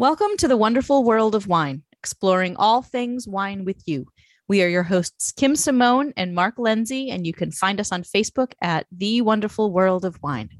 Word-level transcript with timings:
Welcome 0.00 0.36
to 0.38 0.48
the 0.48 0.56
wonderful 0.56 1.04
world 1.04 1.36
of 1.36 1.46
wine, 1.46 1.84
exploring 1.92 2.56
all 2.56 2.82
things 2.82 3.28
wine 3.28 3.64
with 3.64 3.80
you. 3.86 4.08
We 4.48 4.60
are 4.64 4.68
your 4.68 4.82
hosts, 4.82 5.30
Kim 5.30 5.54
Simone 5.54 6.12
and 6.16 6.34
Mark 6.34 6.58
Lindsay, 6.58 7.10
and 7.10 7.24
you 7.24 7.32
can 7.32 7.52
find 7.52 7.78
us 7.78 7.92
on 7.92 8.02
Facebook 8.02 8.54
at 8.60 8.88
The 8.90 9.20
Wonderful 9.20 9.70
World 9.70 10.04
of 10.04 10.20
Wine. 10.20 10.50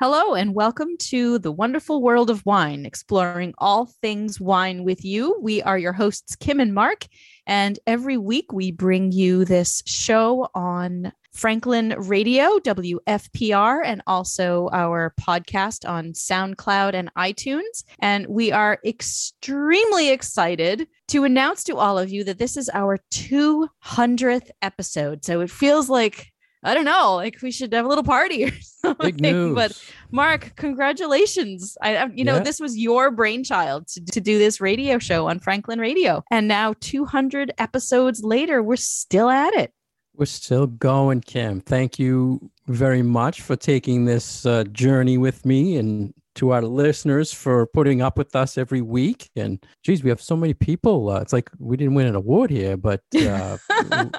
Hello, 0.00 0.34
and 0.34 0.54
welcome 0.54 0.96
to 0.96 1.40
the 1.40 1.50
wonderful 1.50 2.00
world 2.00 2.30
of 2.30 2.46
wine, 2.46 2.86
exploring 2.86 3.52
all 3.58 3.86
things 4.00 4.40
wine 4.40 4.84
with 4.84 5.04
you. 5.04 5.36
We 5.42 5.60
are 5.62 5.76
your 5.76 5.92
hosts, 5.92 6.36
Kim 6.36 6.60
and 6.60 6.72
Mark, 6.72 7.08
and 7.48 7.80
every 7.84 8.16
week 8.16 8.52
we 8.52 8.70
bring 8.70 9.10
you 9.10 9.44
this 9.44 9.82
show 9.86 10.50
on 10.54 11.12
Franklin 11.32 11.96
Radio, 11.98 12.60
WFPR, 12.60 13.80
and 13.84 14.00
also 14.06 14.70
our 14.72 15.14
podcast 15.20 15.88
on 15.88 16.12
SoundCloud 16.12 16.94
and 16.94 17.12
iTunes. 17.14 17.82
And 17.98 18.24
we 18.28 18.52
are 18.52 18.78
extremely 18.84 20.10
excited 20.10 20.86
to 21.08 21.24
announce 21.24 21.64
to 21.64 21.76
all 21.76 21.98
of 21.98 22.08
you 22.08 22.22
that 22.22 22.38
this 22.38 22.56
is 22.56 22.70
our 22.72 22.98
200th 23.10 24.50
episode. 24.62 25.24
So 25.24 25.40
it 25.40 25.50
feels 25.50 25.90
like 25.90 26.28
I 26.64 26.74
don't 26.74 26.84
know, 26.84 27.14
like 27.16 27.40
we 27.42 27.50
should 27.52 27.72
have 27.72 27.84
a 27.84 27.88
little 27.88 28.02
party 28.04 28.44
or 28.46 28.50
something. 28.60 29.54
But 29.54 29.80
Mark, 30.10 30.54
congratulations. 30.56 31.76
I, 31.82 32.06
you 32.14 32.24
know, 32.24 32.36
Yeah. 32.36 32.42
this 32.42 32.58
was 32.60 32.76
your 32.76 33.10
brainchild 33.10 33.86
to, 33.88 34.04
to 34.06 34.20
do 34.20 34.38
this 34.38 34.60
radio 34.60 34.98
show 34.98 35.28
on 35.28 35.38
Franklin 35.38 35.78
Radio. 35.78 36.24
And 36.30 36.48
now 36.48 36.74
200 36.80 37.52
episodes 37.58 38.22
later, 38.24 38.62
we're 38.62 38.76
still 38.76 39.30
at 39.30 39.54
it. 39.54 39.72
We're 40.16 40.26
still 40.26 40.66
going, 40.66 41.20
Kim. 41.20 41.60
Thank 41.60 41.98
you 42.00 42.50
very 42.66 43.02
much 43.02 43.40
for 43.40 43.54
taking 43.54 44.04
this 44.06 44.44
uh, 44.44 44.64
journey 44.72 45.16
with 45.16 45.46
me 45.46 45.76
and 45.76 46.12
to 46.38 46.52
our 46.52 46.62
listeners 46.62 47.32
for 47.32 47.66
putting 47.66 48.00
up 48.00 48.16
with 48.16 48.36
us 48.36 48.56
every 48.56 48.80
week. 48.80 49.28
And 49.34 49.64
geez, 49.82 50.04
we 50.04 50.10
have 50.10 50.22
so 50.22 50.36
many 50.36 50.54
people. 50.54 51.10
Uh, 51.10 51.20
it's 51.20 51.32
like 51.32 51.50
we 51.58 51.76
didn't 51.76 51.94
win 51.94 52.06
an 52.06 52.14
award 52.14 52.50
here, 52.50 52.76
but 52.76 53.02
uh, 53.20 53.58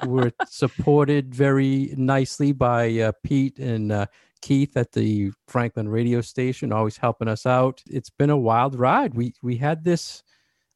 we're 0.04 0.32
supported 0.46 1.34
very 1.34 1.94
nicely 1.96 2.52
by 2.52 2.98
uh, 2.98 3.12
Pete 3.24 3.58
and 3.58 3.90
uh, 3.90 4.06
Keith 4.42 4.76
at 4.76 4.92
the 4.92 5.32
Franklin 5.48 5.88
radio 5.88 6.20
station, 6.20 6.72
always 6.72 6.98
helping 6.98 7.28
us 7.28 7.46
out. 7.46 7.82
It's 7.86 8.10
been 8.10 8.30
a 8.30 8.36
wild 8.36 8.78
ride. 8.78 9.14
We 9.14 9.32
we 9.42 9.56
had 9.56 9.84
this 9.84 10.22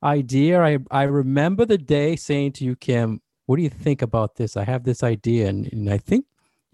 idea. 0.02 0.62
I 0.62 0.78
I 0.90 1.02
remember 1.02 1.66
the 1.66 1.78
day 1.78 2.16
saying 2.16 2.52
to 2.52 2.64
you, 2.64 2.74
Kim, 2.74 3.20
what 3.44 3.56
do 3.56 3.62
you 3.62 3.70
think 3.70 4.00
about 4.00 4.36
this? 4.36 4.56
I 4.56 4.64
have 4.64 4.84
this 4.84 5.02
idea, 5.02 5.48
and, 5.48 5.70
and 5.70 5.90
I 5.90 5.98
think 5.98 6.24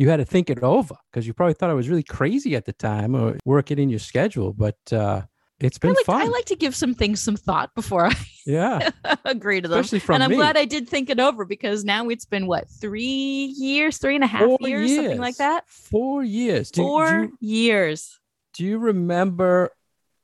you 0.00 0.08
had 0.08 0.16
to 0.16 0.24
think 0.24 0.48
it 0.48 0.62
over 0.62 0.94
because 1.12 1.26
you 1.26 1.34
probably 1.34 1.52
thought 1.52 1.68
I 1.68 1.74
was 1.74 1.90
really 1.90 2.02
crazy 2.02 2.56
at 2.56 2.64
the 2.64 2.72
time 2.72 3.14
or 3.14 3.36
work 3.44 3.70
it 3.70 3.78
in 3.78 3.90
your 3.90 3.98
schedule. 3.98 4.54
But 4.54 4.78
uh, 4.90 5.20
it's 5.58 5.76
I 5.76 5.88
been 5.88 5.92
like, 5.94 6.06
fun. 6.06 6.22
I 6.22 6.24
like 6.24 6.46
to 6.46 6.56
give 6.56 6.74
some 6.74 6.94
things 6.94 7.20
some 7.20 7.36
thought 7.36 7.74
before 7.74 8.06
I 8.06 8.14
yeah, 8.46 8.88
agree 9.26 9.60
to 9.60 9.68
them. 9.68 9.78
especially 9.78 9.98
from 9.98 10.14
and 10.14 10.24
I'm 10.24 10.30
me. 10.30 10.36
glad 10.36 10.56
I 10.56 10.64
did 10.64 10.88
think 10.88 11.10
it 11.10 11.20
over 11.20 11.44
because 11.44 11.84
now 11.84 12.08
it's 12.08 12.24
been 12.24 12.46
what, 12.46 12.70
three 12.70 13.54
years, 13.58 13.98
three 13.98 14.14
and 14.14 14.24
a 14.24 14.26
half 14.26 14.48
years, 14.62 14.96
something 14.96 15.18
like 15.18 15.36
that? 15.36 15.68
Four 15.68 16.24
years. 16.24 16.70
Do, 16.70 16.80
do 16.80 16.88
Four 16.88 17.08
you, 17.08 17.36
years. 17.40 18.18
do 18.54 18.64
you 18.64 18.78
remember 18.78 19.70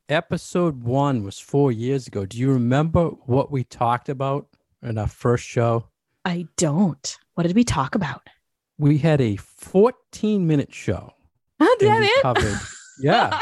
episode 0.08 0.84
one 0.84 1.22
was 1.22 1.38
four 1.38 1.70
years 1.70 2.06
ago? 2.06 2.24
Do 2.24 2.38
you 2.38 2.50
remember 2.50 3.08
what 3.26 3.50
we 3.50 3.62
talked 3.62 4.08
about 4.08 4.48
in 4.82 4.96
our 4.96 5.06
first 5.06 5.44
show? 5.44 5.88
I 6.24 6.46
don't. 6.56 7.18
What 7.34 7.46
did 7.46 7.54
we 7.54 7.62
talk 7.62 7.94
about? 7.94 8.22
We 8.78 8.98
had 8.98 9.20
a 9.20 9.36
14 9.36 10.46
minute 10.46 10.72
show. 10.74 11.12
Oh, 11.58 11.76
we 11.80 11.88
it? 11.88 12.22
covered, 12.22 12.58
yeah. 13.00 13.40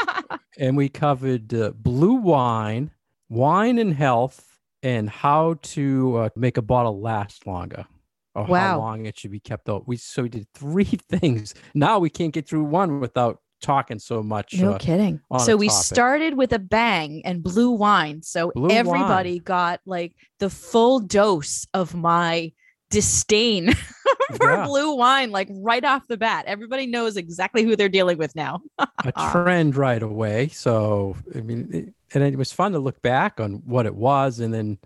and 0.57 0.77
we 0.77 0.87
covered 0.87 1.53
uh, 1.53 1.71
blue 1.75 2.13
wine, 2.15 2.91
wine 3.27 3.77
and 3.77 3.93
health, 3.93 4.45
and 4.81 5.09
how 5.09 5.55
to 5.61 6.17
uh, 6.17 6.29
make 6.35 6.57
a 6.57 6.61
bottle 6.61 7.01
last 7.01 7.45
longer, 7.45 7.85
or 8.33 8.45
Wow. 8.45 8.59
how 8.59 8.79
long 8.79 9.05
it 9.05 9.19
should 9.19 9.31
be 9.31 9.41
kept 9.41 9.67
out. 9.67 9.85
We 9.87 9.97
so 9.97 10.23
we 10.23 10.29
did 10.29 10.47
three 10.53 10.85
things. 11.09 11.53
Now 11.73 11.99
we 11.99 12.09
can't 12.09 12.33
get 12.33 12.47
through 12.47 12.63
one 12.63 13.01
without 13.01 13.39
talking 13.61 13.99
so 13.99 14.21
much. 14.23 14.53
No 14.55 14.73
uh, 14.73 14.77
kidding. 14.77 15.19
So 15.39 15.57
we 15.57 15.67
topic. 15.67 15.83
started 15.83 16.33
with 16.37 16.53
a 16.53 16.59
bang 16.59 17.21
and 17.25 17.41
blue 17.43 17.71
wine. 17.71 18.21
So 18.21 18.51
Blue 18.55 18.69
everybody 18.69 19.39
got 19.39 19.81
like 19.85 20.15
the 20.39 20.49
full 20.49 20.99
dose 20.99 21.65
of 21.73 21.95
my 21.95 22.51
disdain 22.89 23.73
for 24.37 24.51
Yeah. 24.51 24.65
blue 24.65 24.95
wine, 24.95 25.31
like 25.31 25.47
right 25.51 25.83
off 25.83 26.07
the 26.07 26.17
bat. 26.17 26.45
Everybody 26.47 26.87
knows 26.87 27.17
exactly 27.17 27.63
who 27.63 27.75
they're 27.75 27.89
dealing 27.89 28.17
with 28.17 28.35
now. 28.35 28.61
a 28.79 28.87
uh, 29.15 29.31
trend 29.31 29.75
right 29.75 30.01
away. 30.01 30.47
So 30.49 31.15
I 31.35 31.41
mean, 31.41 31.69
it, 31.73 31.93
and 32.13 32.23
it 32.23 32.37
was 32.37 32.51
fun 32.51 32.71
to 32.73 32.79
look 32.79 33.01
back 33.01 33.39
on 33.39 33.61
what 33.65 33.85
it 33.85 33.95
was, 33.95 34.39
and 34.39 34.53
then 34.53 34.77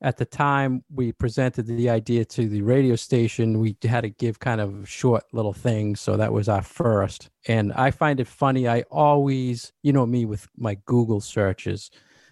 at 0.00 0.16
the 0.16 0.24
time 0.24 0.84
we 0.94 1.10
presented 1.10 1.66
the 1.66 1.90
idea 1.90 2.24
to 2.24 2.48
the 2.48 2.62
radio 2.62 2.94
station, 2.94 3.58
we 3.58 3.76
had 3.82 4.02
to 4.02 4.10
give 4.10 4.38
kind 4.38 4.60
of 4.60 4.88
short 4.88 5.24
little 5.32 5.52
things. 5.52 6.00
So 6.00 6.16
that 6.16 6.32
was 6.32 6.48
our 6.48 6.62
first. 6.62 7.30
And 7.48 7.72
I 7.72 7.90
find 7.90 8.20
it 8.20 8.28
funny. 8.28 8.68
I 8.68 8.82
always, 8.92 9.72
you 9.82 9.92
know, 9.92 10.06
me 10.06 10.24
with 10.24 10.46
my 10.56 10.76
Google 10.86 11.20
searches. 11.20 11.90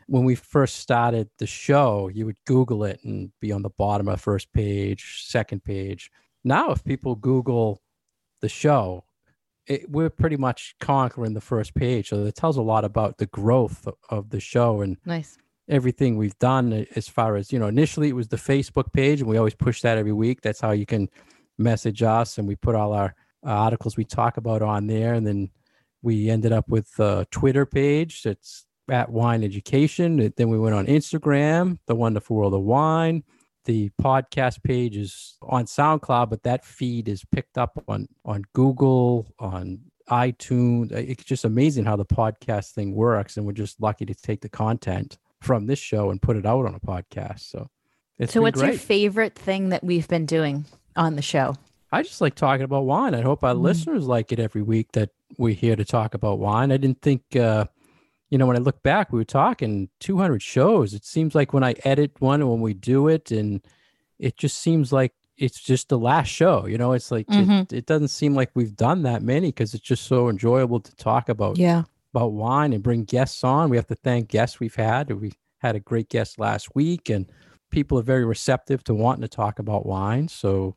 When 0.08 0.24
we 0.24 0.36
first 0.36 0.76
started 0.76 1.28
the 1.38 1.46
show, 1.46 2.08
you 2.08 2.26
would 2.26 2.36
Google 2.46 2.84
it 2.84 3.00
and 3.02 3.32
be 3.40 3.50
on 3.50 3.62
the 3.62 3.70
bottom 3.70 4.06
of 4.08 4.14
the 4.14 4.22
first 4.22 4.52
page, 4.52 5.24
second 5.26 5.64
page. 5.64 6.10
Now, 6.44 6.70
if 6.70 6.84
people 6.84 7.16
Google 7.16 7.82
the 8.40 8.48
show, 8.48 9.04
it, 9.66 9.90
we're 9.90 10.10
pretty 10.10 10.36
much 10.36 10.76
conquering 10.78 11.34
the 11.34 11.40
first 11.40 11.74
page. 11.74 12.10
So 12.10 12.24
it 12.24 12.36
tells 12.36 12.56
a 12.56 12.62
lot 12.62 12.84
about 12.84 13.18
the 13.18 13.26
growth 13.26 13.88
of, 14.08 14.30
the 14.30 14.38
show 14.38 14.80
and 14.80 14.96
Nice. 15.04 15.38
everything 15.68 16.16
we've 16.16 16.38
done 16.38 16.86
as 16.94 17.08
far 17.08 17.34
as, 17.34 17.52
you 17.52 17.58
know, 17.58 17.66
initially 17.66 18.08
it 18.08 18.14
was 18.14 18.28
the 18.28 18.36
Facebook 18.36 18.92
page 18.92 19.20
and 19.20 19.28
we 19.28 19.38
always 19.38 19.54
push 19.54 19.80
that 19.82 19.98
every 19.98 20.12
week. 20.12 20.40
That's 20.40 20.60
how 20.60 20.70
you 20.70 20.86
can 20.86 21.08
message 21.58 22.02
us 22.04 22.38
and 22.38 22.46
we 22.46 22.54
put 22.54 22.76
all 22.76 22.92
our 22.92 23.14
uh, 23.44 23.50
articles 23.50 23.96
we 23.96 24.04
talk 24.04 24.36
about 24.36 24.62
on 24.62 24.86
there. 24.86 25.14
And 25.14 25.26
then 25.26 25.50
we 26.02 26.30
ended 26.30 26.52
up 26.52 26.68
with 26.68 26.96
a 27.00 27.26
Twitter 27.32 27.66
page 27.66 28.22
that's 28.22 28.65
at 28.88 29.10
Wine 29.10 29.42
Education. 29.44 30.32
Then 30.36 30.48
we 30.48 30.58
went 30.58 30.74
on 30.74 30.86
Instagram, 30.86 31.78
The 31.86 31.94
Wonderful 31.94 32.36
World 32.36 32.54
of 32.54 32.62
Wine. 32.62 33.24
The 33.64 33.90
podcast 34.00 34.62
page 34.62 34.96
is 34.96 35.36
on 35.42 35.64
SoundCloud, 35.64 36.30
but 36.30 36.44
that 36.44 36.64
feed 36.64 37.08
is 37.08 37.24
picked 37.24 37.58
up 37.58 37.82
on 37.88 38.06
on 38.24 38.44
Google, 38.52 39.26
on 39.40 39.80
iTunes. 40.08 40.92
It's 40.92 41.24
just 41.24 41.44
amazing 41.44 41.84
how 41.84 41.96
the 41.96 42.04
podcast 42.04 42.72
thing 42.72 42.94
works, 42.94 43.36
and 43.36 43.44
we're 43.44 43.52
just 43.52 43.80
lucky 43.80 44.06
to 44.06 44.14
take 44.14 44.40
the 44.40 44.48
content 44.48 45.18
from 45.40 45.66
this 45.66 45.80
show 45.80 46.10
and 46.10 46.22
put 46.22 46.36
it 46.36 46.46
out 46.46 46.64
on 46.64 46.74
a 46.76 46.80
podcast. 46.80 47.40
So, 47.40 47.68
it's 48.20 48.32
so 48.32 48.40
what's 48.40 48.62
your 48.62 48.72
favorite 48.74 49.34
thing 49.34 49.70
that 49.70 49.82
we've 49.82 50.06
been 50.06 50.26
doing 50.26 50.64
on 50.94 51.16
the 51.16 51.22
show? 51.22 51.56
I 51.90 52.02
just 52.02 52.20
like 52.20 52.36
talking 52.36 52.64
about 52.64 52.84
wine. 52.84 53.14
I 53.16 53.20
hope 53.22 53.42
our 53.42 53.54
Mm. 53.54 53.62
listeners 53.62 54.06
like 54.06 54.30
it 54.30 54.38
every 54.38 54.62
week 54.62 54.92
that 54.92 55.10
we're 55.38 55.54
here 55.54 55.74
to 55.76 55.84
talk 55.84 56.14
about 56.14 56.38
wine. 56.38 56.70
I 56.70 56.76
didn't 56.76 57.02
think, 57.02 57.22
uh, 57.34 57.66
you 58.30 58.38
know, 58.38 58.46
when 58.46 58.56
I 58.56 58.60
look 58.60 58.82
back, 58.82 59.12
we 59.12 59.18
were 59.18 59.24
talking 59.24 59.88
200 60.00 60.42
shows. 60.42 60.94
It 60.94 61.04
seems 61.04 61.34
like 61.34 61.52
when 61.52 61.62
I 61.64 61.74
edit 61.84 62.12
one 62.20 62.40
and 62.40 62.50
when 62.50 62.60
we 62.60 62.74
do 62.74 63.08
it, 63.08 63.30
and 63.30 63.60
it 64.18 64.36
just 64.36 64.58
seems 64.58 64.92
like 64.92 65.12
it's 65.36 65.60
just 65.60 65.88
the 65.90 65.98
last 65.98 66.28
show. 66.28 66.66
You 66.66 66.78
know, 66.78 66.92
it's 66.92 67.10
like 67.10 67.26
Mhm. 67.28 67.62
it, 67.64 67.72
it 67.72 67.86
doesn't 67.86 68.08
seem 68.08 68.34
like 68.34 68.50
we've 68.54 68.74
done 68.74 69.02
that 69.02 69.22
many 69.22 69.48
because 69.48 69.74
it's 69.74 69.84
just 69.84 70.04
so 70.04 70.28
enjoyable 70.28 70.80
to 70.80 70.96
talk 70.96 71.28
about 71.28 71.58
Yeah. 71.58 71.84
about 72.14 72.32
wine 72.32 72.72
and 72.72 72.82
bring 72.82 73.04
guests 73.04 73.44
on. 73.44 73.68
We 73.68 73.76
have 73.76 73.86
to 73.88 73.94
thank 73.94 74.28
guests 74.28 74.58
we've 74.58 74.74
had. 74.76 75.10
We 75.20 75.32
had 75.58 75.76
a 75.76 75.80
great 75.80 76.08
guest 76.08 76.38
last 76.38 76.74
week, 76.74 77.10
and 77.10 77.30
people 77.70 77.98
are 77.98 78.02
very 78.02 78.24
receptive 78.24 78.82
to 78.84 78.94
wanting 78.94 79.22
to 79.22 79.28
talk 79.28 79.58
about 79.58 79.84
wine. 79.84 80.28
So, 80.28 80.76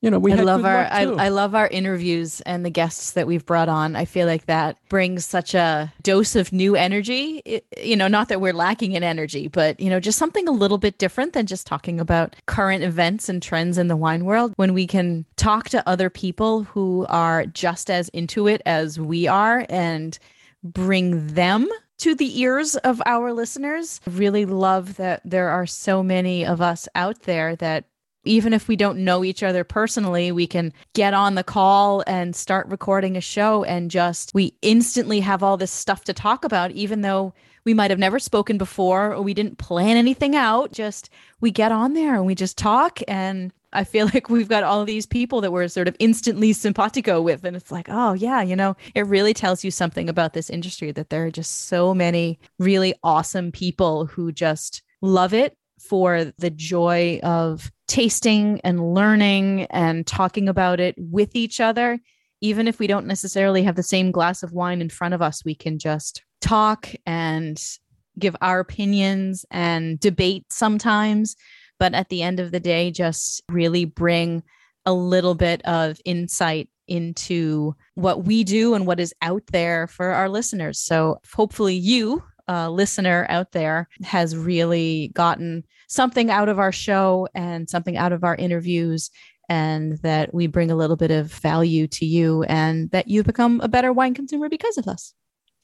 you 0.00 0.10
know, 0.10 0.18
we 0.18 0.32
I 0.32 0.36
love 0.36 0.64
our 0.64 0.86
I. 0.90 1.02
I 1.02 1.28
love 1.28 1.54
our 1.54 1.66
interviews 1.66 2.40
and 2.42 2.64
the 2.64 2.70
guests 2.70 3.12
that 3.12 3.26
we've 3.26 3.44
brought 3.44 3.68
on. 3.68 3.96
I 3.96 4.04
feel 4.04 4.26
like 4.26 4.46
that 4.46 4.78
brings 4.88 5.26
such 5.26 5.54
a 5.54 5.92
dose 6.02 6.36
of 6.36 6.52
new 6.52 6.76
energy. 6.76 7.42
It- 7.44 7.66
you 7.82 7.96
know, 7.96 8.06
not 8.08 8.28
that 8.28 8.40
we're 8.40 8.52
lacking 8.52 8.92
in 8.92 9.02
energy, 9.02 9.48
but 9.48 9.80
you 9.80 9.90
know, 9.90 9.98
just 10.00 10.18
something 10.18 10.46
a 10.46 10.52
little 10.52 10.78
bit 10.78 10.98
different 10.98 11.32
than 11.32 11.46
just 11.46 11.66
talking 11.66 11.98
about 12.00 12.36
current 12.46 12.84
events 12.84 13.28
and 13.28 13.42
trends 13.42 13.78
in 13.78 13.88
the 13.88 13.96
wine 13.96 14.24
world. 14.24 14.52
When 14.56 14.72
we 14.74 14.86
can 14.86 15.24
talk 15.36 15.68
to 15.70 15.88
other 15.88 16.10
people 16.10 16.62
who 16.64 17.06
are 17.08 17.46
just 17.46 17.90
as 17.90 18.08
into 18.10 18.46
it 18.46 18.62
as 18.66 19.00
we 19.00 19.26
are 19.26 19.66
and 19.68 20.18
bring 20.62 21.28
them 21.34 21.68
to 21.98 22.14
the 22.14 22.40
ears 22.40 22.76
of 22.76 23.02
our 23.06 23.32
listeners. 23.32 24.00
I 24.06 24.10
really 24.10 24.44
love 24.46 24.96
that 24.96 25.20
there 25.24 25.48
are 25.48 25.66
so 25.66 26.02
many 26.02 26.46
of 26.46 26.60
us 26.60 26.88
out 26.94 27.22
there 27.22 27.56
that 27.56 27.84
even 28.28 28.52
if 28.52 28.68
we 28.68 28.76
don't 28.76 28.98
know 28.98 29.24
each 29.24 29.42
other 29.42 29.64
personally, 29.64 30.30
we 30.30 30.46
can 30.46 30.72
get 30.92 31.14
on 31.14 31.34
the 31.34 31.42
call 31.42 32.04
and 32.06 32.36
start 32.36 32.68
recording 32.68 33.16
a 33.16 33.20
show 33.20 33.64
and 33.64 33.90
just 33.90 34.32
we 34.34 34.54
instantly 34.62 35.20
have 35.20 35.42
all 35.42 35.56
this 35.56 35.72
stuff 35.72 36.04
to 36.04 36.12
talk 36.12 36.44
about, 36.44 36.70
even 36.72 37.00
though 37.00 37.32
we 37.64 37.74
might 37.74 37.90
have 37.90 37.98
never 37.98 38.18
spoken 38.18 38.58
before 38.58 39.14
or 39.14 39.22
we 39.22 39.34
didn't 39.34 39.58
plan 39.58 39.96
anything 39.96 40.36
out. 40.36 40.72
Just 40.72 41.10
we 41.40 41.50
get 41.50 41.72
on 41.72 41.94
there 41.94 42.14
and 42.14 42.26
we 42.26 42.34
just 42.34 42.58
talk. 42.58 43.00
And 43.08 43.52
I 43.72 43.84
feel 43.84 44.06
like 44.14 44.28
we've 44.28 44.48
got 44.48 44.62
all 44.62 44.84
these 44.84 45.06
people 45.06 45.40
that 45.40 45.52
we're 45.52 45.68
sort 45.68 45.88
of 45.88 45.96
instantly 45.98 46.52
simpatico 46.52 47.22
with. 47.22 47.44
And 47.44 47.56
it's 47.56 47.72
like, 47.72 47.88
oh, 47.88 48.12
yeah, 48.12 48.42
you 48.42 48.56
know, 48.56 48.76
it 48.94 49.06
really 49.06 49.34
tells 49.34 49.64
you 49.64 49.70
something 49.70 50.08
about 50.08 50.34
this 50.34 50.50
industry 50.50 50.92
that 50.92 51.08
there 51.08 51.26
are 51.26 51.30
just 51.30 51.66
so 51.66 51.94
many 51.94 52.38
really 52.58 52.94
awesome 53.02 53.52
people 53.52 54.06
who 54.06 54.32
just 54.32 54.82
love 55.00 55.32
it 55.32 55.56
for 55.78 56.32
the 56.38 56.50
joy 56.50 57.20
of 57.22 57.70
tasting 57.88 58.60
and 58.62 58.94
learning 58.94 59.62
and 59.70 60.06
talking 60.06 60.48
about 60.48 60.78
it 60.78 60.94
with 60.96 61.34
each 61.34 61.58
other. 61.60 61.98
Even 62.40 62.68
if 62.68 62.78
we 62.78 62.86
don't 62.86 63.06
necessarily 63.06 63.64
have 63.64 63.74
the 63.74 63.82
same 63.82 64.12
glass 64.12 64.44
of 64.44 64.52
wine 64.52 64.80
in 64.80 64.88
front 64.88 65.14
of 65.14 65.20
us, 65.20 65.44
we 65.44 65.56
can 65.56 65.78
just 65.78 66.22
talk 66.40 66.88
and 67.04 67.60
give 68.18 68.36
our 68.40 68.60
opinions 68.60 69.44
and 69.50 69.98
debate 69.98 70.44
sometimes. 70.52 71.34
But 71.80 71.94
at 71.94 72.08
the 72.08 72.22
end 72.22 72.38
of 72.38 72.52
the 72.52 72.60
day, 72.60 72.90
just 72.90 73.42
really 73.48 73.84
bring 73.84 74.42
a 74.86 74.92
little 74.92 75.34
bit 75.34 75.62
of 75.64 76.00
insight 76.04 76.68
into 76.86 77.74
what 77.94 78.24
we 78.24 78.44
do 78.44 78.74
and 78.74 78.86
what 78.86 79.00
is 79.00 79.14
out 79.20 79.42
there 79.52 79.86
for 79.86 80.10
our 80.10 80.28
listeners. 80.28 80.80
So 80.80 81.20
hopefully, 81.34 81.74
you, 81.74 82.22
uh, 82.48 82.70
listener 82.70 83.26
out 83.28 83.52
there, 83.52 83.88
has 84.02 84.36
really 84.36 85.10
gotten 85.14 85.64
something 85.88 86.30
out 86.30 86.48
of 86.48 86.58
our 86.58 86.72
show 86.72 87.28
and 87.34 87.68
something 87.68 87.96
out 87.96 88.12
of 88.12 88.24
our 88.24 88.36
interviews 88.36 89.10
and 89.48 89.98
that 89.98 90.34
we 90.34 90.46
bring 90.46 90.70
a 90.70 90.76
little 90.76 90.96
bit 90.96 91.10
of 91.10 91.32
value 91.32 91.86
to 91.86 92.04
you 92.04 92.42
and 92.44 92.90
that 92.90 93.08
you 93.08 93.22
become 93.22 93.60
a 93.62 93.68
better 93.68 93.92
wine 93.92 94.14
consumer 94.14 94.48
because 94.48 94.76
of 94.76 94.86
us. 94.86 95.14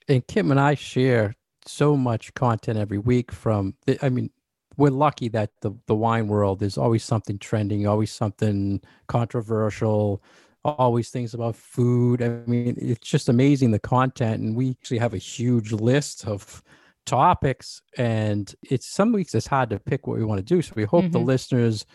And 0.09 0.27
Kim 0.27 0.51
and 0.51 0.61
I 0.61 0.75
share 0.75 1.37
so 1.67 1.97
much 1.97 2.35
content 2.35 2.79
every 2.79 2.99
week 2.99 3.33
from 3.33 3.75
the, 3.87 3.99
I 4.05 4.09
mean, 4.09 4.31
we're 4.77 4.91
lucky 4.91 5.29
that 5.29 5.51
the, 5.61 5.73
the 5.87 5.95
wine 5.95 6.29
world 6.29 6.63
is 6.63 6.77
always 6.77 7.05
something 7.05 7.39
trending, 7.39 7.87
always 7.87 8.11
something 8.11 8.81
controversial, 9.07 10.23
always 10.65 11.11
things 11.11 11.35
about 11.35 11.57
food. 11.57 12.23
I 12.23 12.41
mean, 12.47 12.77
it's 12.79 13.09
just 13.09 13.29
amazing 13.29 13.71
the 13.71 13.79
content. 13.79 14.43
And 14.43 14.57
we 14.57 14.71
actually 14.71 14.99
have 14.99 15.15
a 15.15 15.19
huge 15.19 15.73
list 15.73 16.27
of 16.27 16.63
topics. 17.07 17.83
And 17.99 18.53
it's 18.63 18.87
some 18.87 19.13
weeks 19.13 19.35
it's 19.35 19.47
hard 19.47 19.71
to 19.71 19.79
pick 19.79 20.07
what 20.07 20.19
we 20.19 20.25
want 20.25 20.39
to 20.39 20.45
do. 20.45 20.63
So 20.63 20.73
we 20.77 20.85
hope 20.85 21.05
mm-hmm. 21.05 21.13
the 21.13 21.21
listeners 21.21 21.87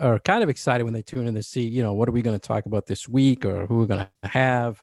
are 0.00 0.18
kind 0.18 0.42
of 0.42 0.48
excited 0.48 0.84
when 0.84 0.94
they 0.94 1.02
tune 1.02 1.26
in 1.26 1.34
to 1.34 1.42
see, 1.42 1.62
you 1.62 1.82
know, 1.82 1.92
what 1.92 2.08
are 2.08 2.12
we 2.12 2.22
going 2.22 2.38
to 2.38 2.46
talk 2.46 2.66
about 2.66 2.86
this 2.86 3.08
week 3.08 3.44
or 3.44 3.66
who 3.66 3.78
we're 3.78 3.86
going 3.86 4.06
to 4.22 4.28
have 4.28 4.82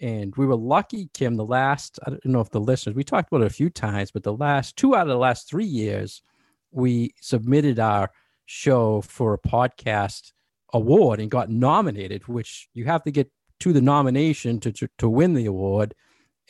and 0.00 0.34
we 0.36 0.46
were 0.46 0.56
lucky, 0.56 1.10
Kim, 1.12 1.36
the 1.36 1.44
last, 1.44 1.98
I 2.06 2.10
don't 2.10 2.24
know 2.26 2.40
if 2.40 2.50
the 2.50 2.60
listeners, 2.60 2.94
we 2.94 3.04
talked 3.04 3.32
about 3.32 3.42
it 3.42 3.48
a 3.48 3.54
few 3.54 3.68
times, 3.68 4.10
but 4.10 4.22
the 4.22 4.32
last 4.32 4.76
two 4.76 4.94
out 4.94 5.02
of 5.02 5.08
the 5.08 5.16
last 5.16 5.48
three 5.48 5.64
years, 5.64 6.22
we 6.70 7.14
submitted 7.20 7.78
our 7.80 8.10
show 8.46 9.00
for 9.00 9.34
a 9.34 9.38
podcast 9.38 10.32
award 10.72 11.20
and 11.20 11.30
got 11.30 11.50
nominated, 11.50 12.26
which 12.28 12.68
you 12.74 12.84
have 12.84 13.02
to 13.04 13.10
get 13.10 13.30
to 13.60 13.72
the 13.72 13.80
nomination 13.80 14.60
to, 14.60 14.72
to, 14.72 14.88
to 14.98 15.08
win 15.08 15.34
the 15.34 15.46
award. 15.46 15.94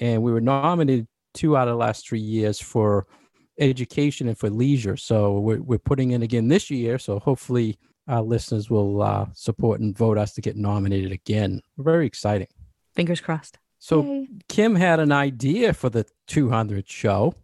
And 0.00 0.22
we 0.22 0.32
were 0.32 0.40
nominated 0.40 1.06
two 1.34 1.56
out 1.56 1.68
of 1.68 1.72
the 1.72 1.78
last 1.78 2.08
three 2.08 2.20
years 2.20 2.60
for 2.60 3.06
education 3.58 4.28
and 4.28 4.38
for 4.38 4.50
leisure. 4.50 4.96
So 4.96 5.38
we're, 5.38 5.62
we're 5.62 5.78
putting 5.78 6.12
in 6.12 6.22
again 6.22 6.48
this 6.48 6.70
year. 6.70 6.98
So 6.98 7.18
hopefully 7.18 7.78
our 8.06 8.22
listeners 8.22 8.70
will 8.70 9.02
uh, 9.02 9.26
support 9.34 9.80
and 9.80 9.96
vote 9.96 10.18
us 10.18 10.32
to 10.34 10.40
get 10.40 10.56
nominated 10.56 11.12
again. 11.12 11.60
Very 11.76 12.06
exciting. 12.06 12.48
Fingers 12.94 13.20
crossed. 13.20 13.58
So 13.78 14.02
Yay. 14.02 14.28
Kim 14.48 14.74
had 14.74 15.00
an 15.00 15.12
idea 15.12 15.72
for 15.72 15.88
the 15.90 16.06
200 16.26 16.88
show. 16.88 17.34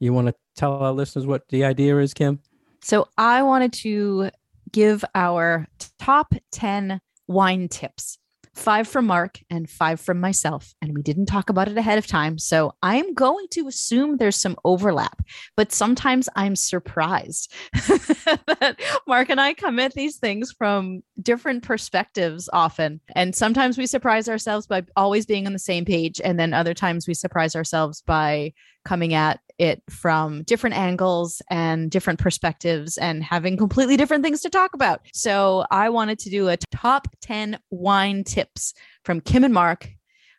You 0.00 0.12
want 0.12 0.28
to 0.28 0.34
tell 0.56 0.74
our 0.82 0.92
listeners 0.92 1.26
what 1.26 1.48
the 1.48 1.64
idea 1.64 1.98
is, 1.98 2.12
Kim? 2.12 2.40
So 2.82 3.08
I 3.16 3.42
wanted 3.42 3.72
to 3.74 4.30
give 4.72 5.04
our 5.14 5.66
top 5.98 6.34
10 6.52 7.00
wine 7.28 7.68
tips 7.68 8.18
five 8.54 8.86
from 8.86 9.06
Mark 9.06 9.38
and 9.50 9.68
five 9.68 10.00
from 10.00 10.20
myself. 10.20 10.74
And 10.82 10.94
we 10.94 11.02
didn't 11.02 11.26
talk 11.26 11.48
about 11.48 11.68
it 11.68 11.76
ahead 11.78 11.98
of 11.98 12.06
time. 12.06 12.38
So 12.38 12.74
I'm 12.82 13.14
going 13.14 13.46
to 13.52 13.66
assume 13.66 14.16
there's 14.16 14.40
some 14.40 14.56
overlap, 14.64 15.22
but 15.56 15.72
sometimes 15.72 16.28
I'm 16.36 16.54
surprised 16.56 17.52
that 17.72 18.76
Mark 19.06 19.30
and 19.30 19.40
I 19.40 19.54
come 19.54 19.78
at 19.78 19.94
these 19.94 20.18
things 20.18 20.52
from 20.52 21.02
different 21.20 21.62
perspectives 21.62 22.48
often. 22.52 23.00
And 23.14 23.34
sometimes 23.34 23.78
we 23.78 23.86
surprise 23.86 24.28
ourselves 24.28 24.66
by 24.66 24.84
always 24.96 25.26
being 25.26 25.46
on 25.46 25.52
the 25.52 25.58
same 25.58 25.84
page. 25.84 26.20
And 26.22 26.38
then 26.38 26.52
other 26.52 26.74
times 26.74 27.08
we 27.08 27.14
surprise 27.14 27.56
ourselves 27.56 28.02
by 28.02 28.52
coming 28.84 29.14
at 29.14 29.40
it 29.62 29.80
from 29.88 30.42
different 30.42 30.76
angles 30.76 31.40
and 31.48 31.88
different 31.88 32.18
perspectives 32.18 32.98
and 32.98 33.22
having 33.22 33.56
completely 33.56 33.96
different 33.96 34.24
things 34.24 34.40
to 34.40 34.50
talk 34.50 34.74
about. 34.74 35.00
So 35.14 35.64
I 35.70 35.88
wanted 35.88 36.18
to 36.20 36.30
do 36.30 36.48
a 36.48 36.56
top 36.72 37.06
10 37.20 37.58
wine 37.70 38.24
tips 38.24 38.74
from 39.04 39.20
Kim 39.20 39.44
and 39.44 39.54
Mark 39.54 39.88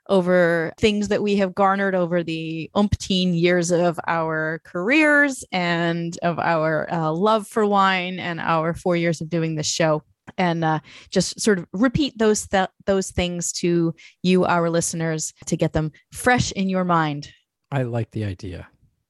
over 0.09 0.73
things 0.77 1.07
that 1.07 1.23
we 1.23 1.37
have 1.37 1.55
garnered 1.55 1.95
over 1.95 2.21
the 2.21 2.69
umpteen 2.75 3.39
years 3.39 3.71
of 3.71 3.97
our 4.05 4.59
careers 4.65 5.45
and 5.53 6.17
of 6.21 6.37
our 6.37 6.91
uh, 6.91 7.09
love 7.09 7.47
for 7.47 7.65
wine 7.65 8.19
and 8.19 8.41
our 8.41 8.73
four 8.73 8.97
years 8.97 9.21
of 9.21 9.29
doing 9.29 9.55
this 9.55 9.67
show 9.67 10.03
and 10.37 10.65
uh, 10.65 10.79
just 11.09 11.39
sort 11.39 11.59
of 11.59 11.65
repeat 11.71 12.17
those 12.17 12.45
th- 12.47 12.67
those 12.85 13.11
things 13.11 13.53
to 13.53 13.95
you 14.23 14.43
our 14.43 14.69
listeners 14.69 15.33
to 15.45 15.55
get 15.55 15.71
them 15.71 15.91
fresh 16.11 16.51
in 16.51 16.67
your 16.67 16.83
mind 16.83 17.31
I 17.73 17.81
like 17.81 18.11
the 18.11 18.23
idea. 18.23 18.67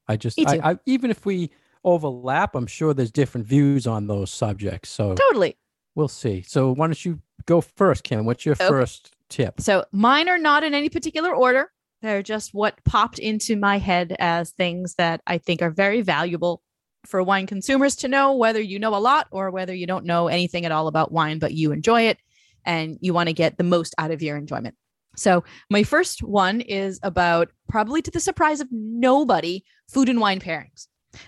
I 0.08 0.18
just, 0.18 0.40
I, 0.40 0.60
I, 0.72 0.80
even 0.86 1.12
if 1.12 1.26
we 1.26 1.52
overlap, 1.84 2.56
I'm 2.56 2.68
sure 2.68 2.94
there's 2.94 3.12
different 3.12 3.48
views 3.48 3.88
on 3.88 4.08
those 4.08 4.32
subjects. 4.32 4.90
So 4.90 5.16
totally, 5.16 5.58
we'll 5.96 6.08
see. 6.08 6.42
So 6.42 6.74
why 6.74 6.88
don't 6.88 7.06
you 7.06 7.20
go 7.46 7.62
first, 7.62 8.04
Kim? 8.04 8.26
What's 8.26 8.46
your 8.46 8.54
okay. 8.54 8.68
first 8.68 9.16
tip? 9.30 9.62
So 9.62 9.86
mine 9.92 10.30
are 10.30 10.38
not 10.38 10.64
in 10.64 10.74
any 10.74 10.90
particular 10.90 11.34
order. 11.34 11.72
They're 12.02 12.24
just 12.24 12.54
what 12.54 12.84
popped 12.84 13.20
into 13.20 13.56
my 13.56 13.78
head 13.78 14.16
as 14.20 14.52
things 14.52 14.96
that 14.96 15.22
I 15.26 15.38
think 15.38 15.62
are 15.62 15.72
very 15.72 16.02
valuable 16.02 16.62
for 17.06 17.24
wine 17.24 17.48
consumers 17.48 17.96
to 17.98 18.08
know, 18.08 18.36
whether 18.36 18.62
you 18.62 18.80
know 18.80 18.96
a 18.96 19.00
lot 19.00 19.28
or 19.32 19.52
whether 19.52 19.74
you 19.74 19.88
don't 19.88 20.06
know 20.06 20.28
anything 20.28 20.66
at 20.66 20.72
all 20.72 20.88
about 20.88 21.12
wine, 21.12 21.40
but 21.40 21.54
you 21.54 21.72
enjoy 21.72 22.04
it 22.04 22.18
and 22.66 22.98
you 23.02 23.14
want 23.14 23.28
to 23.28 23.34
get 23.34 23.58
the 23.58 23.64
most 23.64 23.94
out 23.98 24.12
of 24.12 24.22
your 24.22 24.38
enjoyment. 24.38 24.76
So, 25.16 25.44
my 25.70 25.84
first 25.84 26.24
one 26.24 26.62
is 26.62 27.00
about 27.04 27.50
probably 27.70 28.02
to 28.02 28.12
the 28.12 28.20
surprise 28.20 28.62
of 28.62 28.68
nobody 28.72 29.64
food 29.90 30.10
and 30.10 30.20
wine 30.20 30.40
pairings. 30.40 30.88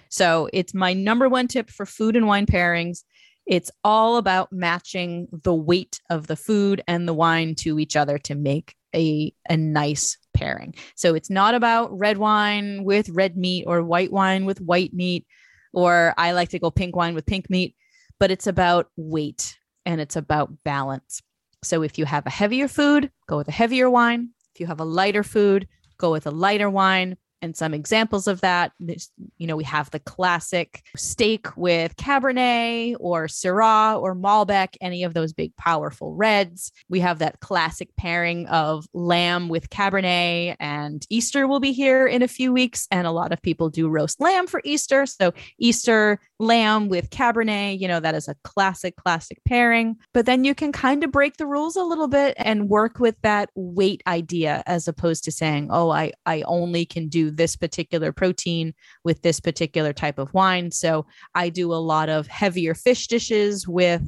So, 0.09 0.49
it's 0.53 0.73
my 0.73 0.93
number 0.93 1.29
one 1.29 1.47
tip 1.47 1.69
for 1.69 1.85
food 1.85 2.15
and 2.15 2.27
wine 2.27 2.45
pairings. 2.45 3.03
It's 3.45 3.69
all 3.83 4.17
about 4.17 4.51
matching 4.51 5.27
the 5.43 5.53
weight 5.53 6.01
of 6.09 6.25
the 6.27 6.35
food 6.35 6.81
and 6.87 7.07
the 7.07 7.13
wine 7.13 7.53
to 7.59 7.77
each 7.79 7.95
other 7.95 8.17
to 8.19 8.33
make 8.33 8.75
a, 8.95 9.31
a 9.47 9.55
nice 9.55 10.17
pairing. 10.33 10.73
So, 10.95 11.13
it's 11.13 11.29
not 11.29 11.53
about 11.53 11.97
red 11.97 12.17
wine 12.17 12.83
with 12.83 13.09
red 13.09 13.37
meat 13.37 13.65
or 13.67 13.83
white 13.83 14.11
wine 14.11 14.45
with 14.45 14.61
white 14.61 14.93
meat, 14.93 15.27
or 15.73 16.13
I 16.17 16.31
like 16.31 16.49
to 16.49 16.59
go 16.59 16.71
pink 16.71 16.95
wine 16.95 17.13
with 17.13 17.27
pink 17.27 17.49
meat, 17.51 17.75
but 18.19 18.31
it's 18.31 18.47
about 18.47 18.87
weight 18.95 19.57
and 19.85 20.01
it's 20.01 20.15
about 20.15 20.51
balance. 20.63 21.21
So 21.63 21.81
if 21.81 21.97
you 21.97 22.05
have 22.05 22.25
a 22.25 22.31
heavier 22.31 22.67
food, 22.67 23.11
go 23.27 23.37
with 23.37 23.47
a 23.47 23.51
heavier 23.51 23.89
wine. 23.89 24.29
If 24.53 24.59
you 24.59 24.67
have 24.67 24.79
a 24.79 24.85
lighter 24.85 25.23
food, 25.23 25.67
go 25.97 26.11
with 26.11 26.27
a 26.27 26.31
lighter 26.31 26.69
wine 26.69 27.17
and 27.41 27.55
some 27.55 27.73
examples 27.73 28.27
of 28.27 28.41
that. 28.41 28.71
You 28.79 29.47
know, 29.47 29.55
we 29.55 29.63
have 29.63 29.91
the 29.91 29.99
classic 29.99 30.83
steak 30.95 31.55
with 31.55 31.95
Cabernet 31.95 32.95
or 32.99 33.27
Syrah 33.27 34.01
or 34.01 34.15
Malbec, 34.15 34.75
any 34.81 35.03
of 35.03 35.13
those 35.13 35.33
big, 35.33 35.55
powerful 35.57 36.13
reds. 36.15 36.71
We 36.89 36.99
have 37.01 37.19
that 37.19 37.39
classic 37.39 37.95
pairing 37.97 38.47
of 38.47 38.85
lamb 38.93 39.49
with 39.49 39.69
Cabernet, 39.69 40.55
and 40.59 41.05
Easter 41.09 41.47
will 41.47 41.59
be 41.59 41.71
here 41.71 42.07
in 42.07 42.21
a 42.21 42.27
few 42.27 42.51
weeks. 42.51 42.87
And 42.91 43.07
a 43.07 43.11
lot 43.11 43.31
of 43.31 43.41
people 43.41 43.69
do 43.69 43.87
roast 43.87 44.19
lamb 44.19 44.47
for 44.47 44.61
Easter. 44.63 45.05
So, 45.05 45.33
Easter 45.59 46.19
lamb 46.39 46.89
with 46.89 47.09
Cabernet, 47.09 47.79
you 47.79 47.87
know, 47.87 47.99
that 47.99 48.15
is 48.15 48.27
a 48.27 48.35
classic, 48.43 48.95
classic 48.95 49.39
pairing. 49.45 49.95
But 50.13 50.25
then 50.25 50.43
you 50.43 50.55
can 50.55 50.71
kind 50.71 51.03
of 51.03 51.11
break 51.11 51.37
the 51.37 51.45
rules 51.45 51.75
a 51.75 51.83
little 51.83 52.07
bit 52.07 52.35
and 52.37 52.69
work 52.69 52.99
with 52.99 53.15
that 53.21 53.49
weight 53.55 54.03
idea 54.07 54.63
as 54.65 54.87
opposed 54.87 55.23
to 55.25 55.31
saying, 55.31 55.69
oh, 55.71 55.89
I, 55.89 56.11
I 56.25 56.41
only 56.43 56.85
can 56.85 57.07
do 57.07 57.24
this 57.31 57.55
particular 57.55 58.11
protein 58.11 58.73
with 59.03 59.21
this 59.21 59.39
particular 59.39 59.93
type 59.93 60.19
of 60.19 60.33
wine. 60.33 60.71
So 60.71 61.05
I 61.33 61.49
do 61.49 61.73
a 61.73 61.75
lot 61.75 62.09
of 62.09 62.27
heavier 62.27 62.73
fish 62.73 63.07
dishes 63.07 63.67
with 63.67 64.01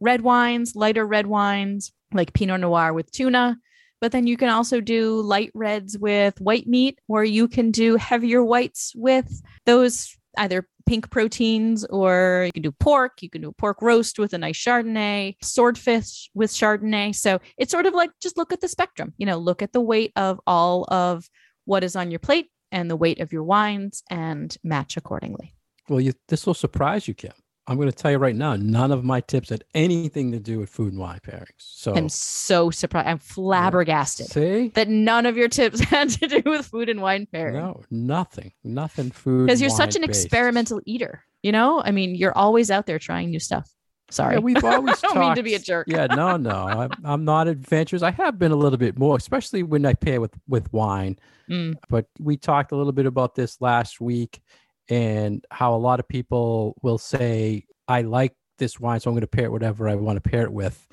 red 0.00 0.22
wines, 0.22 0.74
lighter 0.74 1.06
red 1.06 1.26
wines, 1.26 1.92
like 2.12 2.32
Pinot 2.32 2.60
Noir 2.60 2.92
with 2.92 3.10
tuna. 3.12 3.56
But 4.00 4.12
then 4.12 4.26
you 4.26 4.36
can 4.36 4.48
also 4.48 4.80
do 4.80 5.20
light 5.20 5.50
reds 5.54 5.98
with 5.98 6.40
white 6.40 6.66
meat, 6.66 6.98
or 7.06 7.22
you 7.22 7.48
can 7.48 7.70
do 7.70 7.96
heavier 7.96 8.42
whites 8.42 8.92
with 8.96 9.42
those 9.66 10.16
either 10.38 10.66
pink 10.86 11.10
proteins 11.10 11.84
or 11.84 12.44
you 12.46 12.52
can 12.52 12.62
do 12.62 12.72
pork. 12.72 13.20
You 13.20 13.30
can 13.30 13.42
do 13.42 13.52
pork 13.52 13.82
roast 13.82 14.18
with 14.18 14.32
a 14.32 14.38
nice 14.38 14.58
Chardonnay, 14.58 15.36
swordfish 15.42 16.30
with 16.34 16.50
Chardonnay. 16.50 17.14
So 17.14 17.40
it's 17.58 17.70
sort 17.70 17.86
of 17.86 17.94
like 17.94 18.10
just 18.20 18.36
look 18.36 18.52
at 18.52 18.60
the 18.60 18.68
spectrum, 18.68 19.12
you 19.18 19.26
know, 19.26 19.38
look 19.38 19.62
at 19.62 19.72
the 19.72 19.80
weight 19.80 20.12
of 20.16 20.40
all 20.46 20.84
of 20.84 21.28
what 21.64 21.84
is 21.84 21.94
on 21.94 22.10
your 22.10 22.20
plate 22.20 22.48
and 22.72 22.90
the 22.90 22.96
weight 22.96 23.20
of 23.20 23.32
your 23.32 23.42
wines 23.44 24.02
and 24.10 24.56
match 24.62 24.96
accordingly. 24.96 25.54
Well, 25.88 26.00
you, 26.00 26.12
this 26.28 26.46
will 26.46 26.54
surprise 26.54 27.08
you, 27.08 27.14
Kim. 27.14 27.32
I'm 27.66 27.76
going 27.76 27.90
to 27.90 27.96
tell 27.96 28.10
you 28.10 28.18
right 28.18 28.34
now, 28.34 28.56
none 28.56 28.90
of 28.90 29.04
my 29.04 29.20
tips 29.20 29.50
had 29.50 29.62
anything 29.74 30.32
to 30.32 30.40
do 30.40 30.58
with 30.58 30.70
food 30.70 30.92
and 30.92 31.00
wine 31.00 31.20
pairings. 31.24 31.50
So 31.58 31.94
I'm 31.94 32.08
so 32.08 32.70
surprised. 32.70 33.06
I'm 33.06 33.18
flabbergasted 33.18 34.26
see 34.26 34.68
that 34.74 34.88
none 34.88 35.26
of 35.26 35.36
your 35.36 35.48
tips 35.48 35.78
had 35.84 36.08
to 36.10 36.26
do 36.26 36.42
with 36.46 36.66
food 36.66 36.88
and 36.88 37.00
wine 37.00 37.26
pairing. 37.30 37.54
no 37.54 37.82
nothing, 37.90 38.52
nothing 38.64 39.10
food 39.10 39.46
Because 39.46 39.60
you're 39.60 39.70
such 39.70 39.94
an 39.94 40.02
wine-based. 40.02 40.24
experimental 40.24 40.80
eater. 40.84 41.22
You 41.42 41.52
know, 41.52 41.80
I 41.82 41.90
mean, 41.90 42.14
you're 42.14 42.36
always 42.36 42.70
out 42.70 42.86
there 42.86 42.98
trying 42.98 43.30
new 43.30 43.40
stuff. 43.40 43.70
Sorry. 44.10 44.34
Yeah, 44.34 44.40
we've 44.40 44.64
always 44.64 44.96
I 45.04 45.08
don't 45.08 45.20
mean 45.20 45.34
to 45.36 45.42
be 45.42 45.54
a 45.54 45.58
jerk. 45.58 45.86
yeah, 45.88 46.06
no, 46.06 46.36
no, 46.36 46.50
I'm, 46.50 46.90
I'm 47.04 47.24
not 47.24 47.48
adventurous. 47.48 48.02
I 48.02 48.10
have 48.10 48.38
been 48.38 48.52
a 48.52 48.56
little 48.56 48.78
bit 48.78 48.98
more, 48.98 49.16
especially 49.16 49.62
when 49.62 49.86
I 49.86 49.94
pair 49.94 50.20
with 50.20 50.34
with 50.48 50.72
wine. 50.72 51.18
Mm. 51.48 51.76
But 51.88 52.06
we 52.18 52.36
talked 52.36 52.72
a 52.72 52.76
little 52.76 52.92
bit 52.92 53.06
about 53.06 53.34
this 53.34 53.60
last 53.60 54.00
week, 54.00 54.40
and 54.88 55.44
how 55.50 55.74
a 55.74 55.78
lot 55.78 56.00
of 56.00 56.08
people 56.08 56.76
will 56.82 56.98
say, 56.98 57.66
"I 57.88 58.02
like 58.02 58.34
this 58.58 58.78
wine, 58.78 59.00
so 59.00 59.10
I'm 59.10 59.14
going 59.14 59.22
to 59.22 59.26
pair 59.26 59.46
it 59.46 59.52
whatever 59.52 59.88
I 59.88 59.94
want 59.94 60.22
to 60.22 60.28
pair 60.28 60.42
it 60.42 60.52
with." 60.52 60.86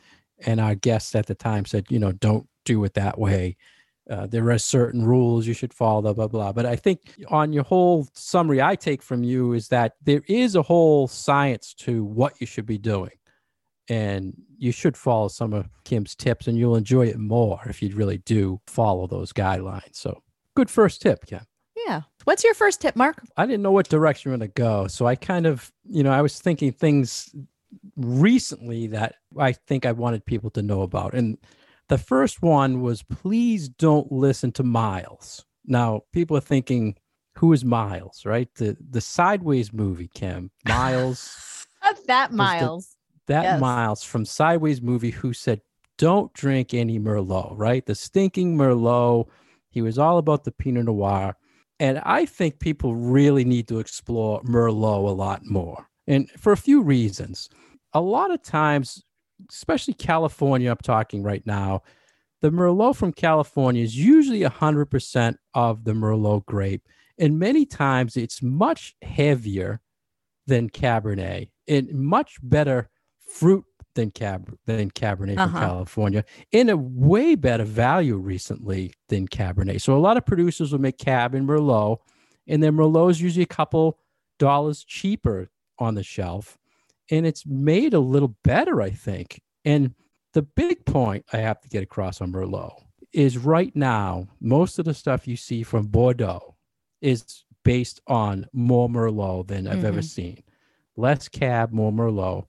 And 0.46 0.60
our 0.60 0.76
guests 0.76 1.16
at 1.16 1.26
the 1.26 1.36
time 1.36 1.66
said, 1.66 1.86
"You 1.90 2.00
know, 2.00 2.12
don't 2.12 2.48
do 2.66 2.84
it 2.84 2.94
that 2.96 3.18
way. 3.18 3.58
Uh, 4.10 4.26
there 4.26 4.50
are 4.52 4.58
certain 4.58 5.06
rules 5.06 5.46
you 5.46 5.54
should 5.54 5.74
follow, 5.74 6.02
blah 6.02 6.14
blah 6.14 6.28
blah." 6.28 6.52
But 6.52 6.66
I 6.66 6.76
think 6.76 7.16
on 7.30 7.54
your 7.54 7.64
whole 7.64 8.08
summary, 8.14 8.62
I 8.62 8.76
take 8.76 9.02
from 9.02 9.24
you 9.24 9.54
is 9.54 9.68
that 9.70 9.96
there 10.04 10.22
is 10.28 10.56
a 10.56 10.62
whole 10.62 11.08
science 11.08 11.74
to 11.76 12.04
what 12.04 12.40
you 12.40 12.48
should 12.48 12.66
be 12.66 12.78
doing 12.78 13.12
and 13.90 14.34
you 14.58 14.72
should 14.72 14.98
follow 14.98 15.28
some 15.28 15.54
of 15.54 15.70
Kim's 15.84 16.16
tips 16.16 16.48
and 16.48 16.58
you'll 16.58 16.76
enjoy 16.76 17.08
it 17.08 17.18
more 17.18 17.62
if 17.66 17.82
you 17.82 17.96
really 17.96 18.18
do 18.20 18.60
follow 18.68 19.08
those 19.08 19.32
guidelines. 19.32 19.96
So 19.96 20.22
good 20.56 20.70
first 20.70 21.02
tip, 21.02 21.26
Kim. 21.26 21.42
Yeah. 21.88 22.02
What's 22.26 22.44
your 22.44 22.54
first 22.54 22.82
tip, 22.82 22.96
Mark? 22.96 23.24
I 23.38 23.46
didn't 23.46 23.62
know 23.62 23.72
what 23.72 23.88
direction 23.88 24.32
we're 24.32 24.38
going 24.38 24.50
to 24.50 24.54
go. 24.62 24.88
So 24.88 25.06
I 25.06 25.16
kind 25.16 25.46
of, 25.46 25.72
you 25.88 26.04
know, 26.04 26.12
I 26.12 26.22
was 26.22 26.40
thinking 26.40 26.72
things 26.72 27.34
recently 27.96 28.88
that 28.88 29.16
I 29.38 29.54
think 29.54 29.86
I 29.86 29.92
wanted 29.92 30.26
people 30.26 30.50
to 30.52 30.62
know 30.62 30.82
about. 30.82 31.14
And 31.14 31.38
the 31.90 31.98
first 31.98 32.42
one 32.42 32.82
was 32.82 33.04
please 33.04 33.70
don't 33.70 34.12
listen 34.12 34.52
to 34.54 34.64
Miles. 34.64 35.46
Now, 35.66 36.02
people 36.14 36.38
are 36.38 36.42
thinking, 36.42 36.96
who 37.36 37.54
is 37.54 37.64
Miles, 37.66 38.26
right? 38.26 38.50
The 38.56 38.76
the 38.90 39.02
Sideways 39.02 39.72
movie, 39.74 40.10
Kim. 40.14 40.52
Miles 40.68 41.66
that 42.08 42.32
the- 42.32 42.36
Miles. 42.38 42.96
that 43.28 43.44
Yes. 43.44 43.62
Miles 43.62 44.04
from 44.04 44.26
Sideways 44.26 44.82
movie 44.82 45.12
who 45.12 45.34
said, 45.34 45.62
Don't 45.98 46.32
drink 46.34 46.74
any 46.74 47.00
Merlot, 47.00 47.54
right? 47.58 47.86
The 47.86 47.96
stinking 47.96 48.58
Merlot. 48.58 49.28
He 49.70 49.82
was 49.82 49.98
all 50.00 50.18
about 50.18 50.44
the 50.44 50.52
Pinot 50.52 50.86
Noir. 50.86 51.36
And 51.80 52.00
I 52.00 52.26
think 52.26 52.60
people 52.60 52.96
really 52.96 53.46
need 53.46 53.68
to 53.68 53.78
explore 53.80 54.42
Merlot 54.44 55.08
a 55.10 55.12
lot 55.14 55.46
more. 55.46 55.88
And 56.08 56.30
for 56.32 56.52
a 56.52 56.58
few 56.58 56.82
reasons. 56.82 57.50
A 57.94 58.02
lot 58.02 58.32
of 58.32 58.42
times, 58.42 59.04
especially 59.52 59.94
California, 59.94 60.72
I'm 60.72 60.78
talking 60.78 61.24
right 61.24 61.46
now, 61.46 61.84
the 62.42 62.52
Merlot 62.52 62.96
from 62.96 63.14
California 63.14 63.84
is 63.84 63.98
usually 63.98 64.42
100% 64.42 65.36
of 65.54 65.84
the 65.84 65.94
Merlot 65.94 66.46
grape. 66.46 66.84
And 67.18 67.40
many 67.40 67.66
times 67.66 68.16
it's 68.16 68.44
much 68.44 68.96
heavier 69.02 69.82
than 70.46 70.70
Cabernet 70.70 71.50
and 71.68 71.92
much 71.94 72.38
better 72.44 72.90
fruit 73.28 73.66
than 73.96 74.12
Cab 74.12 74.56
than 74.68 74.92
Cabernet 74.92 75.34
from 75.34 75.40
Uh-huh. 75.56 75.60
California 75.60 76.24
in 76.52 76.70
a 76.70 76.78
way 76.78 77.34
better 77.34 77.64
value 77.64 78.16
recently 78.18 78.94
than 79.10 79.28
Cabernet. 79.28 79.82
So 79.82 79.96
a 79.96 80.00
lot 80.00 80.18
of 80.18 80.26
producers 80.26 80.72
will 80.72 80.80
make 80.80 81.00
Cab 81.00 81.34
and 81.34 81.48
Merlot, 81.50 81.98
and 82.48 82.62
then 82.62 82.74
Merlot 82.76 83.10
is 83.10 83.22
usually 83.22 83.44
a 83.44 83.48
couple 83.48 83.98
dollars 84.38 84.84
cheaper 84.84 85.50
on 85.80 85.96
the 85.96 86.04
shelf, 86.04 86.60
and 87.10 87.26
it's 87.26 87.46
made 87.46 87.94
a 87.94 88.00
little 88.00 88.36
better, 88.44 88.82
I 88.82 88.90
think. 88.90 89.42
And 89.66 89.94
the 90.34 90.42
big 90.42 90.86
point 90.86 91.26
I 91.34 91.38
have 91.38 91.60
to 91.62 91.70
get 91.70 91.84
across 91.84 92.22
on 92.22 92.32
Merlot 92.32 92.84
is 93.14 93.38
right 93.38 93.76
now 93.76 94.28
most 94.40 94.78
of 94.80 94.86
the 94.86 94.94
stuff 94.94 95.28
you 95.28 95.36
see 95.38 95.64
from 95.64 95.88
Bordeaux 95.88 96.56
is 97.02 97.44
based 97.64 98.02
on 98.08 98.46
more 98.54 98.90
Merlot 98.90 99.48
than 99.48 99.68
I've 99.68 99.84
ever 99.84 100.00
Mhm. 100.02 100.04
seen. 100.10 100.44
Less 100.96 101.28
Cab, 101.30 101.72
more 101.72 101.92
Merlot, 101.92 102.46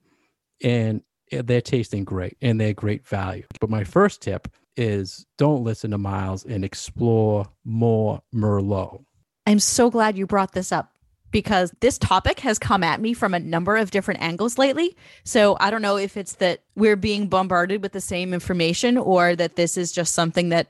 and 0.63 1.03
they're 1.31 1.61
tasting 1.61 2.05
great 2.05 2.37
and 2.41 2.61
they're 2.61 2.73
great 2.75 3.07
value. 3.07 3.45
But 3.61 3.71
my 3.71 3.85
first 3.85 4.23
tip 4.23 4.49
is 4.77 5.27
don't 5.37 5.65
listen 5.65 5.91
to 5.91 5.99
Miles 5.99 6.45
and 6.45 6.65
explore 6.65 7.47
more 7.65 8.23
Merlot. 8.35 9.05
I'm 9.47 9.59
so 9.61 9.91
glad 9.91 10.17
you 10.17 10.27
brought 10.27 10.53
this 10.53 10.73
up 10.73 10.93
because 11.31 11.73
this 11.81 11.99
topic 11.99 12.41
has 12.41 12.59
come 12.59 12.83
at 12.83 13.01
me 13.01 13.13
from 13.13 13.35
a 13.35 13.39
number 13.39 13.77
of 13.77 13.91
different 13.91 14.23
angles 14.23 14.59
lately. 14.59 14.97
So 15.25 15.57
I 15.61 15.71
don't 15.71 15.83
know 15.83 15.97
if 15.97 16.17
it's 16.17 16.35
that 16.35 16.63
we're 16.75 16.97
being 16.97 17.29
bombarded 17.29 17.83
with 17.83 17.93
the 17.93 18.01
same 18.01 18.33
information 18.33 18.97
or 18.97 19.37
that 19.37 19.57
this 19.57 19.77
is 19.77 19.93
just 19.93 20.15
something 20.15 20.49
that 20.51 20.69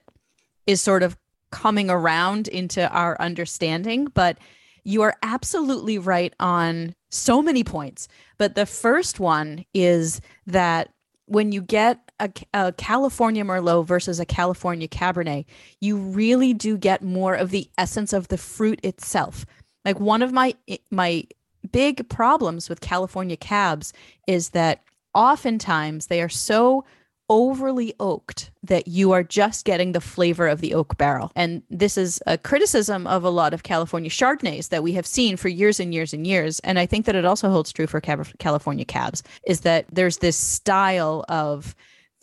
is 0.66 0.80
sort 0.80 1.02
of 1.02 1.16
coming 1.50 1.90
around 1.90 2.48
into 2.48 2.88
our 2.90 3.20
understanding. 3.20 4.06
But 4.06 4.38
you 4.84 5.02
are 5.02 5.14
absolutely 5.22 5.98
right 5.98 6.34
on 6.40 6.94
so 7.10 7.42
many 7.42 7.64
points. 7.64 8.08
But 8.36 8.54
the 8.54 8.66
first 8.66 9.20
one 9.20 9.64
is 9.74 10.20
that 10.46 10.90
when 11.26 11.52
you 11.52 11.60
get 11.60 12.00
a, 12.18 12.30
a 12.54 12.72
California 12.72 13.44
Merlot 13.44 13.86
versus 13.86 14.18
a 14.18 14.24
California 14.24 14.88
Cabernet, 14.88 15.44
you 15.80 15.96
really 15.96 16.54
do 16.54 16.76
get 16.76 17.02
more 17.02 17.34
of 17.34 17.50
the 17.50 17.70
essence 17.76 18.12
of 18.12 18.28
the 18.28 18.38
fruit 18.38 18.80
itself. 18.82 19.44
Like 19.88 20.00
one 20.00 20.20
of 20.20 20.34
my 20.34 20.54
my 20.90 21.24
big 21.72 22.06
problems 22.10 22.68
with 22.68 22.82
California 22.82 23.38
cabs 23.38 23.94
is 24.26 24.50
that 24.50 24.82
oftentimes 25.14 26.08
they 26.08 26.20
are 26.20 26.28
so 26.28 26.84
overly 27.30 27.94
oaked 27.98 28.50
that 28.62 28.86
you 28.86 29.12
are 29.12 29.22
just 29.22 29.64
getting 29.64 29.92
the 29.92 30.00
flavor 30.02 30.46
of 30.46 30.60
the 30.60 30.74
oak 30.74 30.98
barrel. 30.98 31.32
And 31.34 31.62
this 31.70 31.96
is 31.96 32.20
a 32.26 32.36
criticism 32.36 33.06
of 33.06 33.24
a 33.24 33.30
lot 33.30 33.54
of 33.54 33.62
California 33.62 34.10
Chardonnays 34.10 34.68
that 34.68 34.82
we 34.82 34.92
have 34.92 35.06
seen 35.06 35.38
for 35.38 35.48
years 35.48 35.80
and 35.80 35.94
years 35.94 36.12
and 36.12 36.26
years. 36.26 36.60
And 36.60 36.78
I 36.78 36.84
think 36.84 37.06
that 37.06 37.16
it 37.16 37.24
also 37.24 37.48
holds 37.48 37.72
true 37.72 37.86
for 37.86 38.02
California 38.02 38.84
cabs 38.84 39.22
is 39.46 39.62
that 39.62 39.86
there's 39.90 40.18
this 40.18 40.36
style 40.36 41.24
of 41.30 41.74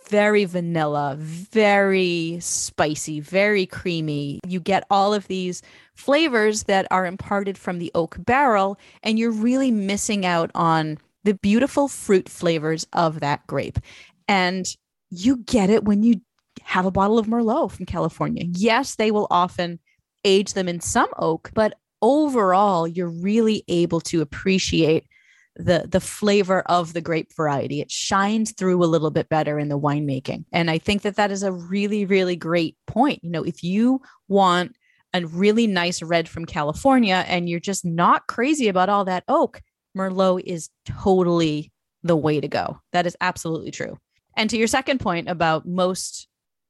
very 0.07 0.45
vanilla, 0.45 1.15
very 1.17 2.37
spicy, 2.41 3.19
very 3.19 3.65
creamy. 3.65 4.39
You 4.47 4.59
get 4.59 4.85
all 4.91 5.15
of 5.15 5.27
these 5.27 5.63
flavors 5.95 6.63
that 6.63 6.87
are 6.91 7.05
imparted 7.05 7.57
from 7.57 7.79
the 7.79 7.91
oak 7.95 8.17
barrel, 8.19 8.77
and 9.03 9.17
you're 9.17 9.31
really 9.31 9.71
missing 9.71 10.25
out 10.25 10.51
on 10.53 10.97
the 11.23 11.33
beautiful 11.33 11.87
fruit 11.87 12.29
flavors 12.29 12.85
of 12.93 13.19
that 13.21 13.45
grape. 13.47 13.79
And 14.27 14.65
you 15.09 15.37
get 15.37 15.69
it 15.69 15.85
when 15.85 16.03
you 16.03 16.21
have 16.61 16.85
a 16.85 16.91
bottle 16.91 17.17
of 17.17 17.27
Merlot 17.27 17.71
from 17.71 17.85
California. 17.85 18.45
Yes, 18.47 18.95
they 18.95 19.11
will 19.11 19.27
often 19.31 19.79
age 20.23 20.53
them 20.53 20.67
in 20.67 20.79
some 20.79 21.09
oak, 21.17 21.51
but 21.53 21.75
overall, 22.01 22.87
you're 22.87 23.09
really 23.09 23.63
able 23.67 24.01
to 24.01 24.21
appreciate 24.21 25.07
the 25.55 25.85
the 25.89 26.01
flavor 26.01 26.61
of 26.65 26.93
the 26.93 27.01
grape 27.01 27.33
variety. 27.33 27.79
It 27.79 27.89
shines 27.89 28.51
through 28.51 28.83
a 28.83 28.85
little 28.85 29.11
bit 29.11 29.29
better 29.29 29.57
in 29.57 29.69
the 29.69 29.79
winemaking. 29.79 30.43
And 30.51 30.69
I 30.69 30.77
think 30.77 31.03
that 31.03 31.15
that 31.15 31.31
is 31.31 31.43
a 31.43 31.51
really 31.51 32.05
really 32.05 32.35
great 32.35 32.75
point. 32.87 33.23
You 33.23 33.29
know, 33.29 33.43
if 33.43 33.63
you 33.63 34.01
want 34.27 34.75
a 35.15 35.25
really 35.27 35.65
nice 35.65 36.01
red 36.01 36.27
from 36.27 36.45
California 36.45 37.23
and 37.27 37.49
you're 37.49 37.59
just 37.59 37.85
not 37.85 38.27
crazy 38.27 38.67
about 38.67 38.89
all 38.89 39.05
that 39.05 39.23
oak, 39.27 39.61
Merlot 39.97 40.43
is 40.45 40.69
totally 40.85 41.71
the 42.03 42.15
way 42.15 42.41
to 42.41 42.47
go. 42.47 42.79
That 42.91 43.05
is 43.05 43.15
absolutely 43.21 43.71
true. 43.71 43.97
And 44.35 44.49
to 44.49 44.57
your 44.57 44.67
second 44.67 44.99
point 44.99 45.29
about 45.29 45.65
most, 45.65 46.27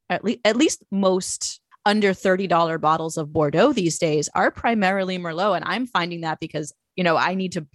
at, 0.09 0.23
le- 0.23 0.37
at 0.45 0.55
least 0.55 0.83
most 0.91 1.59
under 1.85 2.13
$30 2.13 2.79
bottles 2.79 3.17
of 3.17 3.33
Bordeaux 3.33 3.73
these 3.73 3.97
days 3.97 4.29
are 4.35 4.51
primarily 4.51 5.17
Merlot. 5.17 5.55
And 5.55 5.65
I'm 5.65 5.87
finding 5.87 6.21
that 6.21 6.39
because, 6.39 6.71
you 6.95 7.03
know, 7.03 7.17
I 7.17 7.33
need 7.33 7.53
to 7.53 7.65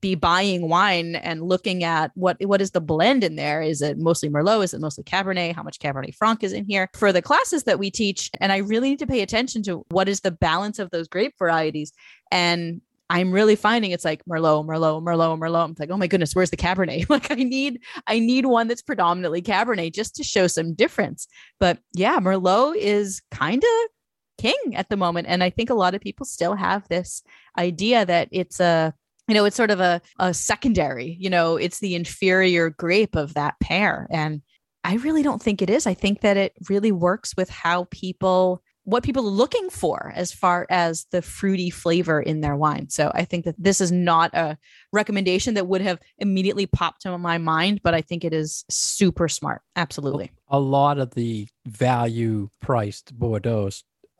be 0.00 0.14
buying 0.14 0.68
wine 0.68 1.16
and 1.16 1.42
looking 1.42 1.84
at 1.84 2.10
what 2.14 2.36
what 2.44 2.60
is 2.60 2.70
the 2.70 2.80
blend 2.80 3.24
in 3.24 3.36
there 3.36 3.62
is 3.62 3.82
it 3.82 3.98
mostly 3.98 4.28
merlot 4.28 4.64
is 4.64 4.74
it 4.74 4.80
mostly 4.80 5.04
cabernet 5.04 5.54
how 5.54 5.62
much 5.62 5.78
cabernet 5.78 6.14
franc 6.14 6.42
is 6.42 6.52
in 6.52 6.64
here 6.64 6.88
for 6.94 7.12
the 7.12 7.22
classes 7.22 7.64
that 7.64 7.78
we 7.78 7.90
teach 7.90 8.30
and 8.40 8.52
i 8.52 8.58
really 8.58 8.90
need 8.90 8.98
to 8.98 9.06
pay 9.06 9.22
attention 9.22 9.62
to 9.62 9.84
what 9.90 10.08
is 10.08 10.20
the 10.20 10.30
balance 10.30 10.78
of 10.78 10.90
those 10.90 11.08
grape 11.08 11.34
varieties 11.38 11.92
and 12.30 12.80
I'm 13.10 13.32
really 13.32 13.56
finding 13.56 13.92
it's 13.92 14.04
like 14.04 14.22
Merlot, 14.26 14.66
Merlot, 14.66 15.02
Merlot, 15.02 15.38
Merlot. 15.38 15.64
I'm 15.64 15.74
like, 15.78 15.90
oh 15.90 15.96
my 15.96 16.06
goodness, 16.06 16.34
where's 16.34 16.50
the 16.50 16.58
Cabernet? 16.58 17.08
Like 17.08 17.30
I 17.30 17.36
need, 17.36 17.80
I 18.06 18.18
need 18.18 18.44
one 18.44 18.68
that's 18.68 18.82
predominantly 18.82 19.40
Cabernet 19.40 19.94
just 19.94 20.14
to 20.16 20.22
show 20.22 20.46
some 20.46 20.74
difference. 20.74 21.26
But 21.58 21.78
yeah, 21.94 22.20
Merlot 22.20 22.76
is 22.76 23.22
kind 23.30 23.62
of 23.62 23.90
king 24.38 24.74
at 24.74 24.88
the 24.88 24.96
moment. 24.96 25.26
And 25.28 25.42
I 25.42 25.50
think 25.50 25.70
a 25.70 25.74
lot 25.74 25.94
of 25.94 26.00
people 26.00 26.24
still 26.24 26.54
have 26.54 26.86
this 26.88 27.22
idea 27.58 28.06
that 28.06 28.28
it's 28.30 28.60
a 28.60 28.94
you 29.28 29.34
know, 29.34 29.44
it's 29.44 29.56
sort 29.56 29.70
of 29.70 29.78
a, 29.78 30.00
a 30.18 30.32
secondary, 30.34 31.16
you 31.20 31.30
know, 31.30 31.56
it's 31.56 31.80
the 31.80 31.94
inferior 31.94 32.70
grape 32.70 33.14
of 33.14 33.34
that 33.34 33.60
pair. 33.60 34.08
And 34.10 34.42
I 34.84 34.94
really 34.96 35.22
don't 35.22 35.42
think 35.42 35.60
it 35.60 35.68
is. 35.68 35.86
I 35.86 35.94
think 35.94 36.22
that 36.22 36.38
it 36.38 36.54
really 36.68 36.92
works 36.92 37.34
with 37.36 37.50
how 37.50 37.86
people 37.90 38.62
what 38.84 39.04
people 39.04 39.26
are 39.26 39.30
looking 39.30 39.68
for 39.68 40.14
as 40.16 40.32
far 40.32 40.66
as 40.70 41.04
the 41.10 41.20
fruity 41.20 41.68
flavor 41.68 42.22
in 42.22 42.40
their 42.40 42.56
wine. 42.56 42.88
So 42.88 43.12
I 43.14 43.26
think 43.26 43.44
that 43.44 43.54
this 43.58 43.82
is 43.82 43.92
not 43.92 44.32
a 44.32 44.56
recommendation 44.94 45.52
that 45.54 45.66
would 45.66 45.82
have 45.82 45.98
immediately 46.16 46.64
popped 46.64 47.02
to 47.02 47.18
my 47.18 47.36
mind, 47.36 47.82
but 47.84 47.92
I 47.92 48.00
think 48.00 48.24
it 48.24 48.32
is 48.32 48.64
super 48.70 49.28
smart. 49.28 49.60
Absolutely. 49.76 50.30
A 50.48 50.58
lot 50.58 50.98
of 50.98 51.10
the 51.14 51.48
value 51.66 52.48
priced 52.62 53.12
Bordeaux 53.12 53.68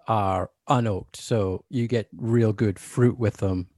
are 0.06 0.50
unoaked. 0.68 1.16
So 1.16 1.64
you 1.70 1.88
get 1.88 2.08
real 2.14 2.52
good 2.52 2.78
fruit 2.78 3.18
with 3.18 3.38
them 3.38 3.68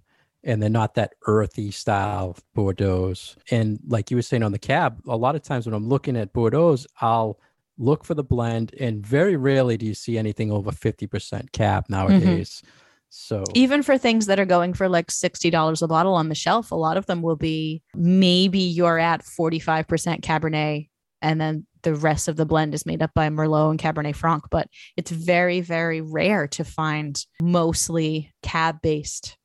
and 0.42 0.62
they're 0.62 0.70
not 0.70 0.94
that 0.94 1.14
earthy 1.26 1.70
style 1.70 2.36
Bordeaux. 2.54 3.14
And 3.50 3.78
like 3.86 4.10
you 4.10 4.16
were 4.16 4.22
saying 4.22 4.42
on 4.42 4.52
the 4.52 4.58
cab, 4.58 5.00
a 5.06 5.16
lot 5.16 5.34
of 5.34 5.42
times 5.42 5.66
when 5.66 5.74
I'm 5.74 5.88
looking 5.88 6.16
at 6.16 6.32
Bordeaux, 6.32 6.78
I'll 7.00 7.38
look 7.78 8.04
for 8.04 8.14
the 8.14 8.24
blend, 8.24 8.74
and 8.78 9.04
very 9.04 9.36
rarely 9.36 9.76
do 9.76 9.86
you 9.86 9.94
see 9.94 10.18
anything 10.18 10.52
over 10.52 10.70
50% 10.70 11.52
cab 11.52 11.84
mm-hmm. 11.84 11.92
nowadays. 11.92 12.62
Mm-hmm. 12.64 12.76
So 13.12 13.42
even 13.54 13.82
for 13.82 13.98
things 13.98 14.26
that 14.26 14.38
are 14.38 14.46
going 14.46 14.72
for 14.72 14.88
like 14.88 15.08
$60 15.08 15.82
a 15.82 15.88
bottle 15.88 16.14
on 16.14 16.28
the 16.28 16.34
shelf, 16.34 16.70
a 16.70 16.76
lot 16.76 16.96
of 16.96 17.06
them 17.06 17.22
will 17.22 17.36
be 17.36 17.82
maybe 17.92 18.60
you're 18.60 19.00
at 19.00 19.24
45% 19.24 20.20
Cabernet 20.20 20.88
and 21.20 21.40
then 21.40 21.66
the 21.82 21.94
rest 21.94 22.28
of 22.28 22.36
the 22.36 22.46
blend 22.46 22.72
is 22.72 22.86
made 22.86 23.02
up 23.02 23.10
by 23.14 23.28
Merlot 23.28 23.70
and 23.70 23.80
Cabernet 23.80 24.14
Franc, 24.14 24.44
but 24.50 24.68
it's 24.96 25.10
very 25.10 25.60
very 25.60 26.00
rare 26.00 26.46
to 26.48 26.64
find 26.64 27.24
mostly 27.42 28.32
cab 28.42 28.80
based 28.80 29.36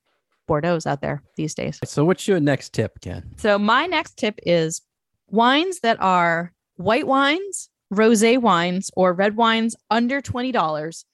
Bordeaux's 0.48 0.86
out 0.86 1.02
there 1.02 1.22
these 1.36 1.54
days. 1.54 1.80
So 1.84 2.06
what's 2.06 2.28
your 2.28 2.40
next 2.40 2.74
tip, 2.74 3.00
Kim? 3.02 3.24
So 3.38 3.58
my 3.58 3.86
next 3.86 4.18
tip 4.18 4.40
is 4.44 4.82
wines 5.28 5.80
that 5.82 5.98
are 6.02 6.54
white 6.76 7.08
wines 7.08 7.70
rosé 7.94 8.40
wines 8.40 8.90
or 8.96 9.14
red 9.14 9.36
wines 9.36 9.76
under 9.90 10.22
$20 10.22 11.06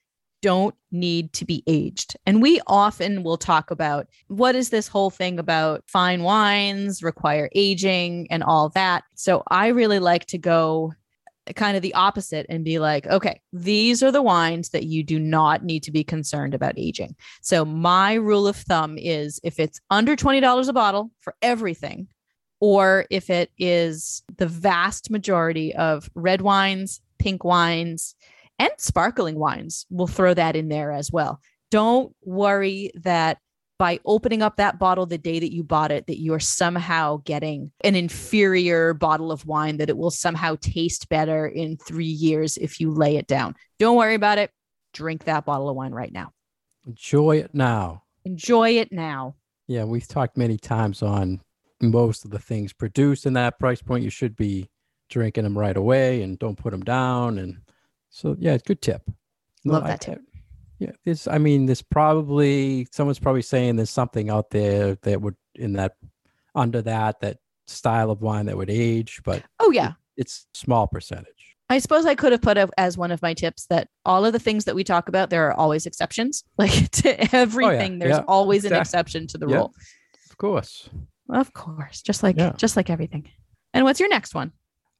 don't 0.41 0.75
need 0.91 1.31
to 1.33 1.45
be 1.45 1.63
aged. 1.67 2.15
And 2.25 2.41
we 2.41 2.59
often 2.65 3.21
will 3.21 3.37
talk 3.37 3.69
about 3.69 4.07
what 4.27 4.55
is 4.55 4.69
this 4.69 4.87
whole 4.87 5.11
thing 5.11 5.37
about 5.37 5.83
fine 5.85 6.23
wines 6.23 7.03
require 7.03 7.47
aging 7.53 8.27
and 8.31 8.43
all 8.43 8.69
that. 8.69 9.03
So 9.15 9.43
I 9.49 9.67
really 9.67 9.99
like 9.99 10.25
to 10.27 10.39
go 10.39 10.93
kind 11.55 11.75
of 11.75 11.81
the 11.81 11.93
opposite 11.93 12.45
and 12.49 12.63
be 12.63 12.79
like, 12.79 13.07
okay, 13.07 13.39
these 13.53 14.01
are 14.03 14.11
the 14.11 14.21
wines 14.21 14.69
that 14.69 14.85
you 14.85 15.03
do 15.03 15.19
not 15.19 15.63
need 15.63 15.83
to 15.83 15.91
be 15.91 16.03
concerned 16.03 16.53
about 16.53 16.73
aging. 16.77 17.15
So 17.41 17.65
my 17.65 18.13
rule 18.13 18.47
of 18.47 18.55
thumb 18.55 18.97
is 18.97 19.39
if 19.43 19.59
it's 19.59 19.79
under 19.89 20.15
$20 20.15 20.67
a 20.67 20.73
bottle 20.73 21.11
for 21.19 21.35
everything, 21.41 22.07
or 22.59 23.07
if 23.09 23.29
it 23.29 23.51
is 23.57 24.21
the 24.37 24.47
vast 24.47 25.09
majority 25.09 25.73
of 25.75 26.09
red 26.13 26.41
wines, 26.41 27.01
pink 27.17 27.43
wines, 27.43 28.15
and 28.59 28.71
sparkling 28.77 29.39
wines, 29.39 29.87
we'll 29.89 30.07
throw 30.07 30.33
that 30.35 30.55
in 30.55 30.69
there 30.69 30.91
as 30.91 31.11
well. 31.11 31.39
Don't 31.71 32.15
worry 32.23 32.91
that 32.95 33.39
by 33.81 33.99
opening 34.05 34.43
up 34.43 34.57
that 34.57 34.77
bottle 34.77 35.07
the 35.07 35.17
day 35.17 35.39
that 35.39 35.51
you 35.51 35.63
bought 35.63 35.91
it, 35.91 36.05
that 36.05 36.21
you're 36.21 36.39
somehow 36.39 37.17
getting 37.25 37.71
an 37.83 37.95
inferior 37.95 38.93
bottle 38.93 39.31
of 39.31 39.43
wine, 39.47 39.77
that 39.77 39.89
it 39.89 39.97
will 39.97 40.11
somehow 40.11 40.55
taste 40.61 41.09
better 41.09 41.47
in 41.47 41.75
three 41.77 42.05
years 42.05 42.57
if 42.57 42.79
you 42.79 42.91
lay 42.91 43.17
it 43.17 43.25
down. 43.25 43.55
Don't 43.79 43.97
worry 43.97 44.13
about 44.13 44.37
it. 44.37 44.51
Drink 44.93 45.23
that 45.23 45.45
bottle 45.45 45.67
of 45.67 45.75
wine 45.75 45.93
right 45.93 46.13
now. 46.13 46.31
Enjoy 46.85 47.37
it 47.37 47.55
now. 47.55 48.03
Enjoy 48.23 48.69
it 48.69 48.91
now. 48.91 49.33
Yeah, 49.65 49.85
we've 49.85 50.07
talked 50.07 50.37
many 50.37 50.59
times 50.59 51.01
on 51.01 51.41
most 51.81 52.23
of 52.23 52.29
the 52.29 52.37
things 52.37 52.73
produced 52.73 53.25
in 53.25 53.33
that 53.33 53.57
price 53.57 53.81
point, 53.81 54.03
you 54.03 54.11
should 54.11 54.35
be 54.35 54.69
drinking 55.09 55.43
them 55.43 55.57
right 55.57 55.75
away 55.75 56.21
and 56.21 56.37
don't 56.37 56.55
put 56.55 56.69
them 56.69 56.83
down. 56.83 57.39
And 57.39 57.57
so, 58.11 58.35
yeah, 58.37 58.53
it's 58.53 58.61
good 58.61 58.83
tip. 58.83 59.01
Love 59.65 59.81
no, 59.81 59.87
that 59.87 60.07
I, 60.07 60.13
tip. 60.13 60.21
Yeah, 60.81 60.93
this. 61.05 61.27
I 61.27 61.37
mean, 61.37 61.67
there's 61.67 61.83
probably 61.83 62.87
someone's 62.91 63.19
probably 63.19 63.43
saying 63.43 63.75
there's 63.75 63.91
something 63.91 64.31
out 64.31 64.49
there 64.49 64.95
that 65.03 65.21
would 65.21 65.35
in 65.53 65.73
that 65.73 65.95
under 66.55 66.81
that 66.81 67.19
that 67.19 67.37
style 67.67 68.09
of 68.09 68.23
wine 68.23 68.47
that 68.47 68.57
would 68.57 68.71
age, 68.71 69.21
but 69.23 69.43
oh 69.59 69.69
yeah, 69.69 69.89
it, 69.89 70.21
it's 70.21 70.47
small 70.55 70.87
percentage. 70.87 71.55
I 71.69 71.77
suppose 71.77 72.07
I 72.07 72.15
could 72.15 72.31
have 72.31 72.41
put 72.41 72.57
as 72.79 72.97
one 72.97 73.11
of 73.11 73.21
my 73.21 73.35
tips 73.35 73.67
that 73.67 73.89
all 74.07 74.25
of 74.25 74.33
the 74.33 74.39
things 74.39 74.65
that 74.65 74.73
we 74.73 74.83
talk 74.83 75.07
about, 75.07 75.29
there 75.29 75.47
are 75.47 75.53
always 75.53 75.85
exceptions. 75.85 76.43
Like 76.57 76.89
to 76.91 77.35
everything, 77.35 77.91
oh, 77.91 77.93
yeah. 77.93 77.99
there's 77.99 78.17
yeah, 78.17 78.25
always 78.27 78.65
exactly. 78.65 78.77
an 78.77 78.81
exception 78.81 79.27
to 79.27 79.37
the 79.37 79.47
yeah, 79.47 79.55
rule. 79.57 79.73
Of 80.31 80.37
course. 80.37 80.89
Of 81.29 81.53
course, 81.53 82.01
just 82.01 82.23
like 82.23 82.57
just 82.57 82.75
like 82.75 82.89
everything. 82.89 83.29
And 83.71 83.85
what's 83.85 83.99
your 83.99 84.09
next 84.09 84.33
one? 84.33 84.51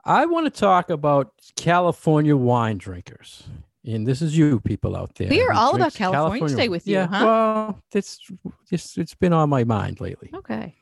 I 0.06 0.28
want 0.28 0.46
to 0.46 0.60
talk 0.60 0.92
about 0.92 1.34
California 1.56 2.38
wine 2.38 2.78
drinkers. 2.78 3.44
And 3.86 4.06
this 4.06 4.22
is 4.22 4.38
you 4.38 4.60
people 4.60 4.96
out 4.96 5.16
there. 5.16 5.30
We 5.30 5.42
are 5.42 5.54
all 5.54 5.76
about 5.76 5.94
California. 5.94 6.40
California. 6.40 6.56
Stay 6.56 6.70
with 6.70 6.88
you, 6.88 6.96
yeah, 6.96 7.08
huh? 7.08 7.26
Well, 7.26 7.80
it's 7.94 8.20
just 8.70 8.98
it's 8.98 9.16
been 9.16 9.34
on 9.34 9.50
my 9.50 9.64
mind 9.64 10.00
lately. 10.00 10.30
Okay. 10.34 10.76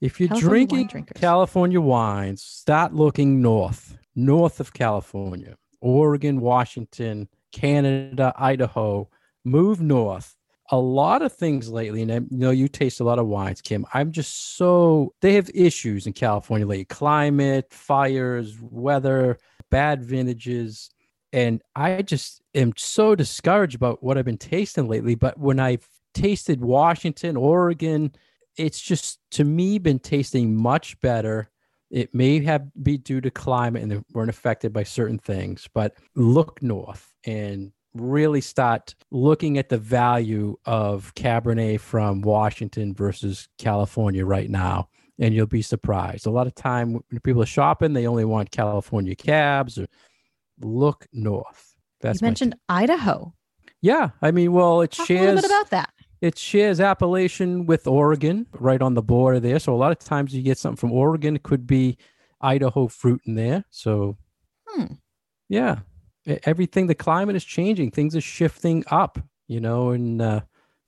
If 0.00 0.18
you're 0.18 0.28
California 0.30 0.66
drinking 0.66 1.08
California 1.14 1.80
wines, 1.80 2.42
start 2.42 2.94
looking 2.94 3.40
north, 3.40 3.98
north 4.16 4.58
of 4.58 4.72
California, 4.72 5.56
Oregon, 5.80 6.40
Washington, 6.40 7.28
Canada, 7.52 8.32
Idaho. 8.36 9.08
Move 9.44 9.80
north 9.80 10.36
a 10.72 10.78
lot 10.78 11.22
of 11.22 11.32
things 11.32 11.68
lately, 11.68 12.02
and 12.02 12.12
I 12.12 12.20
know 12.30 12.50
you 12.50 12.68
taste 12.68 13.00
a 13.00 13.04
lot 13.04 13.18
of 13.18 13.26
wines, 13.26 13.60
Kim. 13.60 13.84
I'm 13.92 14.12
just 14.12 14.56
so 14.56 15.14
they 15.20 15.34
have 15.34 15.50
issues 15.54 16.06
in 16.06 16.12
California 16.12 16.66
lately: 16.66 16.84
climate, 16.84 17.72
fires, 17.72 18.56
weather, 18.60 19.38
bad 19.70 20.02
vintages, 20.02 20.90
and 21.32 21.62
I 21.76 22.02
just 22.02 22.42
am 22.54 22.72
so 22.76 23.14
discouraged 23.14 23.76
about 23.76 24.02
what 24.02 24.18
I've 24.18 24.24
been 24.24 24.38
tasting 24.38 24.88
lately. 24.88 25.14
But 25.14 25.38
when 25.38 25.60
I've 25.60 25.88
tasted 26.14 26.60
Washington, 26.60 27.36
Oregon, 27.36 28.12
it's 28.56 28.80
just 28.80 29.20
to 29.32 29.44
me 29.44 29.78
been 29.78 29.98
tasting 29.98 30.56
much 30.56 31.00
better. 31.00 31.50
It 31.90 32.14
may 32.14 32.42
have 32.44 32.68
be 32.82 32.98
due 32.98 33.20
to 33.20 33.30
climate 33.30 33.82
and 33.82 33.90
they 33.90 34.00
weren't 34.12 34.30
affected 34.30 34.72
by 34.72 34.84
certain 34.84 35.18
things, 35.18 35.68
but 35.72 35.96
look 36.14 36.62
north 36.62 37.14
and 37.24 37.72
really 37.94 38.40
start 38.40 38.94
looking 39.10 39.58
at 39.58 39.68
the 39.68 39.78
value 39.78 40.56
of 40.64 41.12
Cabernet 41.14 41.80
from 41.80 42.22
Washington 42.22 42.94
versus 42.94 43.48
California 43.58 44.24
right 44.24 44.48
now. 44.48 44.88
And 45.18 45.34
you'll 45.34 45.46
be 45.46 45.62
surprised. 45.62 46.26
A 46.26 46.30
lot 46.30 46.46
of 46.46 46.54
time 46.54 46.94
when 46.94 47.20
people 47.22 47.42
are 47.42 47.46
shopping, 47.46 47.92
they 47.92 48.06
only 48.06 48.24
want 48.24 48.52
California 48.52 49.14
cabs 49.14 49.76
or 49.76 49.86
look 50.60 51.06
north. 51.12 51.74
That's 52.00 52.20
you 52.20 52.26
mentioned 52.26 52.56
Idaho. 52.68 53.34
Yeah. 53.82 54.10
I 54.22 54.30
mean, 54.30 54.52
well, 54.52 54.80
it 54.82 54.92
Talk 54.92 55.06
shares 55.06 55.22
a 55.22 55.34
little 55.34 55.42
bit 55.42 55.50
about 55.50 55.70
that. 55.70 55.90
It 56.20 56.38
shares 56.38 56.80
appellation 56.80 57.66
with 57.66 57.86
Oregon 57.86 58.46
right 58.58 58.80
on 58.82 58.94
the 58.94 59.02
border 59.02 59.40
there. 59.40 59.58
So 59.58 59.74
a 59.74 59.76
lot 59.76 59.92
of 59.92 59.98
times 59.98 60.34
you 60.34 60.42
get 60.42 60.58
something 60.58 60.76
from 60.76 60.92
Oregon, 60.92 61.36
it 61.36 61.42
could 61.42 61.66
be 61.66 61.96
Idaho 62.40 62.88
fruit 62.88 63.22
in 63.24 63.36
there. 63.36 63.64
So 63.70 64.18
hmm. 64.66 64.94
yeah, 65.48 65.78
everything 66.26 66.86
the 66.86 66.94
climate 66.94 67.36
is 67.36 67.44
changing 67.44 67.90
things 67.90 68.14
are 68.14 68.20
shifting 68.20 68.84
up 68.90 69.18
you 69.48 69.60
know 69.60 69.90
and 69.90 70.20
uh, 70.20 70.40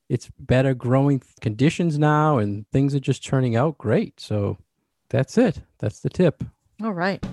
it's 0.09 0.29
better 0.39 0.73
growing 0.73 1.21
conditions 1.41 1.97
now 1.97 2.37
and 2.37 2.65
things 2.71 2.93
are 2.93 2.99
just 2.99 3.23
turning 3.23 3.55
out 3.55 3.77
great 3.77 4.19
so 4.19 4.57
that's 5.09 5.37
it 5.37 5.61
that's 5.79 5.99
the 5.99 6.09
tip 6.09 6.43
all 6.83 6.93
right 6.93 7.23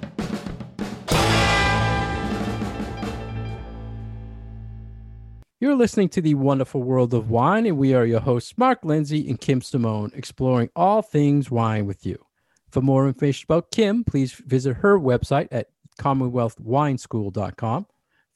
You're 5.62 5.76
listening 5.76 6.08
to 6.10 6.22
the 6.22 6.32
wonderful 6.36 6.82
world 6.82 7.12
of 7.12 7.28
wine, 7.28 7.66
and 7.66 7.76
we 7.76 7.92
are 7.92 8.06
your 8.06 8.20
hosts, 8.20 8.56
Mark 8.56 8.82
Lindsay 8.82 9.28
and 9.28 9.38
Kim 9.38 9.60
Simone, 9.60 10.10
exploring 10.14 10.70
all 10.74 11.02
things 11.02 11.50
wine 11.50 11.84
with 11.84 12.06
you. 12.06 12.24
For 12.70 12.80
more 12.80 13.06
information 13.06 13.44
about 13.46 13.70
Kim, 13.70 14.02
please 14.02 14.32
visit 14.32 14.78
her 14.78 14.98
website 14.98 15.48
at 15.50 15.66
commonwealthwineschool.com. 15.98 17.86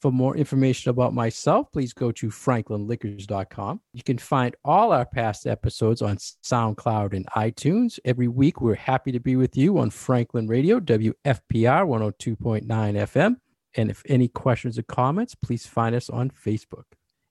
For 0.01 0.11
more 0.11 0.37
information 0.37 0.91
about 0.91 1.15
myself, 1.15 1.71
please 1.71 1.93
go 1.93 2.11
to 2.11 2.27
franklinliquors.com. 2.27 3.81
You 3.93 4.03
can 4.03 4.19
find 4.19 4.55
all 4.63 4.91
our 4.91 5.07
past 5.07 5.47
episodes 5.47 6.03
on 6.03 6.17
SoundCloud 6.17 7.13
and 7.13 7.25
iTunes. 7.35 7.97
Every 8.05 8.27
week, 8.27 8.61
we're 8.61 8.75
happy 8.75 9.11
to 9.11 9.19
be 9.19 9.35
with 9.35 9.57
you 9.57 9.79
on 9.79 9.89
Franklin 9.89 10.45
Radio, 10.45 10.79
WFPR 10.79 11.15
102.9 11.25 12.67
FM. 12.67 13.37
And 13.75 13.89
if 13.89 14.03
any 14.07 14.27
questions 14.27 14.77
or 14.77 14.83
comments, 14.83 15.33
please 15.33 15.65
find 15.65 15.95
us 15.95 16.07
on 16.07 16.29
Facebook. 16.29 16.83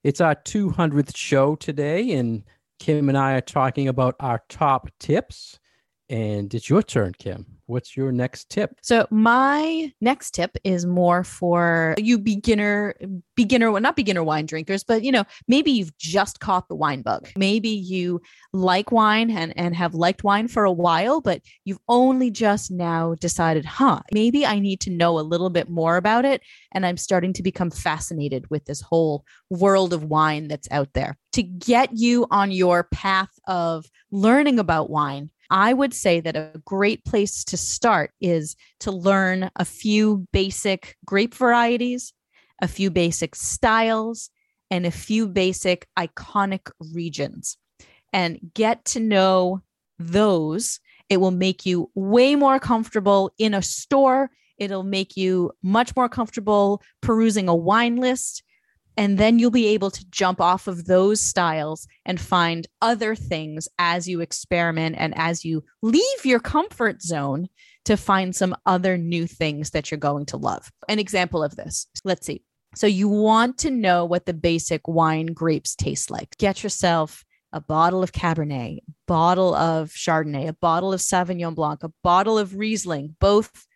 It's 0.05 0.21
our 0.21 0.35
200th 0.35 1.17
show 1.17 1.57
today, 1.57 2.13
and 2.13 2.45
Kim 2.79 3.09
and 3.09 3.17
I 3.17 3.33
are 3.33 3.41
talking 3.41 3.89
about 3.89 4.15
our 4.21 4.43
top 4.51 4.91
tips. 5.01 5.59
And 6.15 6.55
it's 6.55 6.71
your 6.71 6.81
turn, 6.81 7.13
Kim. 7.19 7.45
What's 7.67 7.97
your 7.97 8.13
next 8.13 8.49
tip? 8.49 8.77
So 8.83 9.09
my 9.11 9.93
next 10.01 10.31
tip 10.31 10.57
is 10.63 10.87
more 10.87 11.25
for 11.25 11.97
you 11.99 12.21
beginner, 12.21 12.95
beginner, 13.35 13.73
well, 13.73 13.83
not 13.83 13.97
beginner 13.97 14.23
wine 14.23 14.47
drinkers, 14.47 14.85
but 14.85 15.03
you 15.03 15.11
know, 15.11 15.25
maybe 15.49 15.73
you've 15.73 15.97
just 15.99 16.39
caught 16.39 16.69
the 16.69 16.77
wine 16.77 17.03
bug. 17.03 17.31
Maybe 17.37 17.71
you 17.71 18.23
like 18.53 18.93
wine 18.93 19.29
and, 19.29 19.53
and 19.57 19.75
have 19.75 19.95
liked 19.95 20.23
wine 20.23 20.47
for 20.47 20.63
a 20.65 20.71
while, 20.71 21.21
but 21.21 21.43
you've 21.65 21.81
only 21.89 22.31
just 22.31 22.71
now 22.71 23.17
decided, 23.17 23.65
huh, 23.65 24.03
maybe 24.13 24.47
I 24.47 24.61
need 24.61 24.81
to 24.83 24.91
know 24.91 25.19
a 25.19 25.21
little 25.21 25.51
bit 25.51 25.69
more 25.69 25.97
about 25.97 26.25
it. 26.25 26.43
And 26.71 26.87
I'm 26.87 26.97
starting 26.97 27.33
to 27.33 27.43
become 27.43 27.73
fascinated 27.73 28.49
with 28.51 28.67
this 28.67 28.81
whole 28.81 29.25
world 29.51 29.93
of 29.93 30.05
wine 30.05 30.47
that's 30.47 30.69
out 30.71 30.93
there. 30.93 31.19
To 31.33 31.43
get 31.43 31.91
you 31.97 32.29
on 32.31 32.53
your 32.53 32.85
path 32.85 33.31
of 33.49 33.87
learning 34.13 34.61
about 34.61 34.91
wine, 34.91 35.31
I 35.51 35.73
would 35.73 35.95
say 35.95 36.21
that 36.21 36.37
a 36.37 36.61
great 36.65 37.05
place 37.05 37.45
to 37.45 37.57
start 37.57 38.13
is 38.21 38.57
to 38.81 38.91
learn 38.91 39.51
a 39.57 39.65
few 39.65 40.27
basic 40.33 40.97
grape 41.05 41.35
varieties, 41.35 42.13
a 42.63 42.69
few 42.69 42.91
basic 42.91 43.35
styles, 43.35 44.31
and 44.71 44.87
a 44.87 44.91
few 44.91 45.29
basic 45.29 45.87
iconic 45.99 46.71
regions 46.93 47.59
and 48.13 48.39
get 48.55 48.85
to 48.87 49.01
know 49.01 49.63
those. 49.99 50.81
It 51.11 51.19
will 51.19 51.31
make 51.31 51.67
you 51.67 51.91
way 51.95 52.35
more 52.35 52.59
comfortable 52.59 53.33
in 53.39 53.55
a 53.55 53.63
store. 53.63 54.31
It'll 54.57 54.85
make 54.85 55.17
you 55.17 55.53
much 55.63 55.95
more 55.95 56.09
comfortable 56.09 56.81
perusing 57.03 57.49
a 57.49 57.55
wine 57.55 57.97
list. 57.97 58.43
And 58.97 59.19
then 59.19 59.39
you'll 59.39 59.51
be 59.51 59.69
able 59.69 59.91
to 59.91 60.11
jump 60.11 60.41
off 60.41 60.67
of 60.67 60.87
those 60.87 61.21
styles 61.21 61.87
and 62.05 62.21
find 62.21 62.67
other 62.81 63.15
things 63.15 63.69
as 63.79 64.09
you 64.09 64.21
experiment 64.21 64.97
and 64.99 65.13
as 65.17 65.45
you 65.45 65.65
leave 65.83 66.25
your 66.25 66.41
comfort 66.41 67.03
zone 67.03 67.49
to 67.85 67.97
find 67.97 68.35
some 68.35 68.57
other 68.67 68.97
new 68.97 69.27
things 69.27 69.71
that 69.71 69.91
you're 69.91 69.99
going 69.99 70.27
to 70.27 70.37
love. 70.37 70.71
An 70.89 70.99
example 70.99 71.43
of 71.43 71.57
this, 71.57 71.87
let's 72.05 72.27
see. 72.27 72.43
So, 72.77 72.87
you 72.89 73.09
want 73.09 73.59
to 73.59 73.71
know 73.71 74.05
what 74.05 74.27
the 74.27 74.35
basic 74.35 74.89
wine 74.89 75.27
grapes 75.27 75.77
taste 75.77 76.11
like. 76.11 76.37
Get 76.39 76.65
yourself 76.65 77.25
a 77.53 77.61
bottle 77.61 78.03
of 78.03 78.11
Cabernet, 78.11 78.81
bottle 79.07 79.55
of 79.55 79.91
Chardonnay, 79.91 80.49
a 80.49 80.55
bottle 80.55 80.93
of 80.93 81.01
Sauvignon 81.01 81.55
Blanc, 81.55 81.85
a 81.85 81.93
bottle 82.03 82.37
of 82.37 82.57
Riesling, 82.57 83.15
both 83.21 83.67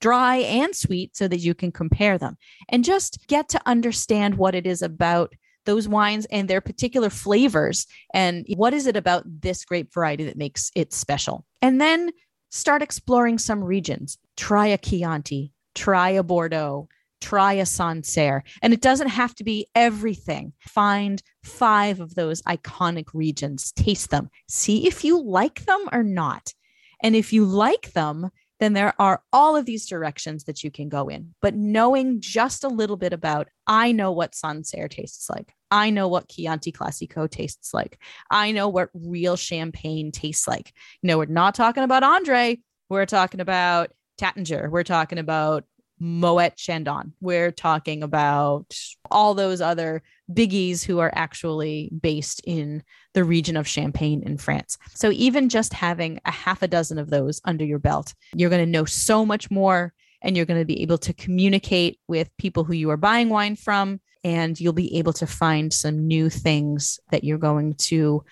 dry 0.00 0.36
and 0.36 0.74
sweet 0.74 1.16
so 1.16 1.28
that 1.28 1.38
you 1.38 1.54
can 1.54 1.72
compare 1.72 2.18
them 2.18 2.36
and 2.68 2.84
just 2.84 3.26
get 3.28 3.48
to 3.48 3.60
understand 3.66 4.36
what 4.36 4.54
it 4.54 4.66
is 4.66 4.82
about 4.82 5.34
those 5.64 5.88
wines 5.88 6.26
and 6.26 6.48
their 6.48 6.60
particular 6.60 7.10
flavors 7.10 7.86
and 8.14 8.46
what 8.56 8.72
is 8.72 8.86
it 8.86 8.96
about 8.96 9.24
this 9.26 9.64
grape 9.64 9.92
variety 9.92 10.24
that 10.24 10.36
makes 10.36 10.70
it 10.74 10.92
special. 10.92 11.44
And 11.60 11.80
then 11.80 12.10
start 12.50 12.82
exploring 12.82 13.38
some 13.38 13.62
regions. 13.62 14.18
Try 14.36 14.68
a 14.68 14.78
Chianti, 14.78 15.52
try 15.74 16.10
a 16.10 16.22
Bordeaux, 16.22 16.88
try 17.20 17.54
a 17.54 17.66
Sancerre. 17.66 18.44
And 18.62 18.72
it 18.72 18.80
doesn't 18.80 19.08
have 19.08 19.34
to 19.36 19.44
be 19.44 19.66
everything. 19.74 20.52
Find 20.60 21.22
five 21.42 22.00
of 22.00 22.14
those 22.14 22.42
iconic 22.42 23.06
regions, 23.12 23.72
taste 23.72 24.10
them, 24.10 24.30
see 24.48 24.86
if 24.86 25.04
you 25.04 25.22
like 25.22 25.64
them 25.64 25.88
or 25.92 26.02
not. 26.02 26.54
And 27.02 27.14
if 27.14 27.32
you 27.32 27.44
like 27.44 27.92
them, 27.92 28.30
then 28.58 28.72
there 28.72 28.94
are 28.98 29.22
all 29.32 29.56
of 29.56 29.66
these 29.66 29.86
directions 29.86 30.44
that 30.44 30.64
you 30.64 30.70
can 30.70 30.88
go 30.88 31.08
in. 31.08 31.34
But 31.42 31.54
knowing 31.54 32.20
just 32.20 32.64
a 32.64 32.68
little 32.68 32.96
bit 32.96 33.12
about, 33.12 33.48
I 33.66 33.92
know 33.92 34.12
what 34.12 34.34
Sancerre 34.34 34.88
tastes 34.88 35.28
like. 35.28 35.52
I 35.70 35.90
know 35.90 36.08
what 36.08 36.28
Chianti 36.28 36.72
Classico 36.72 37.28
tastes 37.28 37.74
like. 37.74 38.00
I 38.30 38.52
know 38.52 38.68
what 38.68 38.90
real 38.94 39.36
champagne 39.36 40.12
tastes 40.12 40.46
like. 40.46 40.72
You 41.02 41.08
know, 41.08 41.18
we're 41.18 41.26
not 41.26 41.54
talking 41.54 41.82
about 41.82 42.02
Andre. 42.02 42.58
We're 42.88 43.06
talking 43.06 43.40
about 43.40 43.90
Taittinger. 44.18 44.70
We're 44.70 44.84
talking 44.84 45.18
about 45.18 45.64
Moet 45.98 46.56
Chandon. 46.56 47.12
We're 47.20 47.50
talking 47.50 48.02
about 48.02 48.74
all 49.10 49.34
those 49.34 49.60
other 49.60 50.02
biggies 50.30 50.84
who 50.84 50.98
are 50.98 51.12
actually 51.14 51.90
based 51.98 52.40
in 52.44 52.82
the 53.14 53.24
region 53.24 53.56
of 53.56 53.68
Champagne 53.68 54.22
in 54.22 54.36
France. 54.38 54.76
So 54.94 55.10
even 55.12 55.48
just 55.48 55.72
having 55.72 56.20
a 56.24 56.30
half 56.30 56.62
a 56.62 56.68
dozen 56.68 56.98
of 56.98 57.10
those 57.10 57.40
under 57.44 57.64
your 57.64 57.78
belt, 57.78 58.14
you're 58.34 58.50
going 58.50 58.64
to 58.64 58.70
know 58.70 58.84
so 58.84 59.24
much 59.24 59.50
more 59.50 59.92
and 60.22 60.36
you're 60.36 60.46
going 60.46 60.60
to 60.60 60.66
be 60.66 60.82
able 60.82 60.98
to 60.98 61.12
communicate 61.12 61.98
with 62.08 62.36
people 62.36 62.64
who 62.64 62.74
you 62.74 62.90
are 62.90 62.96
buying 62.96 63.28
wine 63.28 63.56
from 63.56 64.00
and 64.24 64.58
you'll 64.58 64.72
be 64.72 64.98
able 64.98 65.12
to 65.12 65.26
find 65.26 65.72
some 65.72 66.06
new 66.06 66.28
things 66.28 66.98
that 67.10 67.22
you're 67.22 67.38
going 67.38 67.74
to 67.74 68.24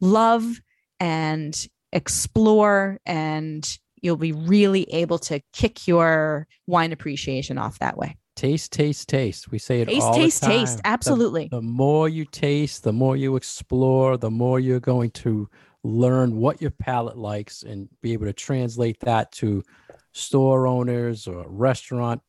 love 0.00 0.60
and 0.98 1.66
explore 1.92 2.98
and 3.06 3.78
you'll 4.02 4.16
be 4.16 4.32
really 4.32 4.84
able 4.84 5.18
to 5.18 5.40
kick 5.52 5.86
your 5.86 6.46
wine 6.66 6.92
appreciation 6.92 7.58
off 7.58 7.78
that 7.78 7.96
way. 7.96 8.16
Taste, 8.36 8.72
taste, 8.72 9.08
taste. 9.08 9.50
We 9.50 9.58
say 9.58 9.82
it 9.82 9.88
taste, 9.88 10.02
all 10.02 10.14
taste, 10.14 10.40
the 10.40 10.46
time. 10.46 10.58
taste. 10.58 10.72
Taste, 10.72 10.80
absolutely. 10.84 11.48
The, 11.50 11.56
the 11.56 11.62
more 11.62 12.08
you 12.08 12.24
taste, 12.24 12.84
the 12.84 12.92
more 12.92 13.16
you 13.16 13.36
explore, 13.36 14.16
the 14.16 14.30
more 14.30 14.58
you're 14.58 14.80
going 14.80 15.10
to 15.10 15.48
learn 15.82 16.36
what 16.36 16.60
your 16.60 16.70
palate 16.70 17.18
likes 17.18 17.62
and 17.62 17.88
be 18.02 18.12
able 18.12 18.26
to 18.26 18.32
translate 18.32 19.00
that 19.00 19.32
to 19.32 19.62
store 20.12 20.66
owners 20.66 21.26
or 21.26 21.44
restaurant 21.48 22.22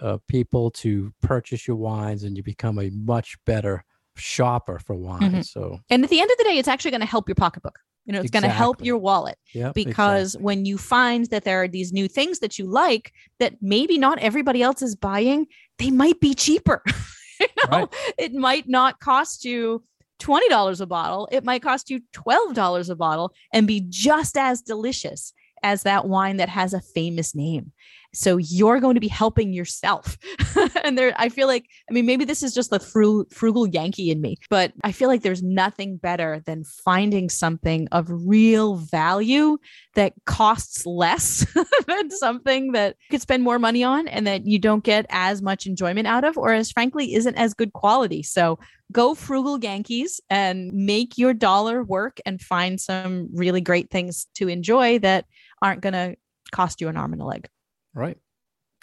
uh, 0.00 0.18
people 0.28 0.70
to 0.70 1.12
purchase 1.22 1.66
your 1.66 1.76
wines, 1.76 2.22
and 2.24 2.36
you 2.36 2.42
become 2.42 2.78
a 2.78 2.90
much 2.90 3.36
better 3.44 3.84
shopper 4.16 4.78
for 4.78 4.94
wine. 4.94 5.20
Mm-hmm. 5.20 5.40
So, 5.42 5.80
and 5.90 6.04
at 6.04 6.10
the 6.10 6.20
end 6.20 6.30
of 6.30 6.36
the 6.38 6.44
day, 6.44 6.58
it's 6.58 6.68
actually 6.68 6.92
going 6.92 7.00
to 7.00 7.06
help 7.06 7.28
your 7.28 7.34
pocketbook. 7.34 7.78
You 8.08 8.14
know, 8.14 8.20
it's 8.20 8.28
exactly. 8.28 8.48
going 8.48 8.50
to 8.50 8.56
help 8.56 8.82
your 8.82 8.96
wallet 8.96 9.36
yep, 9.52 9.74
because 9.74 10.34
exactly. 10.34 10.44
when 10.44 10.64
you 10.64 10.78
find 10.78 11.26
that 11.26 11.44
there 11.44 11.62
are 11.62 11.68
these 11.68 11.92
new 11.92 12.08
things 12.08 12.38
that 12.38 12.58
you 12.58 12.64
like 12.64 13.12
that 13.38 13.56
maybe 13.60 13.98
not 13.98 14.18
everybody 14.18 14.62
else 14.62 14.80
is 14.80 14.96
buying, 14.96 15.46
they 15.76 15.90
might 15.90 16.18
be 16.18 16.32
cheaper. 16.32 16.82
you 17.40 17.46
know, 17.70 17.80
right. 17.80 18.14
it 18.16 18.32
might 18.32 18.66
not 18.66 18.98
cost 18.98 19.44
you 19.44 19.84
$20 20.20 20.80
a 20.80 20.86
bottle. 20.86 21.28
It 21.30 21.44
might 21.44 21.60
cost 21.60 21.90
you 21.90 22.00
$12 22.14 22.88
a 22.88 22.94
bottle 22.96 23.34
and 23.52 23.66
be 23.66 23.84
just 23.86 24.38
as 24.38 24.62
delicious 24.62 25.34
as 25.62 25.82
that 25.82 26.08
wine 26.08 26.38
that 26.38 26.48
has 26.48 26.72
a 26.72 26.80
famous 26.80 27.34
name. 27.34 27.72
So 28.14 28.36
you're 28.38 28.80
going 28.80 28.94
to 28.94 29.00
be 29.00 29.08
helping 29.08 29.52
yourself. 29.52 30.16
and 30.84 30.96
there, 30.96 31.12
I 31.16 31.28
feel 31.28 31.46
like, 31.46 31.66
I 31.88 31.92
mean, 31.92 32.06
maybe 32.06 32.24
this 32.24 32.42
is 32.42 32.54
just 32.54 32.70
the 32.70 32.80
frugal, 32.80 33.66
Yankee 33.68 34.10
in 34.10 34.20
me, 34.20 34.36
but 34.48 34.72
I 34.82 34.92
feel 34.92 35.08
like 35.08 35.22
there's 35.22 35.42
nothing 35.42 35.96
better 35.96 36.42
than 36.46 36.64
finding 36.64 37.28
something 37.28 37.86
of 37.92 38.06
real 38.08 38.76
value 38.76 39.58
that 39.94 40.14
costs 40.24 40.86
less 40.86 41.46
than 41.86 42.10
something 42.10 42.72
that 42.72 42.96
you 43.08 43.14
could 43.14 43.22
spend 43.22 43.42
more 43.42 43.58
money 43.58 43.84
on 43.84 44.08
and 44.08 44.26
that 44.26 44.46
you 44.46 44.58
don't 44.58 44.84
get 44.84 45.04
as 45.10 45.42
much 45.42 45.66
enjoyment 45.66 46.06
out 46.06 46.24
of, 46.24 46.38
or 46.38 46.52
as 46.52 46.70
frankly 46.70 47.14
isn't 47.14 47.36
as 47.36 47.52
good 47.52 47.72
quality. 47.72 48.22
So 48.22 48.58
go 48.90 49.14
frugal 49.14 49.58
Yankees 49.58 50.20
and 50.30 50.72
make 50.72 51.18
your 51.18 51.34
dollar 51.34 51.84
work 51.84 52.20
and 52.24 52.40
find 52.40 52.80
some 52.80 53.28
really 53.34 53.60
great 53.60 53.90
things 53.90 54.26
to 54.36 54.48
enjoy 54.48 54.98
that 55.00 55.26
aren't 55.60 55.82
going 55.82 55.92
to 55.92 56.16
cost 56.52 56.80
you 56.80 56.88
an 56.88 56.96
arm 56.96 57.12
and 57.12 57.22
a 57.22 57.24
leg. 57.24 57.48
Right. 57.98 58.16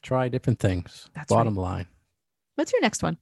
Try 0.02 0.28
different 0.28 0.60
things. 0.60 1.10
That's 1.16 1.30
bottom 1.30 1.56
right. 1.56 1.64
line. 1.64 1.88
What's 2.56 2.74
your 2.74 2.82
next 2.82 3.02
one? 3.02 3.18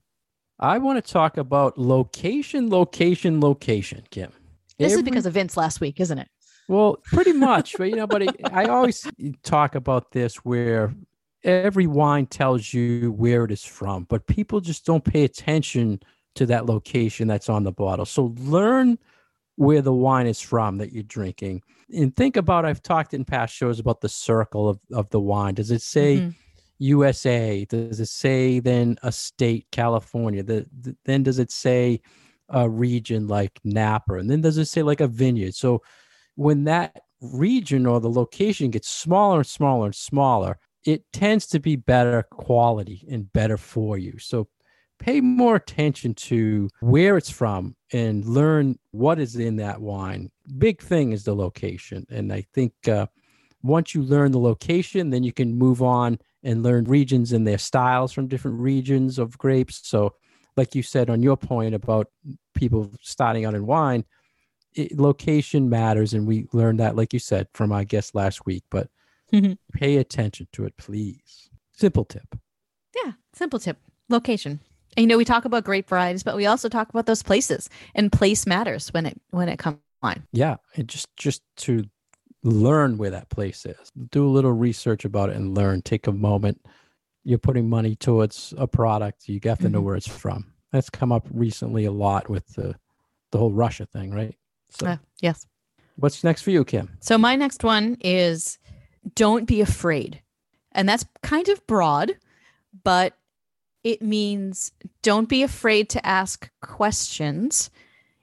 I 0.59 0.79
want 0.79 1.03
to 1.03 1.11
talk 1.11 1.37
about 1.37 1.77
location, 1.77 2.71
location, 2.71 3.39
location, 3.39 4.03
Kim. 4.09 4.31
This 4.79 4.93
Every, 4.93 5.01
is 5.01 5.03
because 5.03 5.25
of 5.27 5.33
Vince 5.33 5.55
last 5.55 5.81
week, 5.81 5.99
isn't 5.99 6.17
it? 6.17 6.27
Well, 6.67 6.97
pretty 7.03 7.33
much. 7.33 7.75
but 7.77 7.89
you 7.89 7.95
know, 7.95 8.07
but 8.07 8.23
I 8.51 8.65
always 8.65 9.07
talk 9.43 9.75
about 9.75 10.11
this 10.11 10.37
where 10.37 10.95
every 11.43 11.85
wine 11.85 12.25
tells 12.25 12.73
you 12.73 13.11
where 13.11 13.43
it 13.43 13.51
is 13.51 13.63
from, 13.63 14.05
but 14.05 14.25
people 14.25 14.61
just 14.61 14.87
don't 14.87 15.05
pay 15.05 15.23
attention 15.23 15.99
to 16.35 16.47
that 16.47 16.65
location 16.65 17.27
that's 17.27 17.49
on 17.49 17.63
the 17.63 17.71
bottle. 17.71 18.05
So 18.05 18.33
learn 18.39 18.97
where 19.57 19.83
the 19.83 19.93
wine 19.93 20.25
is 20.25 20.41
from 20.41 20.79
that 20.79 20.91
you're 20.91 21.03
drinking. 21.03 21.61
And 21.93 22.15
think 22.15 22.37
about 22.37 22.65
I've 22.65 22.81
talked 22.81 23.13
in 23.13 23.25
past 23.25 23.53
shows 23.53 23.79
about 23.79 24.01
the 24.01 24.09
circle 24.09 24.69
of, 24.69 24.79
of 24.91 25.09
the 25.09 25.19
wine. 25.19 25.55
Does 25.55 25.71
it 25.71 25.81
say 25.81 26.17
mm-hmm. 26.17 26.29
USA? 26.79 27.65
Does 27.65 27.99
it 27.99 28.09
say 28.09 28.59
then 28.59 28.97
a 29.03 29.11
state, 29.11 29.67
California? 29.71 30.43
The, 30.43 30.65
the, 30.81 30.95
then 31.05 31.23
does 31.23 31.39
it 31.39 31.51
say 31.51 32.01
a 32.49 32.69
region 32.69 33.27
like 33.27 33.59
Napa? 33.63 34.15
And 34.15 34.29
then 34.29 34.41
does 34.41 34.57
it 34.57 34.65
say 34.65 34.83
like 34.83 35.01
a 35.01 35.07
vineyard? 35.07 35.55
So 35.55 35.81
when 36.35 36.63
that 36.65 37.01
region 37.21 37.85
or 37.85 37.99
the 37.99 38.09
location 38.09 38.71
gets 38.71 38.89
smaller 38.89 39.37
and 39.37 39.47
smaller 39.47 39.85
and 39.85 39.95
smaller, 39.95 40.57
it 40.85 41.03
tends 41.13 41.47
to 41.47 41.59
be 41.59 41.75
better 41.75 42.23
quality 42.23 43.05
and 43.09 43.31
better 43.31 43.57
for 43.57 43.97
you. 43.97 44.17
So 44.19 44.47
pay 44.99 45.21
more 45.21 45.55
attention 45.55 46.13
to 46.13 46.69
where 46.79 47.17
it's 47.17 47.29
from 47.29 47.75
and 47.91 48.25
learn 48.25 48.77
what 48.91 49.19
is 49.19 49.35
in 49.35 49.57
that 49.57 49.81
wine. 49.81 50.31
Big 50.57 50.81
thing 50.81 51.11
is 51.11 51.23
the 51.23 51.35
location. 51.35 52.05
And 52.09 52.31
I 52.31 52.45
think 52.53 52.73
uh, 52.87 53.07
once 53.61 53.93
you 53.93 54.01
learn 54.01 54.31
the 54.31 54.39
location, 54.39 55.09
then 55.09 55.23
you 55.23 55.33
can 55.33 55.55
move 55.57 55.81
on 55.81 56.19
and 56.43 56.63
learn 56.63 56.85
regions 56.85 57.31
and 57.33 57.45
their 57.47 57.57
styles 57.57 58.11
from 58.11 58.27
different 58.27 58.59
regions 58.59 59.19
of 59.19 59.37
grapes. 59.37 59.81
So, 59.83 60.15
like 60.55 60.75
you 60.75 60.83
said 60.83 61.09
on 61.09 61.23
your 61.23 61.37
point 61.37 61.73
about 61.73 62.07
people 62.53 62.91
starting 63.01 63.45
out 63.45 63.55
in 63.55 63.65
wine, 63.65 64.05
it, 64.75 64.97
location 64.99 65.69
matters, 65.69 66.13
and 66.13 66.27
we 66.27 66.47
learned 66.53 66.79
that, 66.79 66.95
like 66.95 67.13
you 67.13 67.19
said, 67.19 67.47
from 67.53 67.71
our 67.71 67.83
guest 67.83 68.13
last 68.15 68.45
week. 68.45 68.63
But 68.69 68.89
Mhm. 69.31 69.57
pay 69.73 69.97
attention 69.97 70.47
to 70.53 70.65
it, 70.65 70.77
please. 70.77 71.49
Simple 71.71 72.05
tip. 72.05 72.35
Yeah, 73.03 73.13
simple 73.33 73.59
tip. 73.59 73.77
Location. 74.09 74.59
You 74.97 75.07
know, 75.07 75.17
we 75.17 75.25
talk 75.25 75.45
about 75.45 75.63
grape 75.63 75.89
varieties, 75.89 76.23
but 76.23 76.35
we 76.35 76.45
also 76.45 76.69
talk 76.69 76.89
about 76.89 77.05
those 77.05 77.23
places, 77.23 77.69
and 77.95 78.11
place 78.11 78.45
matters 78.45 78.89
when 78.93 79.05
it 79.05 79.19
when 79.31 79.49
it 79.49 79.57
comes 79.57 79.77
wine. 80.01 80.23
Yeah, 80.31 80.57
and 80.75 80.87
just 80.87 81.07
just 81.17 81.41
to 81.57 81.85
learn 82.43 82.97
where 82.97 83.09
that 83.11 83.29
place 83.29 83.65
is. 83.65 83.91
Do 84.11 84.27
a 84.27 84.29
little 84.29 84.51
research 84.51 85.05
about 85.05 85.29
it 85.29 85.35
and 85.37 85.55
learn. 85.55 85.81
Take 85.81 86.07
a 86.07 86.11
moment. 86.11 86.65
You're 87.23 87.37
putting 87.39 87.69
money 87.69 87.95
towards 87.95 88.53
a 88.57 88.67
product. 88.67 89.29
You 89.29 89.39
have 89.45 89.59
to 89.59 89.69
know 89.69 89.79
Mhm. 89.81 89.83
where 89.85 89.95
it's 89.95 90.07
from. 90.07 90.53
That's 90.71 90.89
come 90.89 91.11
up 91.11 91.25
recently 91.31 91.85
a 91.85 91.91
lot 91.91 92.29
with 92.29 92.47
the 92.55 92.75
the 93.31 93.39
whole 93.39 93.51
Russia 93.51 93.85
thing, 93.87 94.11
right? 94.13 94.37
So, 94.69 94.85
Uh, 94.85 94.97
yes. 95.19 95.47
what's 95.95 96.23
next 96.23 96.43
for 96.43 96.51
you, 96.51 96.63
Kim? 96.63 96.97
So 96.99 97.17
my 97.17 97.35
next 97.35 97.63
one 97.63 97.97
is 98.01 98.59
don't 99.15 99.45
be 99.45 99.59
afraid. 99.59 100.21
And 100.73 100.87
that's 100.87 101.05
kind 101.23 101.49
of 101.49 101.65
broad, 101.65 102.17
but 102.83 103.17
it 103.83 104.01
means 104.01 104.71
don't 105.01 105.29
be 105.29 105.43
afraid 105.43 105.89
to 105.89 106.05
ask 106.05 106.49
questions, 106.61 107.69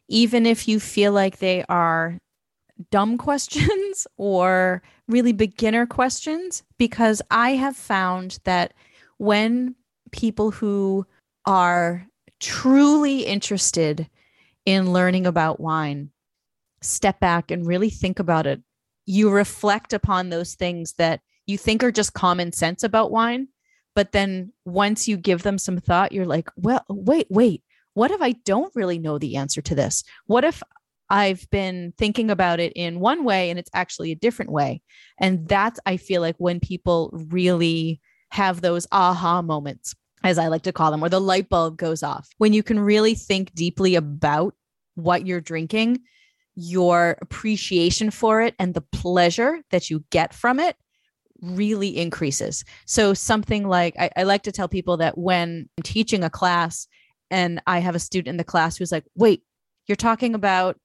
even 0.09 0.47
if 0.47 0.67
you 0.67 0.81
feel 0.81 1.13
like 1.13 1.39
they 1.39 1.65
are 1.69 2.19
dumb 2.91 3.19
questions 3.19 4.07
or 4.17 4.83
really 5.09 5.33
beginner 5.33 5.87
questions, 5.87 6.63
because 6.79 7.21
I 7.31 7.51
have 7.51 7.77
found 7.77 8.39
that 8.45 8.73
when 9.19 9.75
people 10.13 10.51
who 10.51 11.07
are 11.47 12.07
truly 12.41 13.21
interested 13.21 14.09
in 14.65 14.93
learning 14.93 15.27
about 15.27 15.61
wine 15.61 16.11
step 16.83 17.21
back 17.21 17.51
and 17.51 17.67
really 17.67 17.91
think 17.91 18.19
about 18.19 18.47
it, 18.47 18.63
you 19.05 19.31
reflect 19.31 19.93
upon 19.93 20.31
those 20.31 20.55
things 20.55 20.95
that 20.95 21.21
you 21.47 21.59
think 21.59 21.83
are 21.83 21.93
just 21.93 22.15
common 22.15 22.53
sense 22.53 22.83
about 22.83 23.11
wine. 23.11 23.49
But 23.95 24.13
then 24.13 24.53
once 24.65 25.09
you 25.09 25.17
give 25.17 25.43
them 25.43 25.59
some 25.59 25.79
thought, 25.79 26.13
you're 26.13 26.27
like, 26.27 26.49
well, 26.57 26.85
wait, 26.89 27.27
wait, 27.31 27.63
what 27.95 28.11
if 28.11 28.23
I 28.23 28.33
don't 28.33 28.75
really 28.77 28.99
know 28.99 29.19
the 29.19 29.37
answer 29.37 29.61
to 29.63 29.75
this? 29.75 30.05
What 30.27 30.45
if 30.45 30.63
I've 31.09 31.49
been 31.51 31.93
thinking 31.99 32.31
about 32.31 32.61
it 32.61 32.73
in 32.77 33.01
one 33.01 33.25
way 33.25 33.51
and 33.51 33.59
it's 33.59 33.71
actually 33.75 34.13
a 34.13 34.17
different 34.17 34.53
way? 34.53 34.81
And 35.19 35.49
that's, 35.49 35.81
I 35.87 35.97
feel 35.97 36.21
like, 36.21 36.37
when 36.39 36.61
people 36.61 37.11
really 37.13 38.01
have 38.31 38.61
those 38.61 38.87
aha 38.93 39.43
moments, 39.43 39.95
as 40.23 40.39
I 40.39 40.49
like 40.49 40.63
to 40.63 40.73
call 40.73 40.91
them, 40.91 41.01
where 41.01 41.11
the 41.11 41.21
light 41.21 41.49
bulb 41.49 41.77
goes 41.77 42.03
off, 42.03 42.29
when 42.39 42.53
you 42.53 42.63
can 42.63 42.79
really 42.79 43.15
think 43.15 43.53
deeply 43.55 43.97
about 43.97 44.55
what 44.95 45.27
you're 45.27 45.41
drinking 45.41 46.01
your 46.55 47.17
appreciation 47.23 48.11
for 48.11 48.43
it 48.43 48.55
and 48.59 48.75
the 48.75 48.81
pleasure 48.81 49.61
that 49.71 49.89
you 49.89 50.05
get 50.11 50.35
from 50.35 50.61
it 50.61 50.77
really 51.43 51.97
increases. 51.97 52.65
So, 52.87 53.15
something 53.15 53.69
like 53.69 53.95
I, 53.99 54.11
I, 54.17 54.23
like 54.25 54.43
to 54.43 54.53
tell 54.53 54.69
people 54.69 54.99
that 54.99 55.17
when 55.19 55.69
I'm 55.79 55.83
teaching 55.83 56.25
a 56.25 56.31
class 56.31 56.87
and 57.31 57.63
I 57.67 57.79
have 57.79 57.95
a 57.95 58.01
student 58.01 58.29
in 58.29 58.37
the 58.37 58.45
class 58.45 58.77
who's 58.77 58.93
like, 58.93 59.05
wait, 59.15 59.43
you're 59.87 59.97
talking 59.97 60.35
about 60.35 60.79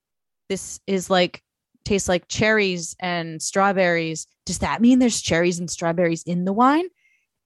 this 0.50 0.80
is 0.88 1.10
like 1.10 1.42
tastes 1.84 2.10
like 2.10 2.28
cherries 2.28 2.96
and 3.00 3.42
strawberries. 3.42 4.28
Does 4.46 4.60
that 4.60 4.82
mean 4.82 5.00
there's 5.00 5.22
cherries 5.22 5.60
and 5.60 5.70
strawberries 5.70 6.24
in 6.24 6.46
the 6.46 6.54
wine? 6.54 6.88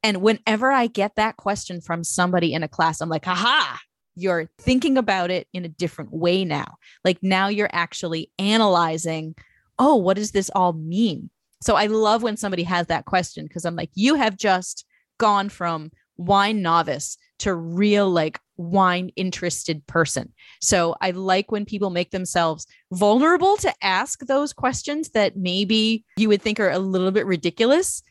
And 0.04 0.22
whenever 0.22 0.72
I 0.72 0.88
get 0.88 1.16
that 1.16 1.38
question 1.38 1.82
from 1.82 2.04
somebody 2.04 2.54
in 2.54 2.64
a 2.64 2.68
class, 2.68 3.02
I'm 3.02 3.10
like, 3.10 3.26
haha, 3.26 3.78
you're 4.16 4.50
thinking 4.58 4.98
about 4.98 5.32
it 5.32 5.48
in 5.54 5.66
a 5.66 5.70
different 5.70 6.14
way 6.14 6.46
now. 6.46 6.78
Like 7.04 7.20
now 7.22 7.48
you're 7.48 7.70
actually 7.72 8.32
analyzing, 8.40 9.36
oh, 9.78 9.96
what 9.96 10.16
does 10.16 10.32
this 10.32 10.50
all 10.56 10.74
mean? 10.74 11.30
So 11.62 11.76
I 11.76 11.88
love 11.88 12.24
when 12.24 12.38
somebody 12.38 12.64
has 12.64 12.88
that 12.88 13.06
question 13.06 13.46
because 13.46 13.66
I'm 13.66 13.76
like, 13.76 13.92
you 13.94 14.16
have 14.16 14.38
just 14.38 14.86
gone 15.18 15.50
from 15.50 15.92
wine 16.18 16.62
novice 16.62 17.18
to 17.40 17.54
real 17.54 18.10
like 18.10 18.40
wine 18.58 19.10
interested 19.16 19.86
person. 19.88 20.34
So 20.62 20.96
I 21.02 21.12
like 21.12 21.52
when 21.52 21.66
people 21.66 21.90
make 21.90 22.12
themselves 22.12 22.68
vulnerable 22.92 23.56
to 23.58 23.74
ask 23.82 24.26
those 24.26 24.52
questions 24.52 25.10
that 25.12 25.38
maybe 25.38 26.04
you 26.18 26.28
would 26.28 26.42
think 26.42 26.60
are 26.60 26.70
a 26.70 26.80
little 26.80 27.12
bit 27.12 27.26
ridiculous, 27.26 28.04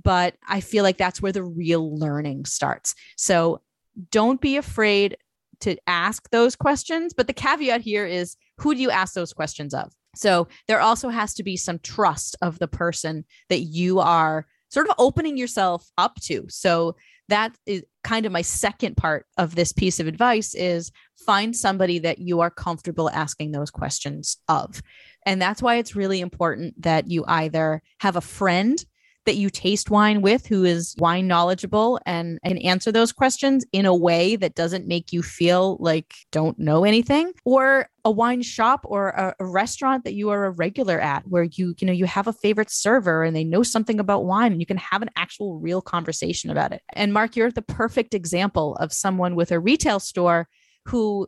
but 0.00 0.34
I 0.48 0.60
feel 0.60 0.84
like 0.84 0.96
that's 0.96 1.20
where 1.20 1.32
the 1.32 1.42
real 1.42 1.98
learning 1.98 2.44
starts. 2.44 2.94
So 3.16 3.62
don't 4.10 4.40
be 4.40 4.56
afraid 4.56 5.16
to 5.60 5.76
ask 5.86 6.30
those 6.30 6.54
questions. 6.54 7.14
But 7.14 7.26
the 7.26 7.32
caveat 7.32 7.80
here 7.80 8.06
is 8.06 8.36
who 8.58 8.74
do 8.74 8.80
you 8.80 8.90
ask 8.90 9.14
those 9.14 9.32
questions 9.32 9.74
of? 9.74 9.92
So 10.16 10.48
there 10.66 10.80
also 10.80 11.08
has 11.08 11.34
to 11.34 11.42
be 11.42 11.56
some 11.56 11.78
trust 11.78 12.36
of 12.42 12.58
the 12.58 12.68
person 12.68 13.24
that 13.48 13.60
you 13.60 14.00
are 14.00 14.46
sort 14.68 14.88
of 14.88 14.94
opening 14.98 15.36
yourself 15.36 15.88
up 15.96 16.16
to. 16.22 16.46
So 16.48 16.96
that 17.28 17.56
is 17.66 17.84
kind 18.04 18.24
of 18.24 18.32
my 18.32 18.42
second 18.42 18.96
part 18.96 19.26
of 19.36 19.54
this 19.54 19.72
piece 19.72 19.98
of 20.00 20.06
advice 20.06 20.54
is 20.54 20.92
find 21.16 21.56
somebody 21.56 21.98
that 22.00 22.18
you 22.18 22.40
are 22.40 22.50
comfortable 22.50 23.10
asking 23.10 23.50
those 23.50 23.70
questions 23.70 24.38
of. 24.48 24.82
And 25.24 25.42
that's 25.42 25.60
why 25.60 25.76
it's 25.76 25.96
really 25.96 26.20
important 26.20 26.80
that 26.82 27.10
you 27.10 27.24
either 27.26 27.82
have 28.00 28.16
a 28.16 28.20
friend 28.20 28.84
that 29.26 29.36
you 29.36 29.50
taste 29.50 29.90
wine 29.90 30.22
with 30.22 30.46
who 30.46 30.64
is 30.64 30.94
wine 30.98 31.26
knowledgeable 31.26 32.00
and 32.06 32.38
can 32.44 32.58
answer 32.58 32.90
those 32.90 33.12
questions 33.12 33.64
in 33.72 33.84
a 33.84 33.94
way 33.94 34.36
that 34.36 34.54
doesn't 34.54 34.86
make 34.86 35.12
you 35.12 35.22
feel 35.22 35.76
like 35.80 36.14
don't 36.32 36.58
know 36.58 36.84
anything. 36.84 37.32
Or 37.44 37.88
a 38.04 38.10
wine 38.10 38.42
shop 38.42 38.80
or 38.84 39.08
a, 39.08 39.34
restaurant 39.40 40.04
that 40.04 40.14
you 40.14 40.30
are 40.30 40.44
a 40.44 40.50
regular 40.50 41.00
at 41.00 41.26
where 41.26 41.42
you 41.42 41.74
you 41.78 41.86
know 41.86 41.92
you 41.92 42.04
have 42.04 42.26
a 42.26 42.32
favorite 42.32 42.70
server 42.70 43.24
and 43.24 43.34
they 43.34 43.44
know 43.44 43.62
something 43.62 43.98
about 43.98 44.24
wine 44.24 44.52
and 44.52 44.60
you 44.60 44.66
can 44.66 44.76
have 44.76 45.02
an 45.02 45.10
actual 45.16 45.58
real 45.58 45.82
conversation 45.82 46.50
about 46.50 46.72
it. 46.72 46.82
And 46.94 47.12
mark 47.12 47.36
you're 47.36 47.50
the 47.50 47.62
perfect 47.62 48.14
example 48.14 48.76
of 48.76 48.92
someone 48.92 49.34
with 49.34 49.50
a 49.50 49.60
retail 49.60 49.98
store 49.98 50.48
who 50.84 51.26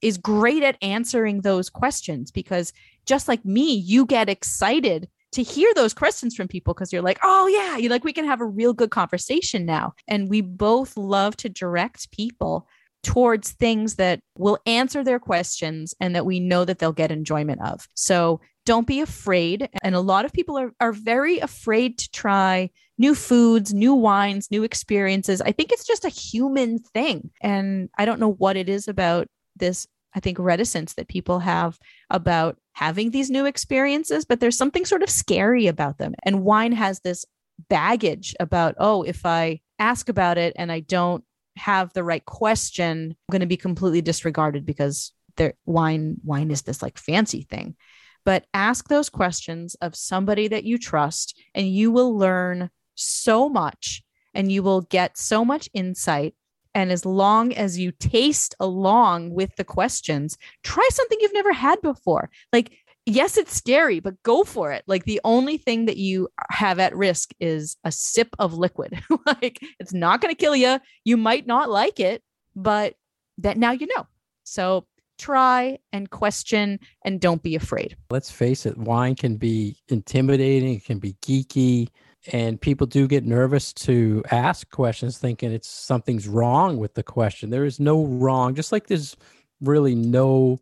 is 0.00 0.18
great 0.18 0.62
at 0.62 0.76
answering 0.82 1.40
those 1.40 1.70
questions 1.70 2.30
because 2.30 2.72
just 3.06 3.28
like 3.28 3.44
me 3.44 3.74
you 3.74 4.04
get 4.04 4.28
excited 4.28 5.08
to 5.34 5.42
hear 5.42 5.72
those 5.74 5.94
questions 5.94 6.34
from 6.34 6.48
people 6.48 6.74
because 6.74 6.92
you're 6.92 7.02
like, 7.02 7.18
oh 7.22 7.46
yeah, 7.46 7.76
you 7.76 7.88
like 7.88 8.04
we 8.04 8.12
can 8.12 8.24
have 8.24 8.40
a 8.40 8.46
real 8.46 8.72
good 8.72 8.90
conversation 8.90 9.66
now. 9.66 9.92
And 10.08 10.28
we 10.28 10.40
both 10.40 10.96
love 10.96 11.36
to 11.38 11.48
direct 11.48 12.10
people 12.10 12.68
towards 13.02 13.52
things 13.52 13.96
that 13.96 14.20
will 14.38 14.58
answer 14.66 15.04
their 15.04 15.18
questions 15.18 15.94
and 16.00 16.14
that 16.14 16.24
we 16.24 16.40
know 16.40 16.64
that 16.64 16.78
they'll 16.78 16.92
get 16.92 17.12
enjoyment 17.12 17.60
of. 17.62 17.86
So 17.94 18.40
don't 18.64 18.86
be 18.86 19.00
afraid. 19.00 19.68
And 19.82 19.94
a 19.94 20.00
lot 20.00 20.24
of 20.24 20.32
people 20.32 20.58
are, 20.58 20.72
are 20.80 20.92
very 20.92 21.38
afraid 21.38 21.98
to 21.98 22.10
try 22.10 22.70
new 22.96 23.14
foods, 23.14 23.74
new 23.74 23.94
wines, 23.94 24.50
new 24.50 24.62
experiences. 24.62 25.42
I 25.42 25.52
think 25.52 25.70
it's 25.70 25.86
just 25.86 26.04
a 26.04 26.08
human 26.08 26.78
thing. 26.78 27.30
And 27.42 27.90
I 27.98 28.04
don't 28.04 28.20
know 28.20 28.32
what 28.32 28.56
it 28.56 28.68
is 28.68 28.88
about 28.88 29.26
this 29.56 29.86
I 30.14 30.20
think, 30.20 30.38
reticence 30.38 30.94
that 30.94 31.08
people 31.08 31.40
have 31.40 31.78
about 32.10 32.58
having 32.72 33.10
these 33.10 33.30
new 33.30 33.46
experiences, 33.46 34.24
but 34.24 34.40
there's 34.40 34.56
something 34.56 34.84
sort 34.84 35.02
of 35.02 35.10
scary 35.10 35.66
about 35.66 35.98
them. 35.98 36.14
And 36.24 36.44
wine 36.44 36.72
has 36.72 37.00
this 37.00 37.24
baggage 37.68 38.34
about, 38.40 38.74
oh, 38.78 39.02
if 39.02 39.24
I 39.26 39.60
ask 39.78 40.08
about 40.08 40.38
it 40.38 40.54
and 40.56 40.70
I 40.70 40.80
don't 40.80 41.24
have 41.56 41.92
the 41.92 42.04
right 42.04 42.24
question, 42.24 43.10
I'm 43.10 43.32
going 43.32 43.40
to 43.40 43.46
be 43.46 43.56
completely 43.56 44.02
disregarded 44.02 44.66
because 44.66 45.12
there 45.36 45.54
wine 45.66 46.16
wine 46.24 46.50
is 46.50 46.62
this 46.62 46.82
like 46.82 46.98
fancy 46.98 47.42
thing. 47.42 47.76
But 48.24 48.46
ask 48.54 48.88
those 48.88 49.10
questions 49.10 49.74
of 49.76 49.94
somebody 49.94 50.48
that 50.48 50.64
you 50.64 50.78
trust 50.78 51.38
and 51.54 51.68
you 51.68 51.90
will 51.90 52.16
learn 52.16 52.70
so 52.94 53.48
much 53.48 54.02
and 54.32 54.50
you 54.50 54.62
will 54.62 54.82
get 54.82 55.18
so 55.18 55.44
much 55.44 55.68
insight 55.74 56.34
and 56.74 56.90
as 56.90 57.04
long 57.04 57.52
as 57.54 57.78
you 57.78 57.92
taste 57.92 58.54
along 58.58 59.30
with 59.30 59.54
the 59.56 59.64
questions, 59.64 60.36
try 60.62 60.86
something 60.90 61.18
you've 61.20 61.32
never 61.32 61.52
had 61.52 61.80
before. 61.82 62.30
Like, 62.52 62.76
yes, 63.06 63.36
it's 63.36 63.54
scary, 63.54 64.00
but 64.00 64.22
go 64.22 64.42
for 64.42 64.72
it. 64.72 64.84
Like, 64.86 65.04
the 65.04 65.20
only 65.24 65.56
thing 65.56 65.86
that 65.86 65.96
you 65.96 66.28
have 66.50 66.78
at 66.78 66.96
risk 66.96 67.32
is 67.38 67.76
a 67.84 67.92
sip 67.92 68.34
of 68.38 68.54
liquid. 68.54 69.00
like, 69.26 69.60
it's 69.78 69.94
not 69.94 70.20
going 70.20 70.34
to 70.34 70.38
kill 70.38 70.56
you. 70.56 70.80
You 71.04 71.16
might 71.16 71.46
not 71.46 71.70
like 71.70 72.00
it, 72.00 72.22
but 72.56 72.94
that 73.38 73.56
now 73.56 73.72
you 73.72 73.86
know. 73.96 74.06
So, 74.42 74.86
try 75.16 75.78
and 75.92 76.10
question 76.10 76.80
and 77.04 77.20
don't 77.20 77.42
be 77.42 77.54
afraid. 77.54 77.96
Let's 78.10 78.32
face 78.32 78.66
it, 78.66 78.76
wine 78.76 79.14
can 79.14 79.36
be 79.36 79.76
intimidating, 79.88 80.74
it 80.74 80.84
can 80.84 80.98
be 80.98 81.14
geeky 81.24 81.88
and 82.32 82.60
people 82.60 82.86
do 82.86 83.06
get 83.06 83.24
nervous 83.24 83.72
to 83.72 84.22
ask 84.30 84.70
questions 84.70 85.18
thinking 85.18 85.52
it's 85.52 85.68
something's 85.68 86.26
wrong 86.28 86.76
with 86.78 86.94
the 86.94 87.02
question 87.02 87.50
there 87.50 87.64
is 87.64 87.78
no 87.78 88.04
wrong 88.04 88.54
just 88.54 88.72
like 88.72 88.86
there's 88.86 89.16
really 89.60 89.94
no 89.94 90.58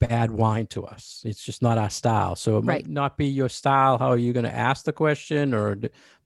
bad 0.00 0.30
wine 0.30 0.66
to 0.66 0.84
us 0.84 1.22
it's 1.24 1.44
just 1.44 1.62
not 1.62 1.78
our 1.78 1.90
style 1.90 2.34
so 2.34 2.52
it 2.52 2.64
Right. 2.64 2.84
might 2.84 2.88
not 2.88 3.16
be 3.16 3.26
your 3.26 3.48
style 3.48 3.98
how 3.98 4.08
are 4.08 4.18
you 4.18 4.32
going 4.32 4.44
to 4.44 4.54
ask 4.54 4.84
the 4.84 4.92
question 4.92 5.54
or 5.54 5.76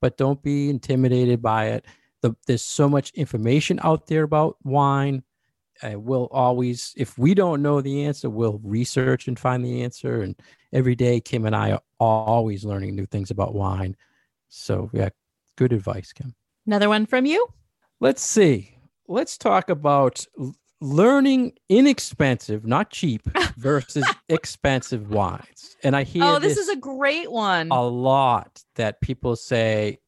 but 0.00 0.16
don't 0.16 0.42
be 0.42 0.70
intimidated 0.70 1.42
by 1.42 1.66
it 1.66 1.84
the, 2.22 2.34
there's 2.46 2.62
so 2.62 2.88
much 2.88 3.10
information 3.10 3.78
out 3.82 4.06
there 4.06 4.22
about 4.22 4.56
wine 4.64 5.22
uh, 5.82 5.98
we'll 5.98 6.28
always, 6.32 6.94
if 6.96 7.18
we 7.18 7.34
don't 7.34 7.60
know 7.60 7.82
the 7.82 8.04
answer, 8.04 8.30
we'll 8.30 8.60
research 8.64 9.28
and 9.28 9.38
find 9.38 9.62
the 9.62 9.82
answer. 9.82 10.22
And 10.22 10.34
every 10.72 10.94
day, 10.94 11.20
Kim 11.20 11.44
and 11.44 11.54
I 11.54 11.72
are 11.72 11.82
always 12.00 12.64
learning 12.64 12.96
new 12.96 13.06
things 13.06 13.30
about 13.30 13.54
wine. 13.54 13.94
So, 14.48 14.90
yeah, 14.92 15.10
good 15.56 15.72
advice, 15.72 16.12
Kim. 16.12 16.34
Another 16.66 16.88
one 16.88 17.06
from 17.06 17.26
you? 17.26 17.46
Let's 18.00 18.22
see. 18.22 18.78
Let's 19.08 19.38
talk 19.38 19.70
about 19.70 20.26
learning 20.80 21.52
inexpensive, 21.68 22.66
not 22.66 22.90
cheap, 22.90 23.22
versus 23.56 24.04
expensive 24.28 25.10
wines. 25.10 25.76
And 25.82 25.96
I 25.96 26.02
hear 26.02 26.24
Oh, 26.24 26.38
this, 26.38 26.56
this 26.56 26.68
is 26.68 26.68
a 26.68 26.76
great 26.76 27.30
one. 27.30 27.68
A 27.70 27.82
lot 27.82 28.62
that 28.74 29.00
people 29.00 29.36
say 29.36 29.98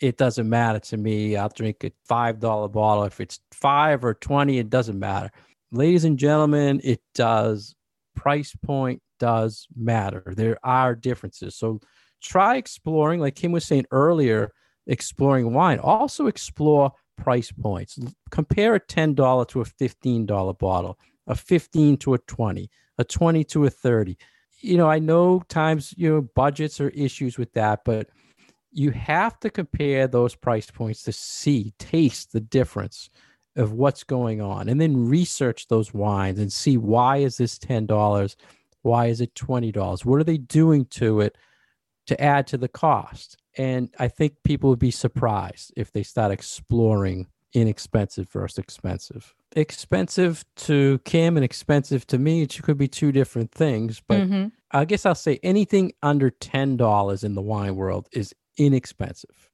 it 0.00 0.16
doesn't 0.16 0.48
matter 0.48 0.78
to 0.80 0.96
me. 0.96 1.36
I'll 1.36 1.48
drink 1.48 1.82
a 1.84 1.92
five 2.04 2.38
dollar 2.38 2.68
bottle. 2.68 3.04
If 3.04 3.20
it's 3.20 3.40
five 3.52 4.04
or 4.04 4.14
twenty, 4.14 4.58
it 4.58 4.68
doesn't 4.70 4.98
matter. 4.98 5.30
Ladies 5.72 6.04
and 6.04 6.18
gentlemen, 6.18 6.80
it 6.84 7.00
does. 7.14 7.74
Price 8.14 8.54
point 8.62 9.02
does 9.18 9.66
matter. 9.74 10.22
There 10.36 10.58
are 10.62 10.94
differences. 10.94 11.56
So 11.56 11.80
try 12.24 12.56
exploring, 12.56 13.20
like 13.20 13.36
Kim 13.36 13.52
was 13.52 13.64
saying 13.64 13.86
earlier, 13.90 14.52
exploring 14.86 15.52
wine. 15.52 15.78
Also 15.78 16.26
explore 16.26 16.92
price 17.16 17.52
points. 17.52 17.98
Compare 18.30 18.74
a 18.74 18.80
$10 18.80 19.48
to 19.48 19.60
a 19.60 19.64
$15 19.64 20.58
bottle, 20.58 20.98
a 21.26 21.34
15 21.34 21.96
to 21.98 22.14
a 22.14 22.18
20, 22.18 22.70
a 22.98 23.04
20 23.04 23.44
to 23.44 23.64
a 23.66 23.70
30. 23.70 24.18
You 24.60 24.76
know, 24.78 24.88
I 24.88 24.98
know 24.98 25.42
times, 25.48 25.94
you 25.96 26.10
know, 26.10 26.22
budgets 26.34 26.80
are 26.80 26.88
issues 26.90 27.36
with 27.38 27.52
that, 27.52 27.84
but 27.84 28.08
you 28.72 28.90
have 28.90 29.38
to 29.40 29.50
compare 29.50 30.08
those 30.08 30.34
price 30.34 30.70
points 30.70 31.02
to 31.04 31.12
see, 31.12 31.74
taste 31.78 32.32
the 32.32 32.40
difference 32.40 33.10
of 33.56 33.72
what's 33.72 34.02
going 34.02 34.40
on 34.40 34.68
and 34.68 34.80
then 34.80 35.08
research 35.08 35.68
those 35.68 35.94
wines 35.94 36.40
and 36.40 36.52
see 36.52 36.76
why 36.76 37.18
is 37.18 37.36
this 37.36 37.58
$10? 37.58 38.36
Why 38.82 39.06
is 39.06 39.20
it 39.20 39.34
$20? 39.34 40.04
What 40.04 40.20
are 40.20 40.24
they 40.24 40.38
doing 40.38 40.86
to 40.86 41.20
it 41.20 41.36
to 42.06 42.20
add 42.20 42.46
to 42.48 42.58
the 42.58 42.68
cost? 42.68 43.36
And 43.56 43.90
I 43.98 44.08
think 44.08 44.34
people 44.44 44.70
would 44.70 44.78
be 44.78 44.90
surprised 44.90 45.72
if 45.76 45.92
they 45.92 46.02
start 46.02 46.32
exploring 46.32 47.28
inexpensive 47.54 48.28
versus 48.28 48.58
expensive. 48.58 49.34
Expensive 49.56 50.44
to 50.56 50.98
Kim 51.04 51.36
and 51.36 51.44
expensive 51.44 52.06
to 52.08 52.18
me, 52.18 52.42
it 52.42 52.60
could 52.62 52.76
be 52.76 52.88
two 52.88 53.12
different 53.12 53.52
things. 53.52 54.02
But 54.06 54.22
mm-hmm. 54.22 54.48
I 54.72 54.84
guess 54.84 55.06
I'll 55.06 55.14
say 55.14 55.38
anything 55.42 55.92
under 56.02 56.30
$10 56.30 57.24
in 57.24 57.34
the 57.34 57.42
wine 57.42 57.76
world 57.76 58.08
is 58.12 58.34
inexpensive, 58.58 59.50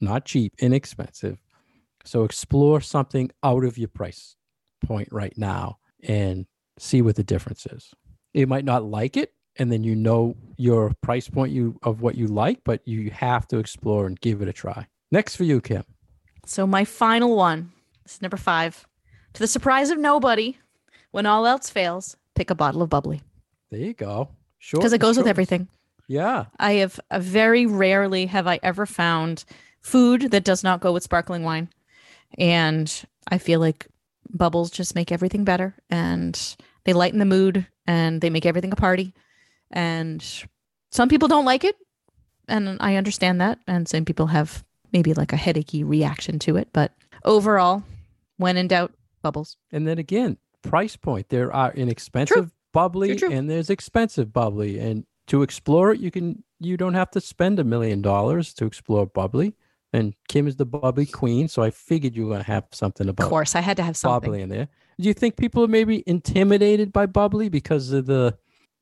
not 0.00 0.26
cheap, 0.26 0.54
inexpensive. 0.58 1.38
So 2.04 2.24
explore 2.24 2.80
something 2.80 3.30
out 3.42 3.64
of 3.64 3.78
your 3.78 3.88
price 3.88 4.36
point 4.84 5.08
right 5.10 5.36
now 5.36 5.78
and 6.02 6.46
see 6.78 7.02
what 7.02 7.16
the 7.16 7.24
difference 7.24 7.66
is. 7.66 7.90
You 8.34 8.46
might 8.46 8.64
not 8.64 8.84
like 8.84 9.16
it, 9.16 9.32
and 9.58 9.70
then 9.70 9.84
you 9.84 9.94
know 9.94 10.36
your 10.56 10.92
price 11.02 11.28
point 11.28 11.52
you 11.52 11.78
of 11.82 12.00
what 12.00 12.14
you 12.14 12.26
like, 12.26 12.60
but 12.64 12.80
you 12.86 13.10
have 13.10 13.46
to 13.48 13.58
explore 13.58 14.06
and 14.06 14.20
give 14.20 14.40
it 14.42 14.48
a 14.48 14.52
try. 14.52 14.86
Next 15.10 15.36
for 15.36 15.44
you, 15.44 15.60
Kim. 15.60 15.84
So 16.46 16.66
my 16.66 16.84
final 16.84 17.36
one 17.36 17.72
This 18.04 18.14
is 18.14 18.22
number 18.22 18.36
five. 18.36 18.86
To 19.34 19.40
the 19.40 19.46
surprise 19.46 19.90
of 19.90 19.98
nobody, 19.98 20.58
when 21.10 21.26
all 21.26 21.46
else 21.46 21.70
fails, 21.70 22.16
pick 22.34 22.50
a 22.50 22.54
bottle 22.54 22.82
of 22.82 22.88
bubbly. 22.88 23.20
There 23.70 23.80
you 23.80 23.94
go. 23.94 24.30
Sure. 24.58 24.80
Because 24.80 24.92
it 24.92 25.00
goes 25.00 25.16
with 25.16 25.26
everything. 25.26 25.68
Yeah. 26.08 26.46
I 26.58 26.72
have 26.74 26.98
uh, 27.10 27.18
very 27.20 27.66
rarely 27.66 28.26
have 28.26 28.46
I 28.46 28.58
ever 28.62 28.86
found 28.86 29.44
food 29.82 30.30
that 30.30 30.44
does 30.44 30.64
not 30.64 30.80
go 30.80 30.92
with 30.92 31.02
sparkling 31.02 31.44
wine. 31.44 31.68
And 32.38 32.90
I 33.30 33.38
feel 33.38 33.60
like 33.60 33.86
bubbles 34.30 34.70
just 34.70 34.94
make 34.94 35.12
everything 35.12 35.44
better 35.44 35.74
and 35.90 36.56
they 36.84 36.92
lighten 36.92 37.18
the 37.18 37.24
mood 37.24 37.66
and 37.86 38.20
they 38.20 38.30
make 38.30 38.46
everything 38.46 38.72
a 38.72 38.76
party. 38.76 39.14
And 39.70 40.24
some 40.90 41.08
people 41.08 41.28
don't 41.28 41.44
like 41.44 41.64
it. 41.64 41.76
And 42.48 42.78
I 42.80 42.96
understand 42.96 43.40
that. 43.40 43.58
And 43.66 43.88
some 43.88 44.04
people 44.04 44.28
have 44.28 44.64
maybe 44.92 45.14
like 45.14 45.32
a 45.32 45.36
headachy 45.36 45.84
reaction 45.84 46.38
to 46.40 46.56
it. 46.56 46.68
But 46.72 46.92
overall, 47.24 47.82
when 48.38 48.56
in 48.56 48.68
doubt, 48.68 48.92
bubbles. 49.22 49.56
And 49.70 49.86
then 49.86 49.98
again, 49.98 50.38
price 50.62 50.96
point. 50.96 51.28
There 51.28 51.52
are 51.52 51.72
inexpensive 51.72 52.36
true. 52.36 52.50
bubbly 52.72 53.16
true, 53.16 53.28
true. 53.28 53.36
and 53.36 53.50
there's 53.50 53.70
expensive 53.70 54.32
bubbly. 54.32 54.78
And 54.78 55.04
to 55.28 55.42
explore 55.42 55.92
it, 55.92 56.00
you 56.00 56.10
can 56.10 56.42
you 56.60 56.76
don't 56.76 56.94
have 56.94 57.10
to 57.12 57.20
spend 57.20 57.58
a 57.58 57.64
million 57.64 58.02
dollars 58.02 58.54
to 58.54 58.66
explore 58.66 59.06
bubbly. 59.06 59.54
And 59.92 60.14
Kim 60.28 60.46
is 60.46 60.56
the 60.56 60.66
bubbly 60.66 61.06
queen, 61.06 61.48
so 61.48 61.62
I 61.62 61.70
figured 61.70 62.14
you 62.14 62.26
were 62.26 62.32
gonna 62.32 62.44
have 62.44 62.66
something 62.72 63.08
about. 63.08 63.24
Of 63.24 63.30
course, 63.30 63.54
I 63.54 63.60
had 63.60 63.76
to 63.78 63.82
have 63.82 63.96
something 63.96 64.30
bubbly 64.30 64.42
in 64.42 64.48
there. 64.48 64.68
Do 65.00 65.08
you 65.08 65.14
think 65.14 65.36
people 65.36 65.64
are 65.64 65.68
maybe 65.68 66.02
intimidated 66.06 66.92
by 66.92 67.06
bubbly 67.06 67.48
because 67.48 67.92
of 67.92 68.06
the 68.06 68.36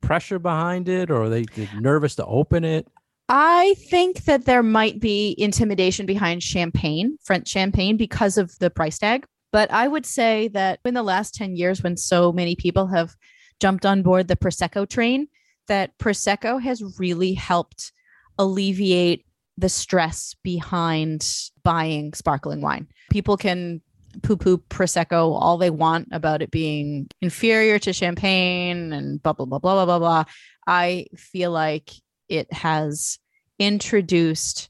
pressure 0.07 0.39
behind 0.39 0.87
it, 0.87 1.11
or 1.11 1.23
are 1.23 1.29
they 1.29 1.45
nervous 1.75 2.15
to 2.15 2.25
open 2.25 2.63
it? 2.63 2.87
I 3.29 3.75
think 3.89 4.23
that 4.23 4.45
there 4.45 4.63
might 4.63 5.01
be 5.01 5.35
intimidation 5.37 6.05
behind 6.05 6.41
champagne, 6.41 7.17
French 7.25 7.49
champagne, 7.49 7.97
because 7.97 8.37
of 8.37 8.57
the 8.59 8.69
price 8.69 8.97
tag. 8.97 9.25
But 9.51 9.69
I 9.69 9.89
would 9.89 10.05
say 10.05 10.47
that 10.49 10.79
in 10.85 10.93
the 10.93 11.03
last 11.03 11.35
10 11.35 11.57
years, 11.57 11.83
when 11.83 11.97
so 11.97 12.31
many 12.31 12.55
people 12.55 12.87
have 12.87 13.15
jumped 13.59 13.85
on 13.85 14.01
board 14.01 14.29
the 14.29 14.37
Prosecco 14.37 14.87
train, 14.87 15.27
that 15.67 15.97
Prosecco 15.97 16.61
has 16.61 16.81
really 16.97 17.33
helped 17.33 17.91
alleviate 18.39 19.25
the 19.57 19.67
stress 19.67 20.35
behind 20.41 21.27
buying 21.63 22.13
sparkling 22.13 22.61
wine. 22.61 22.87
People 23.11 23.35
can 23.35 23.81
poo 24.23 24.37
poo 24.37 24.57
Prosecco 24.57 25.39
all 25.39 25.57
they 25.57 25.69
want 25.69 26.07
about 26.11 26.41
it 26.41 26.51
being 26.51 27.07
inferior 27.21 27.79
to 27.79 27.93
champagne 27.93 28.93
and 28.93 29.21
blah, 29.21 29.33
blah, 29.33 29.45
blah, 29.45 29.59
blah, 29.59 29.73
blah, 29.73 29.85
blah, 29.85 29.99
blah. 29.99 30.23
I 30.65 31.07
feel 31.15 31.51
like 31.51 31.91
it 32.29 32.51
has 32.51 33.19
introduced 33.59 34.69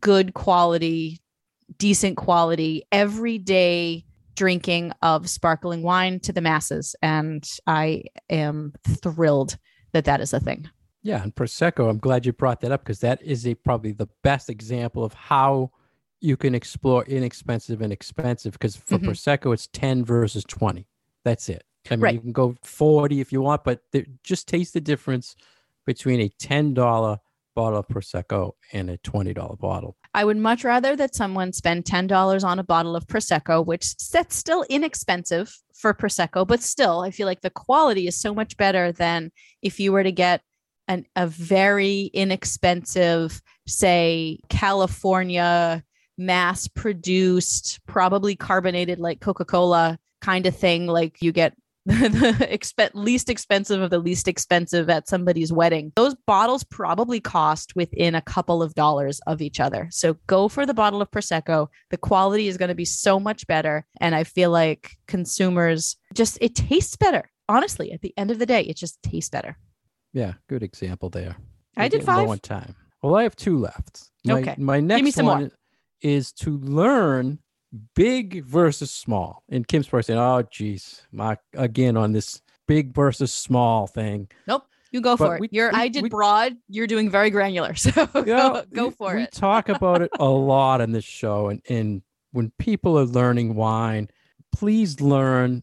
good 0.00 0.34
quality, 0.34 1.20
decent 1.78 2.16
quality, 2.16 2.84
everyday 2.90 4.04
drinking 4.34 4.92
of 5.02 5.28
sparkling 5.28 5.82
wine 5.82 6.20
to 6.20 6.32
the 6.32 6.40
masses. 6.40 6.96
And 7.02 7.46
I 7.66 8.04
am 8.28 8.72
thrilled 8.86 9.56
that 9.92 10.06
that 10.06 10.20
is 10.20 10.32
a 10.32 10.40
thing. 10.40 10.68
Yeah, 11.02 11.22
and 11.22 11.34
prosecco. 11.34 11.88
I'm 11.88 11.98
glad 11.98 12.24
you 12.24 12.32
brought 12.32 12.62
that 12.62 12.72
up 12.72 12.82
because 12.82 13.00
that 13.00 13.22
is 13.22 13.46
a 13.46 13.54
probably 13.54 13.92
the 13.92 14.08
best 14.22 14.48
example 14.48 15.04
of 15.04 15.12
how 15.12 15.70
you 16.24 16.36
can 16.36 16.54
explore 16.54 17.04
inexpensive 17.04 17.82
and 17.82 17.92
expensive. 17.92 18.52
Because 18.52 18.76
for 18.76 18.98
mm-hmm. 18.98 19.10
prosecco, 19.10 19.52
it's 19.52 19.68
ten 19.68 20.04
versus 20.04 20.44
twenty. 20.44 20.88
That's 21.24 21.48
it. 21.48 21.64
I 21.90 21.96
mean, 21.96 22.02
right. 22.02 22.14
you 22.14 22.20
can 22.20 22.32
go 22.32 22.56
forty 22.62 23.20
if 23.20 23.32
you 23.32 23.42
want, 23.42 23.62
but 23.62 23.80
just 24.22 24.48
taste 24.48 24.72
the 24.72 24.80
difference 24.80 25.36
between 25.86 26.20
a 26.20 26.28
ten 26.40 26.74
dollar 26.74 27.18
bottle 27.54 27.78
of 27.78 27.86
prosecco 27.88 28.52
and 28.72 28.90
a 28.90 28.96
twenty 28.98 29.34
dollar 29.34 29.56
bottle. 29.56 29.96
I 30.14 30.24
would 30.24 30.36
much 30.36 30.64
rather 30.64 30.96
that 30.96 31.14
someone 31.14 31.52
spend 31.52 31.84
ten 31.84 32.06
dollars 32.06 32.42
on 32.42 32.58
a 32.58 32.64
bottle 32.64 32.96
of 32.96 33.06
prosecco, 33.06 33.64
which 33.64 33.94
that's 34.10 34.34
still 34.34 34.64
inexpensive 34.70 35.54
for 35.74 35.92
prosecco, 35.92 36.46
but 36.46 36.62
still, 36.62 37.00
I 37.00 37.10
feel 37.10 37.26
like 37.26 37.42
the 37.42 37.50
quality 37.50 38.06
is 38.06 38.18
so 38.18 38.32
much 38.32 38.56
better 38.56 38.92
than 38.92 39.30
if 39.60 39.78
you 39.78 39.92
were 39.92 40.04
to 40.04 40.12
get 40.12 40.40
an, 40.88 41.04
a 41.16 41.26
very 41.26 42.10
inexpensive, 42.14 43.42
say, 43.66 44.38
California 44.48 45.82
mass 46.16 46.68
produced, 46.68 47.80
probably 47.86 48.36
carbonated 48.36 48.98
like 48.98 49.20
Coca 49.20 49.44
Cola 49.44 49.98
kind 50.20 50.46
of 50.46 50.56
thing. 50.56 50.86
Like 50.86 51.20
you 51.20 51.32
get 51.32 51.54
the 51.86 52.48
exp- 52.50 52.90
least 52.94 53.28
expensive 53.28 53.82
of 53.82 53.90
the 53.90 53.98
least 53.98 54.26
expensive 54.26 54.88
at 54.88 55.06
somebody's 55.06 55.52
wedding. 55.52 55.92
Those 55.96 56.14
bottles 56.26 56.64
probably 56.64 57.20
cost 57.20 57.76
within 57.76 58.14
a 58.14 58.22
couple 58.22 58.62
of 58.62 58.74
dollars 58.74 59.20
of 59.26 59.42
each 59.42 59.60
other. 59.60 59.88
So 59.90 60.16
go 60.26 60.48
for 60.48 60.64
the 60.64 60.72
bottle 60.72 61.02
of 61.02 61.10
Prosecco. 61.10 61.68
The 61.90 61.98
quality 61.98 62.48
is 62.48 62.56
going 62.56 62.70
to 62.70 62.74
be 62.74 62.86
so 62.86 63.20
much 63.20 63.46
better. 63.46 63.84
And 64.00 64.14
I 64.14 64.24
feel 64.24 64.50
like 64.50 64.96
consumers 65.06 65.96
just, 66.14 66.38
it 66.40 66.54
tastes 66.54 66.96
better. 66.96 67.30
Honestly, 67.50 67.92
at 67.92 68.00
the 68.00 68.14
end 68.16 68.30
of 68.30 68.38
the 68.38 68.46
day, 68.46 68.62
it 68.62 68.78
just 68.78 69.02
tastes 69.02 69.28
better. 69.28 69.58
Yeah, 70.14 70.34
good 70.48 70.62
example 70.62 71.10
there. 71.10 71.36
I 71.76 71.88
did 71.88 72.02
five. 72.02 72.26
One 72.26 72.38
time. 72.38 72.76
Well, 73.02 73.16
I 73.16 73.24
have 73.24 73.36
two 73.36 73.58
left. 73.58 74.08
My, 74.24 74.40
okay. 74.40 74.54
My 74.56 74.80
next 74.80 75.02
give 75.02 75.16
me 75.18 75.28
one 75.28 75.40
more. 75.40 75.50
Is 76.00 76.32
to 76.32 76.58
learn 76.58 77.38
big 77.94 78.44
versus 78.44 78.90
small. 78.90 79.42
And 79.48 79.66
Kim's 79.66 79.88
probably 79.88 80.04
saying, 80.04 80.18
"Oh, 80.18 80.42
geez, 80.50 81.02
my 81.12 81.38
again 81.54 81.96
on 81.96 82.12
this 82.12 82.42
big 82.66 82.94
versus 82.94 83.32
small 83.32 83.86
thing." 83.86 84.28
Nope. 84.46 84.64
You 84.90 85.00
go 85.00 85.16
but 85.16 85.26
for 85.26 85.38
we, 85.40 85.46
it. 85.46 85.52
You're 85.52 85.72
we, 85.72 85.78
I 85.78 85.88
did 85.88 86.04
we, 86.04 86.08
broad. 86.08 86.54
You're 86.68 86.86
doing 86.86 87.10
very 87.10 87.30
granular. 87.30 87.74
So 87.76 88.06
go, 88.06 88.64
go 88.72 88.90
for 88.90 89.16
it. 89.16 89.20
We 89.20 89.26
talk 89.26 89.68
about 89.68 90.02
it 90.02 90.10
a 90.20 90.24
lot 90.28 90.80
in 90.80 90.92
this 90.92 91.04
show, 91.04 91.48
and 91.48 91.60
and 91.68 92.02
when 92.30 92.52
people 92.58 92.98
are 92.98 93.04
learning 93.04 93.54
wine, 93.54 94.08
please 94.52 95.00
learn 95.00 95.62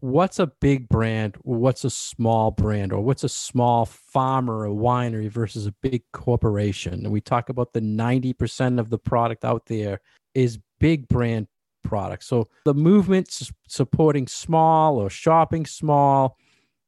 what's 0.00 0.38
a 0.38 0.46
big 0.46 0.88
brand, 0.88 1.36
what's 1.42 1.84
a 1.84 1.90
small 1.90 2.50
brand, 2.50 2.92
or 2.92 3.00
what's 3.00 3.24
a 3.24 3.28
small 3.28 3.86
farmer 3.86 4.68
or 4.68 4.74
winery 4.74 5.30
versus 5.30 5.66
a 5.66 5.74
big 5.82 6.02
corporation. 6.12 6.94
And 6.94 7.10
we 7.10 7.20
talk 7.20 7.48
about 7.48 7.72
the 7.72 7.80
90% 7.80 8.78
of 8.78 8.90
the 8.90 8.98
product 8.98 9.44
out 9.44 9.66
there 9.66 10.00
is 10.34 10.58
big 10.80 11.08
brand 11.08 11.46
product. 11.82 12.24
So 12.24 12.48
the 12.64 12.74
movement 12.74 13.28
supporting 13.68 14.26
small 14.26 14.98
or 14.98 15.08
shopping 15.08 15.64
small, 15.66 16.36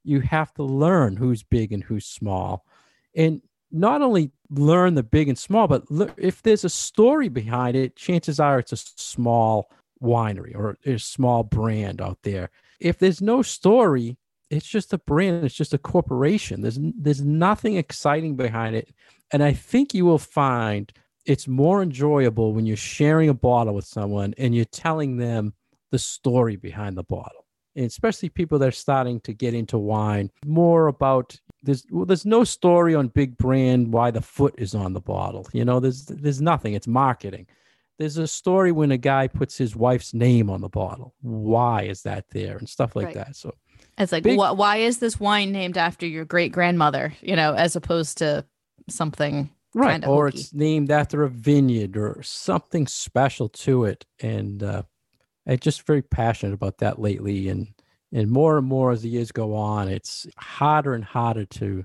you 0.04 0.20
have 0.20 0.52
to 0.54 0.62
learn 0.62 1.16
who's 1.16 1.42
big 1.42 1.72
and 1.72 1.82
who's 1.82 2.06
small. 2.06 2.66
And 3.14 3.40
not 3.72 4.02
only 4.02 4.32
learn 4.50 4.94
the 4.94 5.02
big 5.02 5.28
and 5.28 5.38
small, 5.38 5.66
but 5.66 5.84
if 6.18 6.42
there's 6.42 6.64
a 6.64 6.70
story 6.70 7.28
behind 7.28 7.76
it, 7.76 7.96
chances 7.96 8.38
are 8.38 8.58
it's 8.58 8.72
a 8.72 8.76
small 8.76 9.70
winery 10.02 10.54
or 10.54 10.76
a 10.84 10.98
small 10.98 11.42
brand 11.42 12.02
out 12.02 12.18
there. 12.22 12.50
If 12.80 12.98
there's 12.98 13.20
no 13.20 13.42
story, 13.42 14.16
it's 14.50 14.66
just 14.66 14.92
a 14.92 14.98
brand, 14.98 15.44
it's 15.44 15.54
just 15.54 15.74
a 15.74 15.78
corporation. 15.78 16.62
There's 16.62 16.78
there's 16.80 17.22
nothing 17.22 17.76
exciting 17.76 18.36
behind 18.36 18.76
it. 18.76 18.88
And 19.32 19.42
I 19.42 19.52
think 19.52 19.94
you 19.94 20.04
will 20.04 20.18
find 20.18 20.92
it's 21.24 21.48
more 21.48 21.82
enjoyable 21.82 22.52
when 22.52 22.66
you're 22.66 22.76
sharing 22.76 23.28
a 23.28 23.34
bottle 23.34 23.74
with 23.74 23.84
someone 23.84 24.34
and 24.38 24.54
you're 24.54 24.64
telling 24.66 25.16
them 25.16 25.52
the 25.90 25.98
story 25.98 26.56
behind 26.56 26.96
the 26.96 27.02
bottle. 27.02 27.44
And 27.74 27.84
especially 27.84 28.28
people 28.28 28.58
that 28.60 28.68
are 28.68 28.72
starting 28.72 29.20
to 29.20 29.34
get 29.34 29.52
into 29.52 29.76
wine, 29.76 30.30
more 30.46 30.86
about 30.86 31.38
there's 31.62 31.84
well, 31.90 32.06
there's 32.06 32.24
no 32.24 32.44
story 32.44 32.94
on 32.94 33.08
big 33.08 33.36
brand 33.36 33.92
why 33.92 34.10
the 34.10 34.22
foot 34.22 34.54
is 34.56 34.74
on 34.74 34.92
the 34.92 35.00
bottle. 35.00 35.46
You 35.52 35.64
know, 35.64 35.80
there's 35.80 36.06
there's 36.06 36.40
nothing. 36.40 36.74
It's 36.74 36.86
marketing. 36.86 37.46
There's 37.98 38.18
a 38.18 38.26
story 38.26 38.72
when 38.72 38.90
a 38.90 38.98
guy 38.98 39.26
puts 39.26 39.56
his 39.56 39.74
wife's 39.74 40.12
name 40.12 40.50
on 40.50 40.60
the 40.60 40.68
bottle. 40.68 41.14
Why 41.22 41.82
is 41.82 42.02
that 42.02 42.26
there 42.30 42.56
and 42.56 42.68
stuff 42.68 42.94
like 42.94 43.06
right. 43.06 43.14
that. 43.14 43.36
So 43.36 43.54
it's 43.96 44.12
like 44.12 44.22
big, 44.22 44.38
wh- 44.38 44.56
why 44.56 44.76
is 44.76 44.98
this 44.98 45.18
wine 45.18 45.52
named 45.52 45.78
after 45.78 46.06
your 46.06 46.24
great 46.24 46.52
grandmother? 46.52 47.14
You 47.22 47.36
know, 47.36 47.54
as 47.54 47.74
opposed 47.74 48.18
to 48.18 48.44
something 48.88 49.50
right 49.76 50.04
or 50.06 50.26
hokey. 50.26 50.38
it's 50.38 50.54
named 50.54 50.90
after 50.90 51.22
a 51.22 51.28
vineyard 51.28 51.96
or 51.96 52.20
something 52.22 52.86
special 52.86 53.48
to 53.48 53.84
it 53.84 54.06
and 54.20 54.62
uh, 54.62 54.82
i'm 55.46 55.58
just 55.58 55.86
very 55.86 56.02
passionate 56.02 56.54
about 56.54 56.78
that 56.78 56.98
lately 56.98 57.48
and 57.48 57.68
and 58.12 58.30
more 58.30 58.56
and 58.56 58.66
more 58.66 58.90
as 58.90 59.02
the 59.02 59.08
years 59.08 59.30
go 59.30 59.54
on 59.54 59.88
it's 59.88 60.26
harder 60.38 60.94
and 60.94 61.04
harder 61.04 61.44
to 61.44 61.84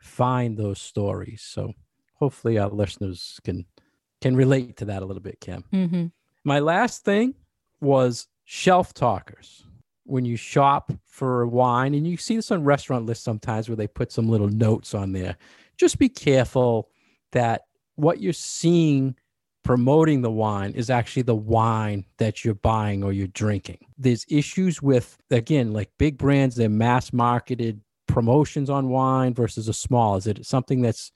find 0.00 0.56
those 0.56 0.80
stories 0.80 1.42
so 1.42 1.72
hopefully 2.14 2.58
our 2.58 2.70
listeners 2.70 3.38
can 3.44 3.66
can 4.26 4.36
relate 4.36 4.76
to 4.76 4.84
that 4.84 5.02
a 5.02 5.06
little 5.06 5.22
bit 5.22 5.40
kim 5.40 5.64
mm-hmm. 5.72 6.06
my 6.44 6.58
last 6.58 7.04
thing 7.04 7.34
was 7.80 8.28
shelf 8.44 8.94
talkers 8.94 9.64
when 10.04 10.24
you 10.24 10.36
shop 10.36 10.92
for 11.06 11.46
wine 11.46 11.94
and 11.94 12.06
you 12.06 12.16
see 12.16 12.36
this 12.36 12.50
on 12.50 12.64
restaurant 12.64 13.06
lists 13.06 13.24
sometimes 13.24 13.68
where 13.68 13.76
they 13.76 13.88
put 13.88 14.12
some 14.12 14.28
little 14.28 14.48
notes 14.48 14.94
on 14.94 15.12
there 15.12 15.36
just 15.76 15.98
be 15.98 16.08
careful 16.08 16.88
that 17.32 17.62
what 17.96 18.20
you're 18.20 18.32
seeing 18.32 19.14
promoting 19.66 20.22
the 20.22 20.30
wine 20.30 20.70
is 20.72 20.90
actually 20.90 21.22
the 21.22 21.34
wine 21.34 22.04
that 22.18 22.44
you're 22.44 22.54
buying 22.54 23.02
or 23.02 23.12
you're 23.12 23.26
drinking. 23.26 23.78
There's 23.98 24.24
issues 24.28 24.80
with, 24.80 25.18
again, 25.32 25.72
like 25.72 25.90
big 25.98 26.16
brands, 26.16 26.54
they're 26.54 26.68
mass 26.68 27.12
marketed 27.12 27.80
promotions 28.06 28.70
on 28.70 28.88
wine 28.90 29.34
versus 29.34 29.66
a 29.66 29.72
small. 29.72 30.16
Is 30.16 30.28
it 30.28 30.46
something 30.46 30.82
that's 30.82 31.10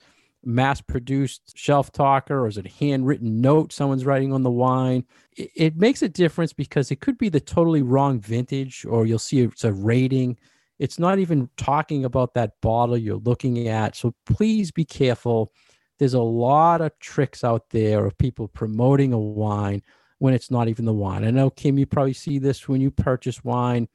mass 0.44 0.80
produced 0.80 1.56
shelf 1.56 1.92
talker 1.92 2.40
or 2.40 2.46
is 2.46 2.56
it 2.56 2.66
a 2.66 2.84
handwritten 2.84 3.40
note 3.40 3.72
someone's 3.72 4.06
writing 4.06 4.32
on 4.32 4.42
the 4.42 4.50
wine? 4.50 5.04
It, 5.36 5.50
it, 5.54 5.76
makes 5.76 6.02
a 6.02 6.08
difference 6.08 6.52
because 6.52 6.90
it 6.90 7.00
could 7.00 7.18
be 7.18 7.28
the 7.28 7.40
totally 7.40 7.82
wrong 7.82 8.20
vintage 8.20 8.86
or 8.88 9.06
you'll 9.06 9.18
see 9.18 9.40
it's 9.40 9.64
a 9.64 9.72
rating. 9.72 10.38
It's 10.78 10.98
not 10.98 11.18
even 11.18 11.50
talking 11.56 12.04
about 12.04 12.34
that 12.34 12.52
bottle 12.62 12.96
you're 12.96 13.16
looking 13.16 13.68
at. 13.68 13.96
So 13.96 14.14
please 14.24 14.70
be 14.70 14.84
careful 14.84 15.52
there's 16.00 16.14
a 16.14 16.20
lot 16.20 16.80
of 16.80 16.98
tricks 16.98 17.44
out 17.44 17.68
there 17.70 18.06
of 18.06 18.16
people 18.16 18.48
promoting 18.48 19.12
a 19.12 19.18
wine 19.18 19.82
when 20.18 20.32
it's 20.32 20.50
not 20.50 20.66
even 20.66 20.86
the 20.86 20.94
wine. 20.94 21.24
I 21.24 21.30
know, 21.30 21.50
Kim, 21.50 21.78
you 21.78 21.84
probably 21.84 22.14
see 22.14 22.38
this 22.38 22.66
when 22.66 22.80
you 22.80 22.90
purchase 22.90 23.44
wine. 23.44 23.86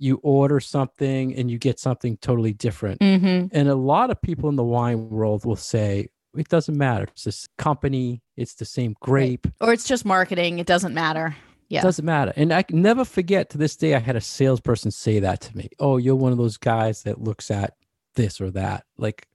You 0.00 0.18
order 0.22 0.58
something 0.58 1.34
and 1.36 1.50
you 1.50 1.58
get 1.58 1.78
something 1.78 2.16
totally 2.16 2.52
different. 2.52 3.00
Mm-hmm. 3.00 3.56
And 3.56 3.68
a 3.68 3.74
lot 3.74 4.10
of 4.10 4.20
people 4.20 4.48
in 4.48 4.56
the 4.56 4.64
wine 4.64 5.10
world 5.10 5.44
will 5.44 5.56
say, 5.56 6.08
it 6.36 6.48
doesn't 6.48 6.76
matter. 6.76 7.04
It's 7.04 7.24
this 7.24 7.48
company, 7.58 8.22
it's 8.36 8.54
the 8.54 8.64
same 8.64 8.96
grape. 9.00 9.46
Right. 9.46 9.68
Or 9.68 9.72
it's 9.72 9.86
just 9.86 10.04
marketing. 10.04 10.58
It 10.58 10.66
doesn't 10.66 10.94
matter. 10.94 11.36
Yeah. 11.68 11.80
It 11.80 11.82
doesn't 11.82 12.04
matter. 12.04 12.32
And 12.34 12.52
I 12.52 12.62
can 12.62 12.82
never 12.82 13.04
forget 13.04 13.50
to 13.50 13.58
this 13.58 13.76
day, 13.76 13.94
I 13.94 13.98
had 13.98 14.16
a 14.16 14.20
salesperson 14.20 14.90
say 14.90 15.20
that 15.20 15.40
to 15.42 15.56
me. 15.56 15.68
Oh, 15.78 15.98
you're 15.98 16.16
one 16.16 16.32
of 16.32 16.38
those 16.38 16.56
guys 16.56 17.02
that 17.02 17.20
looks 17.20 17.50
at 17.50 17.74
this 18.16 18.40
or 18.40 18.50
that. 18.52 18.84
Like, 18.96 19.28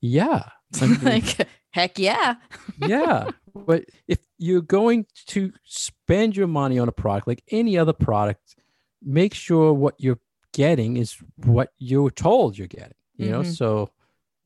yeah. 0.00 0.48
I 0.82 0.86
mean, 0.86 1.00
like 1.00 1.48
Heck 1.70 1.98
yeah. 1.98 2.34
yeah. 2.78 3.30
But 3.54 3.84
if 4.06 4.18
you're 4.38 4.62
going 4.62 5.06
to 5.28 5.52
spend 5.64 6.36
your 6.36 6.46
money 6.46 6.78
on 6.78 6.88
a 6.88 6.92
product 6.92 7.26
like 7.26 7.42
any 7.50 7.76
other 7.76 7.92
product, 7.92 8.56
make 9.02 9.34
sure 9.34 9.72
what 9.72 9.94
you're 9.98 10.20
getting 10.52 10.96
is 10.96 11.16
what 11.44 11.70
you're 11.78 12.10
told 12.10 12.58
you're 12.58 12.66
getting. 12.66 12.94
You 13.16 13.26
mm-hmm. 13.26 13.32
know, 13.32 13.42
so 13.42 13.90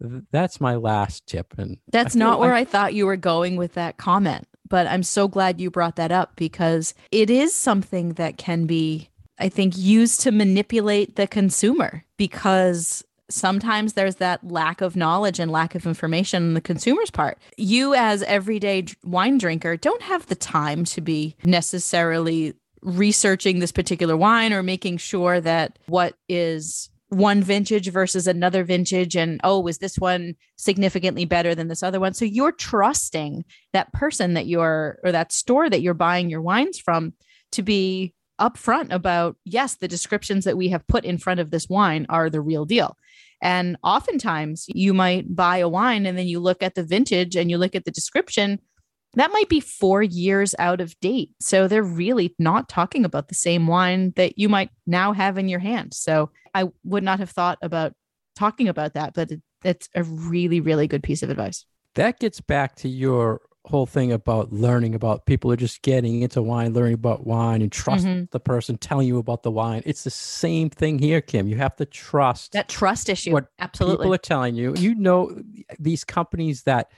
th- 0.03 0.25
that's 0.31 0.61
my 0.61 0.77
last 0.77 1.27
tip. 1.27 1.55
And 1.59 1.79
that's 1.91 2.15
not 2.15 2.41
where 2.41 2.55
I 2.55 2.65
thought 2.65 2.95
you 2.95 3.07
were 3.07 3.17
going 3.17 3.57
with 3.57 3.75
that 3.75 3.97
comment. 3.97 4.47
But 4.69 4.87
I'm 4.87 5.03
so 5.03 5.29
glad 5.29 5.61
you 5.61 5.71
brought 5.71 5.97
that 5.97 6.13
up 6.13 6.37
because 6.37 6.95
it 7.11 7.29
is 7.29 7.53
something 7.53 8.15
that 8.15 8.39
can 8.39 8.65
be, 8.65 9.11
I 9.39 9.49
think, 9.49 9.77
used 9.77 10.21
to 10.23 10.33
manipulate 10.33 11.17
the 11.17 11.27
consumer 11.27 12.05
because 12.17 13.05
sometimes 13.29 13.95
there's 13.95 14.17
that 14.17 14.47
lack 14.47 14.81
of 14.81 14.97
knowledge 14.97 15.39
and 15.39 15.51
lack 15.51 15.75
of 15.75 15.87
information 15.87 16.43
on 16.43 16.55
the 16.55 16.61
consumer's 16.61 17.11
part. 17.11 17.39
You, 17.57 17.95
as 17.95 18.23
everyday 18.23 18.87
wine 19.05 19.39
drinker, 19.39 19.77
don't 19.77 20.03
have 20.03 20.27
the 20.27 20.35
time 20.35 20.85
to 20.87 21.01
be 21.01 21.37
necessarily 21.45 22.55
researching 22.83 23.59
this 23.59 23.73
particular 23.73 24.17
wine 24.17 24.53
or 24.53 24.63
making 24.63 24.97
sure 24.97 25.41
that 25.41 25.79
what 25.87 26.15
is 26.29 26.91
one 27.09 27.43
vintage 27.43 27.91
versus 27.91 28.27
another 28.27 28.65
vintage 28.65 29.15
and 29.15 29.39
oh 29.45 29.67
is 29.67 29.79
this 29.79 29.99
one 29.99 30.35
significantly 30.57 31.27
better 31.27 31.55
than 31.55 31.69
this 31.69 31.83
other 31.83 32.01
one 32.01 32.15
so 32.15 32.25
you're 32.25 32.53
trusting 32.53 33.45
that 33.75 33.93
person 33.93 34.33
that 34.33 34.47
you're 34.47 34.99
or 35.05 35.13
that 35.13 35.31
store 35.31 35.69
that 35.69 35.83
you're 35.83 35.93
buying 35.93 36.31
your 36.31 36.41
wines 36.41 36.79
from 36.79 37.13
to 37.51 37.63
be 37.63 38.15
upfront 38.41 38.91
about 38.91 39.37
yes 39.45 39.77
the 39.77 39.89
descriptions 39.89 40.47
that 40.47 40.57
we 40.57 40.71
have 40.71 40.87
put 40.87 41.05
in 41.05 41.19
front 41.19 41.39
of 41.39 41.51
this 41.51 41.69
wine 41.69 42.07
are 42.09 42.31
the 42.31 42.41
real 42.41 42.65
deal 42.65 42.97
and 43.43 43.77
oftentimes 43.83 44.67
you 44.69 44.95
might 44.95 45.35
buy 45.35 45.59
a 45.59 45.69
wine 45.69 46.07
and 46.07 46.17
then 46.17 46.29
you 46.29 46.39
look 46.39 46.63
at 46.63 46.77
the 46.77 46.85
vintage 46.85 47.35
and 47.35 47.51
you 47.51 47.59
look 47.59 47.75
at 47.75 47.85
the 47.85 47.91
description. 47.91 48.61
That 49.15 49.33
might 49.33 49.49
be 49.49 49.61
four 49.61 50.03
years 50.03 50.55
out 50.59 50.81
of 50.81 50.99
date. 51.01 51.31
So 51.41 51.69
they're 51.69 51.83
really 51.83 52.35
not 52.39 52.69
talking 52.69 53.05
about 53.05 53.29
the 53.29 53.35
same 53.35 53.67
wine 53.67 54.13
that 54.17 54.39
you 54.39 54.49
might 54.49 54.71
now 54.87 55.13
have 55.13 55.37
in 55.39 55.49
your 55.49 55.61
hand. 55.61 55.93
So 55.95 56.31
I 56.55 56.69
would 56.85 57.03
not 57.03 57.19
have 57.19 57.31
thought 57.31 57.59
about 57.63 57.93
talking 58.37 58.69
about 58.69 58.95
that, 58.95 59.15
but 59.15 59.31
it, 59.31 59.43
it's 59.65 59.89
a 59.95 60.03
really, 60.03 60.61
really 60.61 60.87
good 60.87 61.03
piece 61.03 61.23
of 61.23 61.31
advice. 61.31 61.67
That 61.95 62.19
gets 62.19 62.41
back 62.41 62.75
to 62.77 62.89
your 62.89 63.43
whole 63.65 63.87
thing 63.87 64.11
about 64.11 64.53
learning 64.53 64.95
about 64.95 65.25
people 65.27 65.53
are 65.53 65.57
just 65.57 65.83
getting 65.83 66.23
into 66.23 66.43
wine, 66.43 66.73
learning 66.73 66.95
about 66.95 67.27
wine 67.27 67.63
and 67.63 67.71
trust 67.71 68.05
mm-hmm. 68.05 68.25
the 68.33 68.41
person 68.41 68.77
telling 68.77 69.07
you 69.07 69.19
about 69.19 69.43
the 69.43 69.51
wine. 69.51 69.83
It's 69.87 70.05
the 70.05 70.11
same 70.11 70.69
thing 70.69 70.99
here, 70.99 71.21
Kim. 71.21 71.47
You 71.47 71.57
have 71.57 71.77
to 71.77 71.85
trust 71.87 72.53
that 72.53 72.69
trust 72.69 73.09
issue. 73.09 73.33
What 73.33 73.47
Absolutely. 73.59 74.05
people 74.05 74.15
are 74.15 74.19
telling 74.19 74.57
you. 74.57 74.75
You 74.75 74.95
know 74.95 75.41
these 75.79 76.03
companies 76.03 76.65
that 76.65 76.91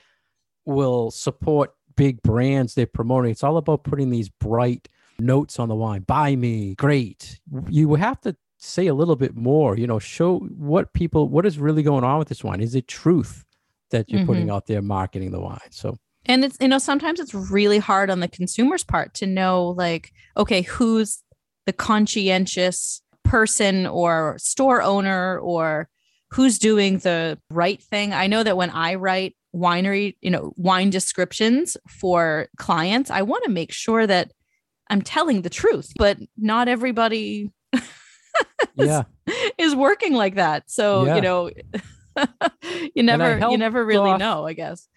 will 0.65 1.11
support 1.11 1.73
big 1.95 2.21
brands 2.21 2.73
they're 2.73 2.85
promoting. 2.85 3.31
It's 3.31 3.43
all 3.43 3.57
about 3.57 3.83
putting 3.83 4.09
these 4.09 4.29
bright 4.29 4.87
notes 5.19 5.59
on 5.59 5.69
the 5.69 5.75
wine. 5.75 6.01
Buy 6.01 6.35
me, 6.35 6.75
great. 6.75 7.39
You 7.69 7.95
have 7.95 8.19
to 8.21 8.35
say 8.57 8.87
a 8.87 8.93
little 8.93 9.15
bit 9.15 9.35
more, 9.35 9.77
you 9.77 9.87
know, 9.87 9.99
show 9.99 10.39
what 10.39 10.93
people 10.93 11.29
what 11.29 11.45
is 11.45 11.59
really 11.59 11.83
going 11.83 12.03
on 12.03 12.19
with 12.19 12.29
this 12.29 12.43
wine. 12.43 12.61
Is 12.61 12.75
it 12.75 12.87
truth 12.87 13.45
that 13.91 14.09
you're 14.09 14.21
mm-hmm. 14.21 14.27
putting 14.27 14.49
out 14.49 14.67
there 14.67 14.81
marketing 14.81 15.31
the 15.31 15.39
wine? 15.39 15.59
So 15.71 15.97
and 16.25 16.43
it's, 16.43 16.57
you 16.59 16.67
know, 16.67 16.79
sometimes 16.79 17.19
it's 17.19 17.33
really 17.35 17.77
hard 17.77 18.09
on 18.09 18.19
the 18.19 18.27
consumer's 18.27 18.83
part 18.83 19.13
to 19.15 19.27
know, 19.27 19.67
like, 19.67 20.11
okay, 20.35 20.63
who's 20.63 21.21
the 21.67 21.73
conscientious 21.73 23.01
person 23.23 23.85
or 23.85 24.35
store 24.39 24.81
owner 24.81 25.39
or 25.39 25.89
who's 26.31 26.57
doing 26.59 26.99
the 26.99 27.39
right 27.49 27.81
thing. 27.81 28.13
I 28.13 28.27
know 28.27 28.43
that 28.43 28.57
when 28.57 28.69
I 28.69 28.95
write 28.95 29.35
winery, 29.55 30.15
you 30.21 30.29
know, 30.29 30.53
wine 30.57 30.89
descriptions 30.89 31.77
for 31.87 32.47
clients, 32.57 33.09
I 33.09 33.21
want 33.21 33.43
to 33.45 33.49
make 33.49 33.71
sure 33.71 34.05
that 34.05 34.31
I'm 34.89 35.01
telling 35.01 35.41
the 35.41 35.49
truth, 35.49 35.93
but 35.97 36.17
not 36.37 36.67
everybody 36.67 37.51
yeah. 38.75 39.03
is 39.57 39.75
working 39.75 40.13
like 40.13 40.35
that. 40.35 40.69
So, 40.69 41.05
yeah. 41.05 41.15
you 41.15 41.21
know, 41.21 41.49
you 42.95 43.03
never 43.03 43.49
you 43.49 43.57
never 43.57 43.85
really 43.85 44.11
off, 44.11 44.19
know, 44.19 44.45
I 44.45 44.53
guess. 44.53 44.87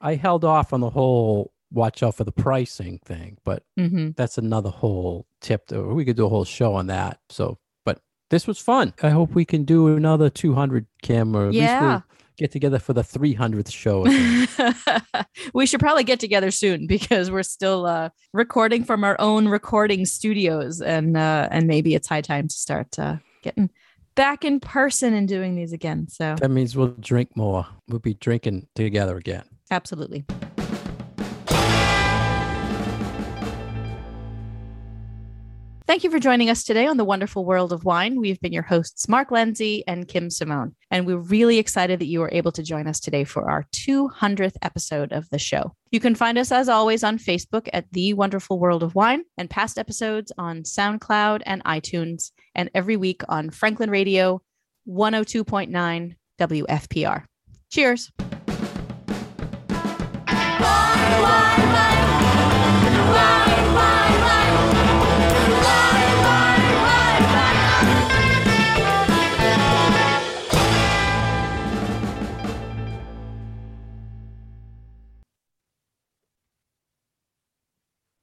I 0.00 0.14
held 0.14 0.44
off 0.44 0.72
on 0.72 0.80
the 0.80 0.90
whole 0.90 1.52
watch 1.70 2.02
out 2.02 2.14
for 2.14 2.24
the 2.24 2.32
pricing 2.32 2.98
thing, 3.04 3.38
but 3.44 3.62
mm-hmm. 3.78 4.10
that's 4.16 4.38
another 4.38 4.70
whole 4.70 5.26
tip. 5.40 5.66
To, 5.68 5.82
we 5.82 6.04
could 6.04 6.16
do 6.16 6.26
a 6.26 6.28
whole 6.28 6.44
show 6.44 6.74
on 6.74 6.86
that. 6.86 7.20
So, 7.28 7.58
but 7.84 8.00
This 8.30 8.46
was 8.46 8.58
fun. 8.58 8.94
I 9.02 9.10
hope 9.10 9.34
we 9.34 9.44
can 9.44 9.64
do 9.64 9.88
another 9.96 10.30
200 10.30 10.86
camera. 11.02 11.48
At 11.48 11.52
least 11.52 11.62
Yeah. 11.62 11.80
we'll 11.80 12.02
get 12.38 12.50
together 12.50 12.78
for 12.78 12.92
the 12.94 13.02
300th 13.02 13.70
show. 13.70 14.06
we 15.54 15.66
should 15.66 15.80
probably 15.80 16.04
get 16.04 16.20
together 16.20 16.50
soon 16.50 16.86
because 16.86 17.30
we're 17.30 17.42
still 17.42 17.84
uh, 17.84 18.08
recording 18.32 18.84
from 18.84 19.04
our 19.04 19.16
own 19.20 19.48
recording 19.48 20.06
studios, 20.06 20.80
and 20.80 21.16
uh, 21.16 21.48
and 21.50 21.66
maybe 21.66 21.94
it's 21.94 22.08
high 22.08 22.22
time 22.22 22.48
to 22.48 22.54
start 22.54 22.98
uh, 22.98 23.16
getting 23.42 23.68
back 24.14 24.44
in 24.44 24.60
person 24.60 25.12
and 25.14 25.28
doing 25.28 25.54
these 25.54 25.72
again. 25.72 26.08
So 26.08 26.36
that 26.40 26.50
means 26.50 26.76
we'll 26.76 26.94
drink 27.00 27.36
more. 27.36 27.66
We'll 27.88 27.98
be 27.98 28.14
drinking 28.14 28.68
together 28.74 29.16
again. 29.16 29.44
absolutely. 29.70 30.24
Thank 35.88 36.04
you 36.04 36.10
for 36.10 36.18
joining 36.18 36.50
us 36.50 36.64
today 36.64 36.86
on 36.86 36.98
the 36.98 37.04
wonderful 37.04 37.46
world 37.46 37.72
of 37.72 37.82
wine. 37.82 38.20
We've 38.20 38.38
been 38.42 38.52
your 38.52 38.62
hosts, 38.62 39.08
Mark 39.08 39.30
Lindsay 39.30 39.82
and 39.86 40.06
Kim 40.06 40.28
Simone, 40.28 40.76
and 40.90 41.06
we're 41.06 41.16
really 41.16 41.56
excited 41.56 41.98
that 41.98 42.08
you 42.08 42.20
were 42.20 42.28
able 42.30 42.52
to 42.52 42.62
join 42.62 42.86
us 42.86 43.00
today 43.00 43.24
for 43.24 43.50
our 43.50 43.64
200th 43.72 44.56
episode 44.60 45.12
of 45.12 45.30
the 45.30 45.38
show. 45.38 45.72
You 45.90 45.98
can 45.98 46.14
find 46.14 46.36
us, 46.36 46.52
as 46.52 46.68
always, 46.68 47.02
on 47.02 47.16
Facebook 47.16 47.70
at 47.72 47.90
The 47.90 48.12
Wonderful 48.12 48.58
World 48.58 48.82
of 48.82 48.94
Wine 48.94 49.22
and 49.38 49.48
past 49.48 49.78
episodes 49.78 50.30
on 50.36 50.64
SoundCloud 50.64 51.40
and 51.46 51.64
iTunes, 51.64 52.32
and 52.54 52.68
every 52.74 52.98
week 52.98 53.22
on 53.26 53.48
Franklin 53.48 53.88
Radio 53.88 54.42
102.9 54.86 56.16
WFPR. 56.38 57.24
Cheers. 57.70 58.12
Wine, 60.28 61.22
wine. 61.22 61.87